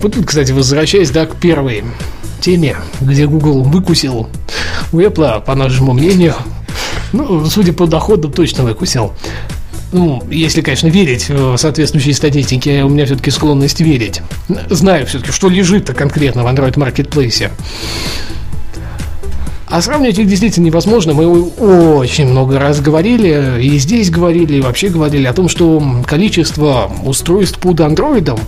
Вот 0.00 0.14
тут, 0.14 0.26
кстати, 0.26 0.52
возвращаясь, 0.52 1.10
да, 1.10 1.26
к 1.26 1.36
первой 1.36 1.84
теме, 2.40 2.76
где 3.00 3.26
Google 3.26 3.62
выкусил 3.62 4.28
у 4.92 5.00
Apple, 5.00 5.42
по 5.44 5.54
нашему 5.54 5.94
мнению, 5.94 6.34
ну, 7.12 7.44
судя 7.46 7.72
по 7.72 7.86
доходам, 7.86 8.32
точно 8.32 8.64
выкусил. 8.64 9.12
Ну, 9.94 10.24
если, 10.28 10.60
конечно, 10.60 10.88
верить 10.88 11.26
э, 11.28 11.54
соответствующей 11.56 12.14
статистике, 12.14 12.82
у 12.82 12.88
меня 12.88 13.06
все-таки 13.06 13.30
склонность 13.30 13.80
верить. 13.80 14.22
Знаю 14.68 15.06
все-таки, 15.06 15.30
что 15.30 15.48
лежит-то 15.48 15.94
конкретно 15.94 16.42
в 16.42 16.48
Android 16.48 16.74
Marketplace. 16.74 17.48
А 19.74 19.82
сравнивать 19.82 20.20
их 20.20 20.28
действительно 20.28 20.66
невозможно. 20.66 21.14
Мы 21.14 21.26
очень 21.26 22.28
много 22.28 22.60
раз 22.60 22.80
говорили, 22.80 23.60
и 23.60 23.76
здесь 23.78 24.08
говорили, 24.08 24.58
и 24.58 24.60
вообще 24.60 24.88
говорили 24.88 25.26
о 25.26 25.32
том, 25.32 25.48
что 25.48 25.82
количество 26.06 26.92
устройств 27.04 27.58
под 27.58 27.80
андроидом 27.80 28.38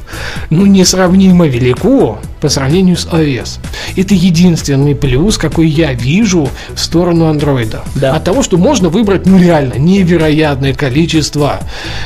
ну, 0.51 0.67
несравнимо 0.67 1.49
велико 1.49 2.21
по 2.41 2.49
сравнению 2.49 2.97
с 2.97 3.07
iOS. 3.07 3.59
Это 3.97 4.15
единственный 4.15 4.95
плюс, 4.95 5.37
какой 5.37 5.67
я 5.67 5.95
вижу 5.95 6.49
в 6.73 6.79
сторону 6.79 7.27
андроида. 7.27 7.83
Да. 7.97 8.15
От 8.15 8.23
того, 8.23 8.45
что 8.45 8.57
можно 8.57 8.89
выбрать, 8.89 9.27
ну 9.27 9.37
реально, 9.37 9.75
невероятное 9.79 10.75
количество 10.75 11.59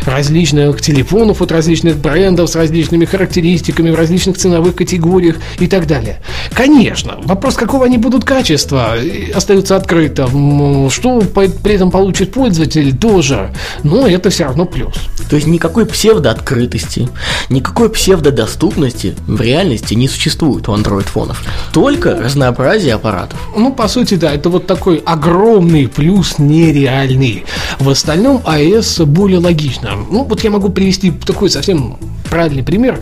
различных 0.07 0.81
телефонов 0.81 1.43
от 1.43 1.53
различных 1.53 1.99
брендов 1.99 2.49
с 2.49 2.57
различными 2.57 3.05
характеристиками 3.05 3.91
в 3.91 3.97
различных 3.97 4.39
ценовых 4.39 4.77
категориях 4.77 5.37
и 5.59 5.67
так 5.67 5.87
далее. 5.87 6.21
Конечно, 6.55 7.19
вопрос, 7.25 7.57
какого 7.57 7.85
они 7.85 7.99
будут 7.99 8.25
качества, 8.25 8.95
остается 9.35 9.77
открытым. 9.77 10.91
Что 10.91 11.21
при 11.21 11.75
этом 11.75 11.91
получит 11.91 12.33
пользователь, 12.33 12.97
тоже. 12.97 13.53
Но 13.83 14.07
это 14.07 14.31
все 14.31 14.45
равно 14.45 14.65
плюс. 14.65 14.95
То 15.29 15.37
есть 15.37 15.47
никакой 15.47 15.87
псевдооткрытости, 15.87 17.09
никакой 17.51 17.89
псевдодоступности 17.91 19.15
в 19.27 19.41
реальности 19.41 19.95
не 19.95 20.09
существует 20.09 20.69
у 20.69 20.75
Android-фонов. 20.75 21.45
Только 21.73 22.17
разнообразие 22.21 22.95
аппаратов. 22.95 23.39
Ну, 23.57 23.73
по 23.73 23.87
сути, 23.89 24.15
да, 24.15 24.33
это 24.33 24.49
вот 24.49 24.67
такой 24.67 24.97
огромный 24.99 25.89
плюс 25.89 26.39
нереальный. 26.39 27.45
В 27.79 27.89
остальном 27.89 28.39
iOS 28.39 29.05
более 29.07 29.39
логично. 29.39 29.91
Ну, 30.11 30.25
вот 30.25 30.43
я 30.43 30.51
могу 30.51 30.69
привести 30.71 31.11
такой 31.11 31.51
совсем 31.51 31.97
правильный 32.29 32.65
пример. 32.65 33.01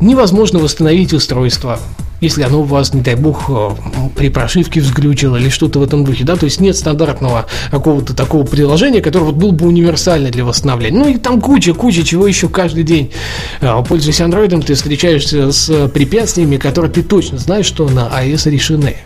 Невозможно 0.00 0.58
восстановить 0.58 1.12
устройство. 1.12 1.78
Если 2.20 2.42
оно 2.42 2.60
у 2.60 2.64
вас, 2.64 2.94
не 2.94 3.02
дай 3.02 3.14
бог, 3.14 3.44
э, 3.48 3.70
при 4.16 4.30
прошивке 4.30 4.80
взглючило 4.80 5.36
или 5.36 5.48
что-то 5.50 5.80
в 5.80 5.82
этом 5.82 6.04
духе, 6.04 6.24
да, 6.24 6.36
то 6.36 6.44
есть 6.44 6.60
нет 6.60 6.76
стандартного 6.76 7.46
какого-то 7.70 8.14
такого 8.14 8.44
приложения, 8.44 9.02
которое 9.02 9.26
вот 9.26 9.34
был 9.34 9.52
бы 9.52 9.66
универсальное 9.66 10.30
для 10.30 10.44
восстановления. 10.44 10.98
Ну 10.98 11.08
и 11.08 11.18
там 11.18 11.40
куча, 11.40 11.74
куча 11.74 12.04
чего 12.04 12.26
еще 12.26 12.48
каждый 12.48 12.84
день. 12.84 13.12
Э, 13.60 13.82
Пользуясь 13.86 14.20
андроидом, 14.20 14.62
ты 14.62 14.74
встречаешься 14.74 15.52
с 15.52 15.88
препятствиями, 15.88 16.56
которые 16.56 16.90
ты 16.90 17.02
точно 17.02 17.38
знаешь, 17.38 17.66
что 17.66 17.88
на 17.88 18.08
iOS 18.08 18.50
решены. 18.50 18.96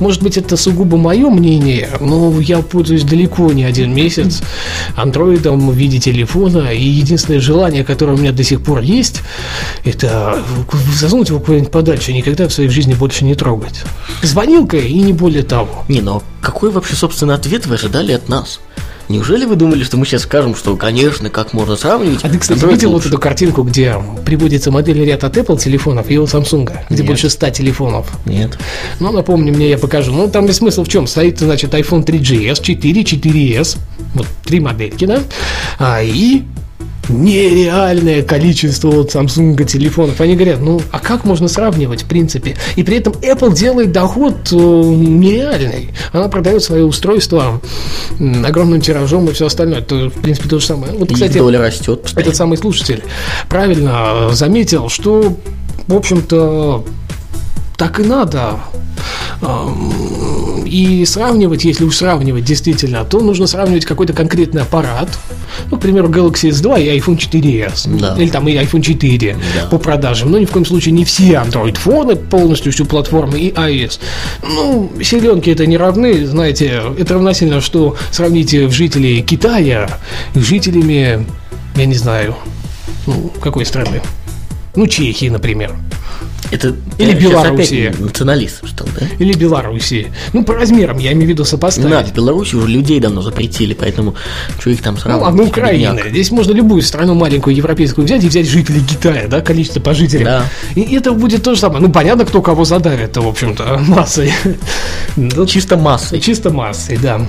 Может 0.00 0.22
быть, 0.22 0.36
это 0.36 0.56
сугубо 0.56 0.96
мое 0.96 1.28
мнение, 1.30 1.88
но 2.00 2.40
я 2.40 2.58
пользуюсь 2.58 3.04
далеко 3.04 3.52
не 3.52 3.64
один 3.64 3.94
месяц 3.94 4.42
андроидом 4.96 5.70
в 5.70 5.74
виде 5.74 5.98
телефона, 5.98 6.72
и 6.72 6.84
единственное 6.84 7.40
желание, 7.40 7.84
которое 7.84 8.14
у 8.14 8.18
меня 8.18 8.32
до 8.32 8.42
сих 8.42 8.62
пор 8.62 8.80
есть, 8.80 9.20
это 9.84 10.42
засунуть 10.98 11.28
его 11.28 11.40
куда-нибудь 11.40 11.70
подальше, 11.70 12.12
никогда 12.12 12.48
в 12.48 12.52
своей 12.52 12.70
жизни 12.70 12.94
больше 12.94 13.24
не 13.24 13.34
трогать. 13.34 13.82
Звонилка 14.22 14.76
и 14.76 15.00
не 15.00 15.12
более 15.12 15.42
того. 15.42 15.84
Не, 15.88 16.00
но 16.00 16.22
какой 16.40 16.70
вообще, 16.70 16.94
собственно, 16.94 17.34
ответ 17.34 17.66
вы 17.66 17.74
ожидали 17.74 18.12
от 18.12 18.28
нас? 18.28 18.60
Неужели 19.08 19.44
вы 19.44 19.56
думали, 19.56 19.84
что 19.84 19.96
мы 19.96 20.06
сейчас 20.06 20.22
скажем, 20.22 20.54
что, 20.54 20.76
конечно, 20.76 21.28
как 21.28 21.52
можно 21.52 21.76
сравнивать? 21.76 22.24
А 22.24 22.28
ты, 22.28 22.38
кстати, 22.38 22.64
видел 22.64 22.90
вот 22.90 22.96
лучше? 22.96 23.08
эту 23.08 23.18
картинку, 23.18 23.62
где 23.62 23.96
приводится 24.24 24.70
модельный 24.70 25.04
ряд 25.04 25.24
от 25.24 25.36
Apple 25.36 25.58
телефонов 25.58 26.10
и 26.10 26.18
у 26.18 26.24
Samsung, 26.24 26.70
где 26.88 27.02
Нет. 27.02 27.06
больше 27.06 27.28
100 27.28 27.50
телефонов? 27.50 28.08
Нет. 28.24 28.58
Ну, 29.00 29.12
напомни 29.12 29.50
мне, 29.50 29.68
я 29.68 29.78
покажу. 29.78 30.12
Ну, 30.12 30.28
там 30.28 30.46
весь 30.46 30.56
смысл 30.56 30.84
в 30.84 30.88
чем? 30.88 31.06
Стоит, 31.06 31.38
значит, 31.38 31.74
iPhone 31.74 32.04
3GS, 32.04 32.62
4, 32.62 33.02
4S, 33.02 33.76
вот 34.14 34.26
три 34.44 34.60
модельки, 34.60 35.04
да, 35.04 35.20
а, 35.78 36.02
и 36.02 36.42
нереальное 37.08 38.22
количество 38.22 38.90
вот 38.90 39.14
Samsung 39.14 39.62
телефонов. 39.64 40.20
Они 40.20 40.34
говорят, 40.34 40.60
ну, 40.60 40.80
а 40.90 40.98
как 40.98 41.24
можно 41.24 41.48
сравнивать, 41.48 42.02
в 42.02 42.06
принципе? 42.06 42.56
И 42.76 42.82
при 42.82 42.96
этом 42.98 43.12
Apple 43.14 43.54
делает 43.54 43.92
доход 43.92 44.34
э, 44.52 44.56
нереальный. 44.56 45.90
Она 46.12 46.28
продает 46.28 46.62
свое 46.62 46.84
устройство 46.84 47.60
м, 48.18 48.44
огромным 48.44 48.80
тиражом 48.80 49.28
и 49.28 49.32
все 49.32 49.46
остальное. 49.46 49.80
Это, 49.80 50.10
в 50.10 50.20
принципе, 50.22 50.48
то 50.48 50.58
же 50.58 50.66
самое. 50.66 50.92
Вот, 50.92 51.10
И 51.10 51.14
кстати, 51.14 51.38
доля 51.38 51.60
растет 51.60 52.12
этот 52.16 52.36
самый 52.36 52.58
слушатель 52.58 53.02
правильно 53.48 54.28
э, 54.30 54.30
заметил, 54.32 54.88
что, 54.88 55.36
в 55.86 55.94
общем-то, 55.94 56.84
так 57.76 58.00
и 58.00 58.02
надо. 58.02 58.58
И 60.64 61.04
сравнивать, 61.06 61.64
если 61.64 61.84
уж 61.84 61.96
сравнивать 61.96 62.44
действительно, 62.44 63.04
то 63.04 63.20
нужно 63.20 63.46
сравнивать 63.46 63.84
какой-то 63.84 64.12
конкретный 64.12 64.62
аппарат. 64.62 65.08
Ну, 65.70 65.76
к 65.76 65.80
примеру, 65.80 66.08
Galaxy 66.08 66.50
S2 66.50 66.82
и 66.82 66.98
iPhone 66.98 67.18
4s. 67.18 67.98
Да. 67.98 68.16
Или 68.16 68.30
там 68.30 68.48
и 68.48 68.52
iPhone 68.54 68.80
4 68.80 69.36
Да. 69.54 69.66
по 69.68 69.78
продажам. 69.78 70.30
Но 70.30 70.38
ни 70.38 70.46
в 70.46 70.50
коем 70.50 70.64
случае 70.64 70.92
не 70.92 71.04
все 71.04 71.34
Android-фоны, 71.34 72.16
полностью 72.16 72.72
всю 72.72 72.86
платформу 72.86 73.36
и 73.36 73.50
iOS. 73.50 73.98
Ну, 74.42 74.92
селенки 75.02 75.50
это 75.50 75.66
не 75.66 75.76
равны, 75.76 76.26
знаете, 76.26 76.82
это 76.98 77.14
равносильно, 77.14 77.60
что 77.60 77.96
сравните 78.10 78.68
жителей 78.70 79.22
Китая 79.22 79.98
с 80.34 80.38
жителями, 80.38 81.26
я 81.76 81.84
не 81.84 81.94
знаю, 81.94 82.34
ну, 83.06 83.30
какой 83.40 83.66
страны? 83.66 84.00
Ну, 84.76 84.86
Чехии, 84.86 85.28
например. 85.28 85.74
Это 86.50 86.74
Или 86.98 87.12
сейчас 87.18 87.22
Белоруссия. 87.22 87.94
националист, 87.98 88.66
что 88.66 88.84
ли, 88.84 88.90
да? 89.00 89.06
Или 89.18 89.32
Белоруссии. 89.32 90.12
Ну, 90.32 90.44
по 90.44 90.54
размерам, 90.54 90.98
я 90.98 91.12
имею 91.12 91.26
в 91.26 91.28
виду 91.30 91.44
сопоставить. 91.44 91.90
надо, 91.90 92.08
в 92.10 92.14
Беларуси 92.14 92.54
уже 92.54 92.68
людей 92.68 93.00
давно 93.00 93.22
запретили, 93.22 93.74
поэтому 93.74 94.14
что 94.60 94.70
их 94.70 94.82
там 94.82 94.94
Ну, 94.94 95.00
сравнивать? 95.00 95.24
ладно, 95.26 95.42
Украина. 95.44 95.92
бедняк. 95.94 96.10
Здесь 96.10 96.30
можно 96.30 96.52
любую 96.52 96.82
страну 96.82 97.14
маленькую 97.14 97.56
европейскую 97.56 98.04
взять 98.04 98.22
и 98.24 98.28
взять 98.28 98.46
жителей 98.48 98.82
Китая, 98.88 99.26
да, 99.28 99.40
количество 99.40 99.80
по 99.80 99.94
жителям. 99.94 100.24
Да. 100.24 100.44
И 100.74 100.94
это 100.94 101.12
будет 101.12 101.42
то 101.42 101.54
же 101.54 101.60
самое. 101.60 101.80
Ну, 101.80 101.90
понятно, 101.90 102.24
кто 102.24 102.42
кого 102.42 102.64
задавит, 102.64 103.16
в 103.16 103.26
общем-то, 103.26 103.78
массой. 103.88 104.32
Ну, 105.16 105.46
Чисто 105.46 105.76
массой. 105.76 106.20
Чисто 106.20 106.50
массой, 106.50 106.98
да. 107.02 107.20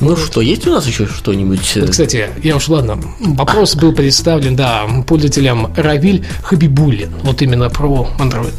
Ну 0.00 0.16
что, 0.16 0.40
есть 0.40 0.66
у 0.66 0.70
нас 0.70 0.86
еще 0.86 1.06
что-нибудь? 1.06 1.76
э, 1.76 1.86
Кстати, 1.86 2.30
я 2.42 2.56
уж 2.56 2.68
ладно, 2.68 2.98
вопрос 3.20 3.76
был 3.76 3.92
представлен, 3.92 4.56
да, 4.56 4.86
пользователям 5.06 5.72
Равиль 5.76 6.26
Хабибулин. 6.42 7.10
Вот 7.22 7.42
именно 7.42 7.70
про 7.70 8.08
Android. 8.18 8.54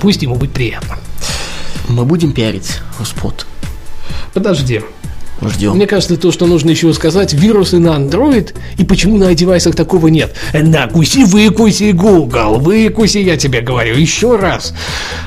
Пусть 0.00 0.22
ему 0.22 0.36
будет 0.36 0.52
приятно. 0.52 0.98
Мы 1.88 2.04
будем 2.04 2.32
пиарить 2.32 2.80
спот. 3.04 3.46
Подожди. 4.34 4.82
Ждем. 5.42 5.74
Мне 5.74 5.86
кажется, 5.86 6.16
то, 6.16 6.32
что 6.32 6.46
нужно 6.46 6.70
еще 6.70 6.92
сказать, 6.94 7.34
вирусы 7.34 7.78
на 7.78 7.90
Android 7.90 8.54
и 8.78 8.84
почему 8.84 9.18
на 9.18 9.34
девайсах 9.34 9.74
такого 9.74 10.08
нет. 10.08 10.34
Накуси, 10.54 11.24
выкуси, 11.24 11.92
Google, 11.92 12.58
выкуси, 12.58 13.18
я 13.18 13.36
тебе 13.36 13.60
говорю, 13.60 13.96
еще 13.96 14.36
раз. 14.36 14.72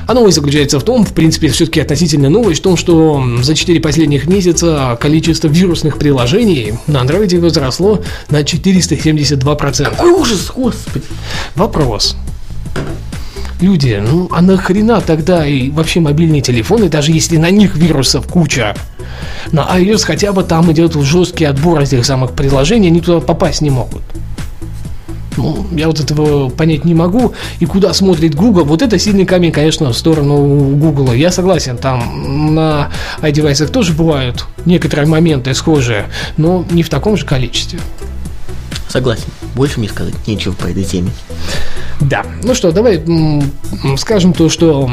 А 0.06 0.14
новость 0.14 0.36
заключается 0.36 0.80
в 0.80 0.82
том, 0.82 1.04
в 1.04 1.12
принципе, 1.12 1.48
все-таки 1.48 1.80
относительно 1.80 2.28
новость, 2.28 2.60
в 2.60 2.62
том, 2.62 2.76
что 2.76 3.22
за 3.42 3.54
4 3.54 3.80
последних 3.80 4.26
месяца 4.26 4.98
количество 5.00 5.48
вирусных 5.48 5.98
приложений 5.98 6.74
на 6.86 6.98
Android 6.98 7.38
возросло 7.38 8.02
на 8.30 8.42
472%. 8.42 9.84
Какой 9.84 10.10
ужас, 10.10 10.50
господи. 10.54 11.04
Вопрос. 11.54 12.16
Люди, 13.60 14.00
ну 14.02 14.28
а 14.32 14.40
нахрена 14.40 15.00
тогда 15.02 15.46
и 15.46 15.70
вообще 15.70 16.00
мобильные 16.00 16.40
телефоны, 16.40 16.88
даже 16.88 17.12
если 17.12 17.36
на 17.36 17.50
них 17.50 17.76
вирусов 17.76 18.26
куча? 18.26 18.74
На 19.52 19.60
iOS 19.78 20.04
хотя 20.04 20.32
бы 20.32 20.42
там 20.42 20.72
идет 20.72 20.94
жесткий 20.94 21.44
отбор 21.44 21.80
этих 21.80 22.06
самых 22.06 22.32
приложений, 22.32 22.88
они 22.88 23.00
туда 23.00 23.20
попасть 23.20 23.60
не 23.60 23.70
могут. 23.70 24.02
Ну, 25.36 25.66
я 25.72 25.86
вот 25.86 26.00
этого 26.00 26.48
понять 26.48 26.84
не 26.84 26.94
могу. 26.94 27.34
И 27.60 27.66
куда 27.66 27.92
смотрит 27.92 28.34
Google, 28.34 28.64
вот 28.64 28.82
это 28.82 28.98
сильный 28.98 29.26
камень, 29.26 29.52
конечно, 29.52 29.92
в 29.92 29.96
сторону 29.96 30.36
Google. 30.76 31.12
Я 31.12 31.30
согласен, 31.30 31.76
там 31.78 32.54
на 32.54 32.90
iDevice 33.20 33.68
тоже 33.68 33.92
бывают 33.92 34.46
некоторые 34.64 35.06
моменты 35.06 35.54
схожие, 35.54 36.06
но 36.36 36.64
не 36.70 36.82
в 36.82 36.88
таком 36.88 37.16
же 37.16 37.26
количестве. 37.26 37.78
Согласен. 38.88 39.24
Больше 39.54 39.78
мне 39.78 39.88
сказать 39.88 40.14
нечего 40.26 40.52
по 40.52 40.66
этой 40.66 40.84
теме. 40.84 41.10
Да. 42.00 42.24
Ну 42.42 42.54
что, 42.54 42.72
давай 42.72 43.02
скажем 43.98 44.32
то, 44.32 44.48
что 44.48 44.90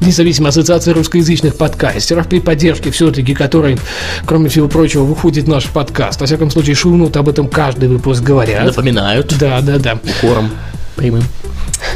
Независимая 0.00 0.48
ассоциация 0.48 0.94
русскоязычных 0.94 1.56
подкастеров 1.56 2.26
при 2.26 2.40
поддержке 2.40 2.90
все-таки 2.90 3.34
которой, 3.34 3.76
кроме 4.24 4.48
всего 4.48 4.66
прочего, 4.66 5.02
выходит 5.04 5.46
наш 5.46 5.66
подкаст. 5.66 6.18
Во 6.20 6.26
всяком 6.26 6.50
случае, 6.50 6.74
шумнут 6.74 7.16
об 7.18 7.28
этом 7.28 7.48
каждый 7.48 7.88
выпуск 7.90 8.22
говорят. 8.22 8.64
Напоминают 8.64 9.36
Да, 9.38 9.60
да, 9.60 9.78
да. 9.78 9.98
укором 10.18 10.50
прямым. 10.96 11.22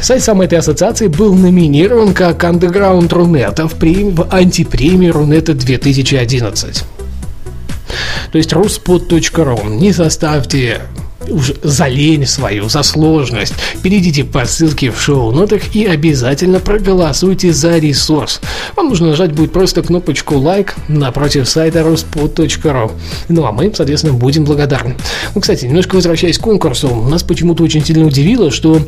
Сайт 0.01 0.23
самой 0.23 0.45
этой 0.45 0.59
ассоциации 0.59 1.07
был 1.07 1.33
номинирован 1.33 2.13
как 2.13 2.43
Underground 2.43 3.11
Рунета 3.11 3.67
в, 3.67 3.73
прем- 3.73 4.13
в 4.13 4.27
антипремии 4.31 5.09
Рунета 5.09 5.55
2011. 5.55 6.83
То 8.31 8.37
есть 8.37 8.53
ruspod.ru. 8.53 9.67
Не 9.77 9.91
заставьте 9.91 10.81
уж 11.29 11.53
за 11.63 11.87
лень 11.87 12.25
свою, 12.25 12.69
за 12.69 12.83
сложность. 12.83 13.53
Перейдите 13.81 14.23
по 14.23 14.45
ссылке 14.45 14.91
в 14.91 15.01
шоу-нотах 15.01 15.75
и 15.75 15.85
обязательно 15.85 16.59
проголосуйте 16.59 17.53
за 17.53 17.77
ресурс. 17.77 18.41
Вам 18.75 18.89
нужно 18.89 19.09
нажать 19.09 19.31
будет 19.31 19.51
просто 19.51 19.81
кнопочку 19.81 20.37
лайк 20.37 20.75
напротив 20.87 21.47
сайта 21.47 21.79
ruspod.ru. 21.79 22.91
Ну 23.29 23.45
а 23.45 23.51
мы, 23.51 23.71
соответственно, 23.73 24.13
будем 24.13 24.45
благодарны. 24.45 24.95
Ну, 25.33 25.41
кстати, 25.41 25.65
немножко 25.65 25.95
возвращаясь 25.95 26.37
к 26.37 26.41
конкурсу, 26.41 26.93
нас 26.93 27.23
почему-то 27.23 27.63
очень 27.63 27.83
сильно 27.83 28.05
удивило, 28.05 28.51
что 28.51 28.81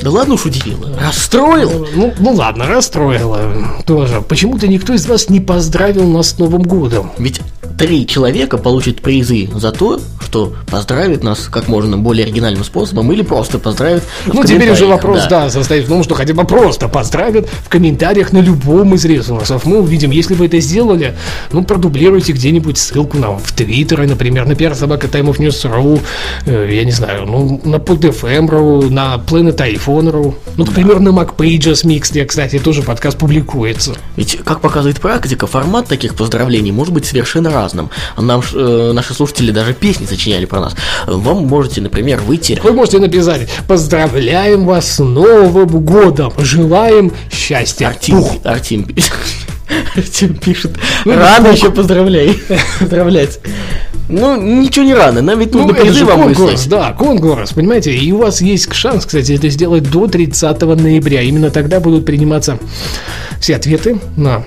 Да 0.00 0.10
ладно 0.10 0.34
уж 0.34 0.46
удивило. 0.46 0.98
Расстроил. 1.00 1.86
ну, 1.94 2.12
ну 2.18 2.32
ладно, 2.32 2.66
расстроило 2.66 3.40
тоже. 3.86 4.22
Почему-то 4.22 4.68
никто 4.68 4.94
из 4.94 5.06
вас 5.06 5.28
не 5.28 5.40
поздравил 5.40 6.08
нас 6.08 6.30
с 6.30 6.38
Новым 6.38 6.62
годом. 6.62 7.10
Ведь 7.18 7.40
три 7.80 8.06
человека 8.06 8.58
получат 8.58 9.00
призы 9.00 9.48
за 9.54 9.72
то, 9.72 9.98
что 10.20 10.52
поздравят 10.70 11.24
нас 11.24 11.48
как 11.50 11.66
можно 11.66 11.96
более 11.96 12.26
оригинальным 12.26 12.62
способом 12.62 13.10
или 13.10 13.22
просто 13.22 13.58
поздравят 13.58 14.02
в 14.26 14.34
Ну, 14.34 14.44
теперь 14.44 14.70
уже 14.70 14.84
вопрос, 14.84 15.26
да. 15.30 15.48
состоит 15.48 15.86
в 15.86 15.88
том, 15.88 16.04
что 16.04 16.14
хотя 16.14 16.34
бы 16.34 16.44
просто 16.44 16.88
поздравят 16.88 17.48
в 17.48 17.70
комментариях 17.70 18.32
на 18.32 18.38
любом 18.38 18.94
из 18.94 19.06
ресурсов. 19.06 19.64
Мы 19.64 19.78
увидим, 19.80 20.10
если 20.10 20.34
вы 20.34 20.44
это 20.46 20.60
сделали, 20.60 21.16
ну, 21.52 21.64
продублируйте 21.64 22.32
где-нибудь 22.32 22.76
ссылку 22.76 23.16
нам 23.16 23.38
в 23.38 23.50
Твиттере, 23.52 24.06
например, 24.06 24.46
на 24.46 24.52
PR 24.52 24.74
собака 24.74 25.06
Time 25.06 25.32
of 25.32 25.38
News.ru, 25.38 26.00
э, 26.44 26.68
я 26.70 26.84
не 26.84 26.92
знаю, 26.92 27.24
ну, 27.24 27.62
на 27.64 27.76
PodFM.ru, 27.76 28.90
на 28.90 29.14
Planet 29.14 29.56
iPhone.ru, 29.56 30.34
ну, 30.58 30.66
к 30.66 30.72
примеру, 30.74 31.00
на 31.00 31.08
MacPages 31.08 31.86
Mix, 31.86 32.10
где, 32.10 32.26
кстати, 32.26 32.58
тоже 32.58 32.82
подкаст 32.82 33.16
публикуется. 33.16 33.94
Ведь, 34.16 34.38
как 34.44 34.60
показывает 34.60 35.00
практика, 35.00 35.46
формат 35.46 35.88
таких 35.88 36.14
поздравлений 36.14 36.72
может 36.72 36.92
быть 36.92 37.06
совершенно 37.06 37.48
разным. 37.50 37.69
Нам 38.16 38.42
ж, 38.42 38.52
э, 38.54 38.92
наши 38.92 39.14
слушатели 39.14 39.50
даже 39.50 39.74
песни 39.74 40.06
сочиняли 40.06 40.44
про 40.44 40.60
нас. 40.60 40.74
Вам 41.06 41.46
можете, 41.46 41.80
например, 41.80 42.20
выйти... 42.20 42.60
Вы 42.62 42.72
можете 42.72 42.98
написать 42.98 43.48
«Поздравляем 43.66 44.66
вас 44.66 44.96
с 44.96 44.98
Новым 45.02 45.68
годом! 45.84 46.32
Желаем 46.38 47.12
счастья!» 47.32 47.88
Артим, 47.88 48.16
Пух. 48.16 48.36
Артим 49.96 50.34
пишет. 50.34 50.72
Ну, 51.04 51.14
рано 51.14 51.48
еще 51.48 51.70
поздравляй. 51.70 52.38
Поздравлять. 52.80 53.40
Ну, 54.08 54.40
ничего 54.40 54.84
не 54.84 54.94
рано. 54.94 55.22
Нам 55.22 55.38
ведь 55.38 55.52
Ну, 55.52 55.60
нужно 55.60 55.74
это 55.74 55.82
призы 55.82 55.98
же 56.00 56.06
конкурс, 56.06 56.66
да, 56.66 56.92
конкурс, 56.92 57.52
понимаете, 57.52 57.94
и 57.94 58.10
у 58.12 58.18
вас 58.18 58.40
есть 58.40 58.72
шанс, 58.74 59.06
кстати, 59.06 59.32
это 59.32 59.48
сделать 59.48 59.88
до 59.88 60.08
30 60.08 60.60
ноября. 60.60 61.22
Именно 61.22 61.50
тогда 61.50 61.78
будут 61.78 62.04
приниматься 62.06 62.58
все 63.40 63.56
ответы 63.56 64.00
на 64.16 64.44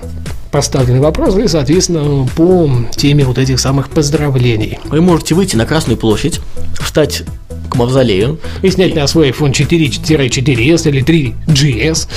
поставленный 0.50 1.00
вопрос 1.00 1.36
и, 1.36 1.48
соответственно, 1.48 2.28
по 2.36 2.70
теме 2.94 3.24
вот 3.24 3.38
этих 3.38 3.58
самых 3.58 3.88
поздравлений. 3.88 4.78
Вы 4.84 5.00
можете 5.00 5.34
выйти 5.34 5.56
на 5.56 5.66
Красную 5.66 5.96
площадь, 5.96 6.40
встать 6.80 7.24
к 7.70 7.76
мавзолею, 7.76 8.38
И 8.62 8.70
снять 8.70 8.94
на 8.94 9.06
свой 9.08 9.30
iPhone 9.30 9.50
4-4S 9.50 10.88
или 10.88 11.02
3GS 11.02 12.08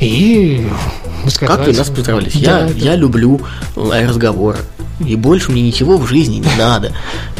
и. 0.00 0.66
Как 1.40 1.66
вы 1.66 1.72
нас 1.72 1.88
поздравляли? 1.90 2.30
Да, 2.34 2.60
Я, 2.60 2.66
да. 2.66 2.72
я 2.74 2.96
люблю 2.96 3.40
э, 3.76 4.06
разговор. 4.06 4.56
И 5.04 5.16
больше 5.16 5.50
мне 5.50 5.60
ничего 5.62 5.96
в 5.98 6.06
жизни 6.06 6.36
не 6.36 6.56
надо. 6.56 6.92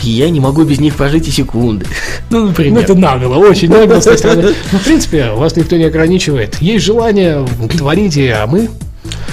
И 0.02 0.10
я 0.10 0.28
не 0.28 0.40
могу 0.40 0.64
без 0.64 0.80
них 0.80 0.96
прожить 0.96 1.28
и 1.28 1.30
секунды. 1.30 1.86
Ну, 2.30 2.40
Ну, 2.40 2.46
например. 2.48 2.82
это 2.82 2.94
нагло, 2.94 3.36
очень 3.36 3.70
нагло. 3.70 4.00
с 4.00 4.04
той 4.04 4.18
стороны. 4.18 4.42
Но, 4.72 4.78
в 4.78 4.82
принципе, 4.84 5.30
вас 5.30 5.54
никто 5.56 5.76
не 5.76 5.84
ограничивает. 5.84 6.60
Есть 6.60 6.84
желание, 6.84 7.46
творите, 7.76 8.32
а 8.34 8.46
мы 8.48 8.68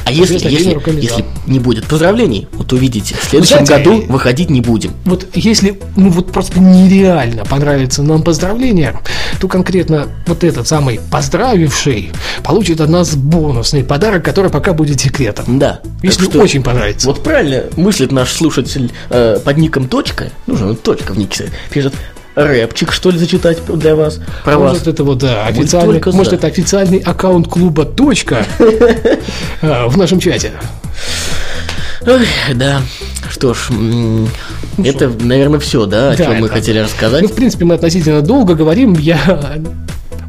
а 0.06 0.12
если, 0.12 0.36
если, 0.36 0.78
если 1.00 1.26
не 1.48 1.60
будет 1.60 1.88
поздравлений, 1.88 2.48
вот 2.54 2.74
увидите, 2.74 3.16
в 3.16 3.24
следующем 3.24 3.66
знаете, 3.66 3.90
году 3.90 4.06
выходить 4.08 4.50
не 4.50 4.62
будем. 4.62 4.94
Вот 5.06 5.28
если, 5.34 5.80
ну 5.96 6.10
вот 6.10 6.32
просто 6.32 6.60
нереально 6.60 7.46
понравится 7.46 8.04
нам 8.04 8.24
поздравление, 8.24 9.00
то 9.40 9.48
конкретно 9.48 10.08
вот 10.28 10.44
этот 10.44 10.68
самый 10.68 11.00
поздравивший 11.10 12.12
получит 12.44 12.82
от 12.82 12.90
нас 12.90 13.16
бонусный 13.16 13.84
подарок, 13.84 14.24
который 14.24 14.52
пока 14.52 14.74
будет 14.74 15.00
секретом. 15.00 15.60
Да. 15.60 15.82
Если 16.02 16.26
что- 16.26 16.40
очень 16.40 16.64
понравится. 16.64 17.08
Вот 17.08 17.24
правильно 17.24 17.64
мыслит 17.78 18.12
наш 18.12 18.32
слушатель 18.32 18.92
э, 19.10 19.40
под 19.44 19.58
ником 19.58 19.88
точка, 19.88 20.32
ну 20.48 20.56
же, 20.56 20.76
точка 20.76 21.14
в 21.14 21.18
нике 21.18 21.50
пишет, 21.70 21.94
рэпчик, 22.36 22.92
что 22.92 23.10
ли, 23.12 23.18
зачитать 23.18 23.60
для 23.66 23.96
вас, 23.96 24.20
про 24.44 24.58
вас. 24.58 24.72
Может, 24.74 24.88
это 24.88 25.04
вот 25.04 25.20
да, 25.20 25.46
официальный, 25.48 26.02
может, 26.06 26.30
за. 26.30 26.36
это 26.36 26.48
официальный 26.48 27.00
аккаунт 27.00 27.48
клуба 27.48 27.86
«Точка» 27.86 28.46
э, 28.60 29.86
в 29.88 29.98
нашем 29.98 30.20
чате. 30.20 30.52
Ой, 32.06 32.26
да. 32.56 32.82
Что 33.30 33.54
ж, 33.54 33.68
м, 33.70 34.28
это, 34.84 35.10
наверное, 35.20 35.60
все, 35.60 35.86
да, 35.86 36.12
о 36.12 36.18
Да, 36.18 36.26
чем 36.26 36.36
мы 36.40 36.48
это- 36.48 36.56
хотели 36.56 36.80
рассказать. 36.80 37.22
Ну, 37.22 37.28
в 37.28 37.34
принципе, 37.34 37.66
мы 37.66 37.76
относительно 37.76 38.22
долго 38.22 38.56
говорим. 38.56 38.94
Я 38.94 39.60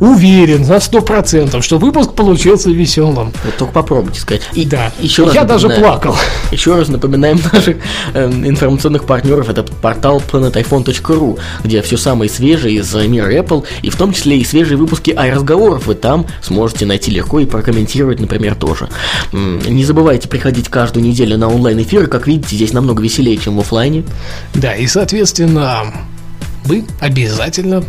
уверен 0.01 0.63
на 0.67 0.81
сто 0.81 1.01
процентов, 1.01 1.65
что 1.65 1.79
выпуск 1.79 2.13
получился 2.13 2.71
веселым. 2.71 3.33
Вот 3.45 3.57
только 3.57 3.73
попробуйте 3.73 4.21
сказать. 4.21 4.43
И 4.55 4.65
да, 4.65 4.93
еще 5.01 5.25
раз 5.25 5.35
я 5.35 5.45
даже 5.45 5.69
плакал. 5.69 6.17
Еще 6.51 6.75
раз 6.77 6.89
напоминаем 6.89 7.41
наших 7.53 7.77
э, 8.15 8.27
информационных 8.27 9.05
партнеров. 9.05 9.49
Это 9.49 9.63
портал 9.63 10.21
planetiphone.ru, 10.21 11.39
где 11.65 11.83
все 11.83 11.97
самое 11.97 12.31
свежее 12.31 12.77
из 12.77 12.95
э, 12.95 13.07
мира 13.07 13.33
Apple, 13.33 13.65
и 13.83 13.91
в 13.91 13.97
том 13.97 14.13
числе 14.13 14.39
и 14.39 14.45
свежие 14.45 14.77
выпуски 14.77 15.11
iRазговоров 15.11 15.85
вы 15.87 15.95
там 15.95 16.27
сможете 16.43 16.87
найти 16.87 17.11
легко 17.11 17.41
и 17.41 17.47
прокомментировать, 17.47 18.21
например, 18.21 18.55
тоже. 18.55 18.89
Не 19.33 19.85
забывайте 19.85 20.29
приходить 20.29 20.69
каждую 20.69 21.05
неделю 21.05 21.39
на 21.39 21.49
онлайн-эфиры. 21.49 22.07
Как 22.07 22.27
видите, 22.27 22.57
здесь 22.57 22.73
намного 22.73 23.03
веселее, 23.03 23.37
чем 23.37 23.57
в 23.57 23.61
оффлайне. 23.61 24.05
Да, 24.55 24.75
и, 24.75 24.87
соответственно, 24.87 25.85
вы 26.65 26.85
обязательно, 27.01 27.85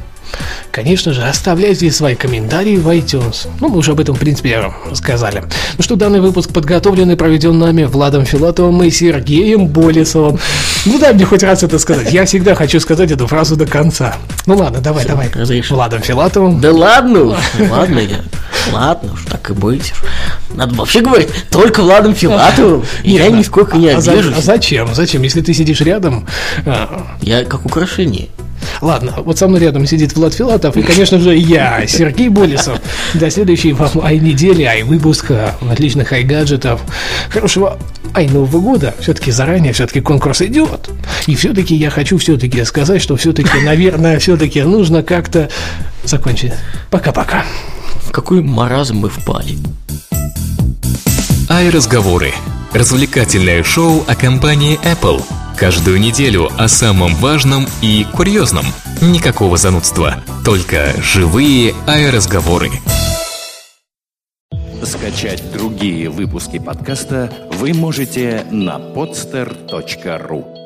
конечно 0.72 1.14
же, 1.14 1.24
оставляйте 1.24 1.92
свои 1.92 2.16
комментарии 2.16 2.78
в 2.78 2.88
iTunes. 2.90 3.48
Ну, 3.60 3.70
мы 3.70 3.78
уже 3.78 3.92
об 3.92 4.00
этом, 4.00 4.16
в 4.16 4.20
принципе, 4.20 4.74
сказали. 4.94 5.44
Ну 5.78 5.84
что, 5.84 5.96
данный 5.96 6.22
выпуск 6.22 6.52
подготовлен 6.52 7.12
и 7.12 7.16
проведен 7.16 7.58
нами 7.58 7.84
Владом 7.84 8.26
Филатовым 8.26 8.84
и 8.84 8.90
Сергеем 8.90 9.68
Болесовым. 9.68 10.40
Ну, 10.86 11.00
дай 11.00 11.14
мне 11.14 11.26
хоть 11.26 11.44
раз 11.44 11.64
это 11.64 11.80
сказать. 11.80 12.12
Я 12.12 12.26
всегда 12.26 12.56
хочу 12.56 12.80
сказать 12.80 13.12
эту 13.12 13.28
фразу 13.28 13.56
до 13.56 13.66
конца. 13.66 14.16
Ну 14.46 14.56
ладно, 14.56 14.80
давай, 14.80 15.06
давай. 15.06 15.30
разрешил. 15.34 15.76
Владом 15.76 16.02
Филатовым. 16.02 16.60
Да 16.60 16.72
ладно 16.72 17.22
уж, 17.24 17.38
ладно 17.70 18.00
я. 18.00 18.22
Ладно 18.72 19.14
уж, 19.14 19.24
так 19.30 19.50
и 19.50 19.54
быть. 19.54 19.94
Надо 20.54 20.76
вообще 20.76 21.02
говорить 21.02 21.30
только 21.50 21.82
Владом 21.82 22.16
Филатовым. 22.16 22.84
Я 23.04 23.30
нисколько 23.30 23.78
не 23.78 23.90
а 23.90 23.98
обижусь. 23.98 24.36
а 24.38 24.42
зачем? 24.42 24.94
Зачем? 24.94 25.22
Если 25.24 25.42
ты 25.42 25.54
сидишь 25.54 25.82
рядом, 25.82 26.28
а, 26.66 27.16
Я 27.22 27.44
как 27.46 27.66
украшение. 27.66 28.30
Ладно, 28.82 29.14
вот 29.18 29.38
со 29.38 29.48
мной 29.48 29.62
рядом 29.62 29.86
сидит 29.86 30.16
Влад 30.16 30.34
Филатов 30.34 30.78
и, 30.78 30.82
конечно 30.82 31.20
же, 31.20 31.36
я, 31.36 31.86
Сергей 31.88 32.30
Болесов. 32.30 32.80
До 33.14 33.30
следующей 33.30 33.74
вам 33.74 33.90
ай-недели, 34.04 34.64
ай-выпуска, 34.64 35.56
отличных 35.70 36.12
ай-гаджетов. 36.12 36.82
Хорошего 37.30 37.78
ай-Нового 38.16 38.60
года. 38.60 38.96
Все-таки 39.00 39.32
заранее, 39.32 39.74
все-таки 39.74 40.02
конкурс 40.02 40.42
идет. 40.42 40.90
И 41.28 41.36
все-таки 41.36 41.76
я 41.76 41.90
хочу 41.90 42.18
все-таки 42.18 42.64
сказать, 42.64 43.02
что 43.02 43.16
все-таки, 43.16 43.60
наверное, 43.64 44.20
все-таки 44.20 44.62
нужно 44.62 45.04
как-то 45.04 45.50
закончить. 46.04 46.54
Пока-пока. 46.90 47.44
В 48.02 48.12
какой 48.12 48.42
маразм 48.42 48.98
мы 48.98 49.10
впали. 49.10 49.58
iRазговоры. 51.50 52.32
Развлекательное 52.74 53.64
шоу 53.64 54.04
о 54.08 54.16
компании 54.16 54.80
Apple. 54.84 55.24
Каждую 55.58 56.00
неделю 56.00 56.50
о 56.58 56.68
самом 56.68 57.16
важном 57.16 57.68
и 57.82 58.06
курьезном. 58.14 58.66
Никакого 59.02 59.58
занудства. 59.58 60.24
Только 60.44 60.94
живые 61.02 61.74
iRазговоры. 61.88 62.72
Скачать 64.84 65.44
другие 65.54 66.10
выпуски 66.10 66.60
подкаста 66.60 67.32
вы 67.54 67.74
можете 67.74 68.46
на 68.52 68.78
podster.ru 68.78 70.63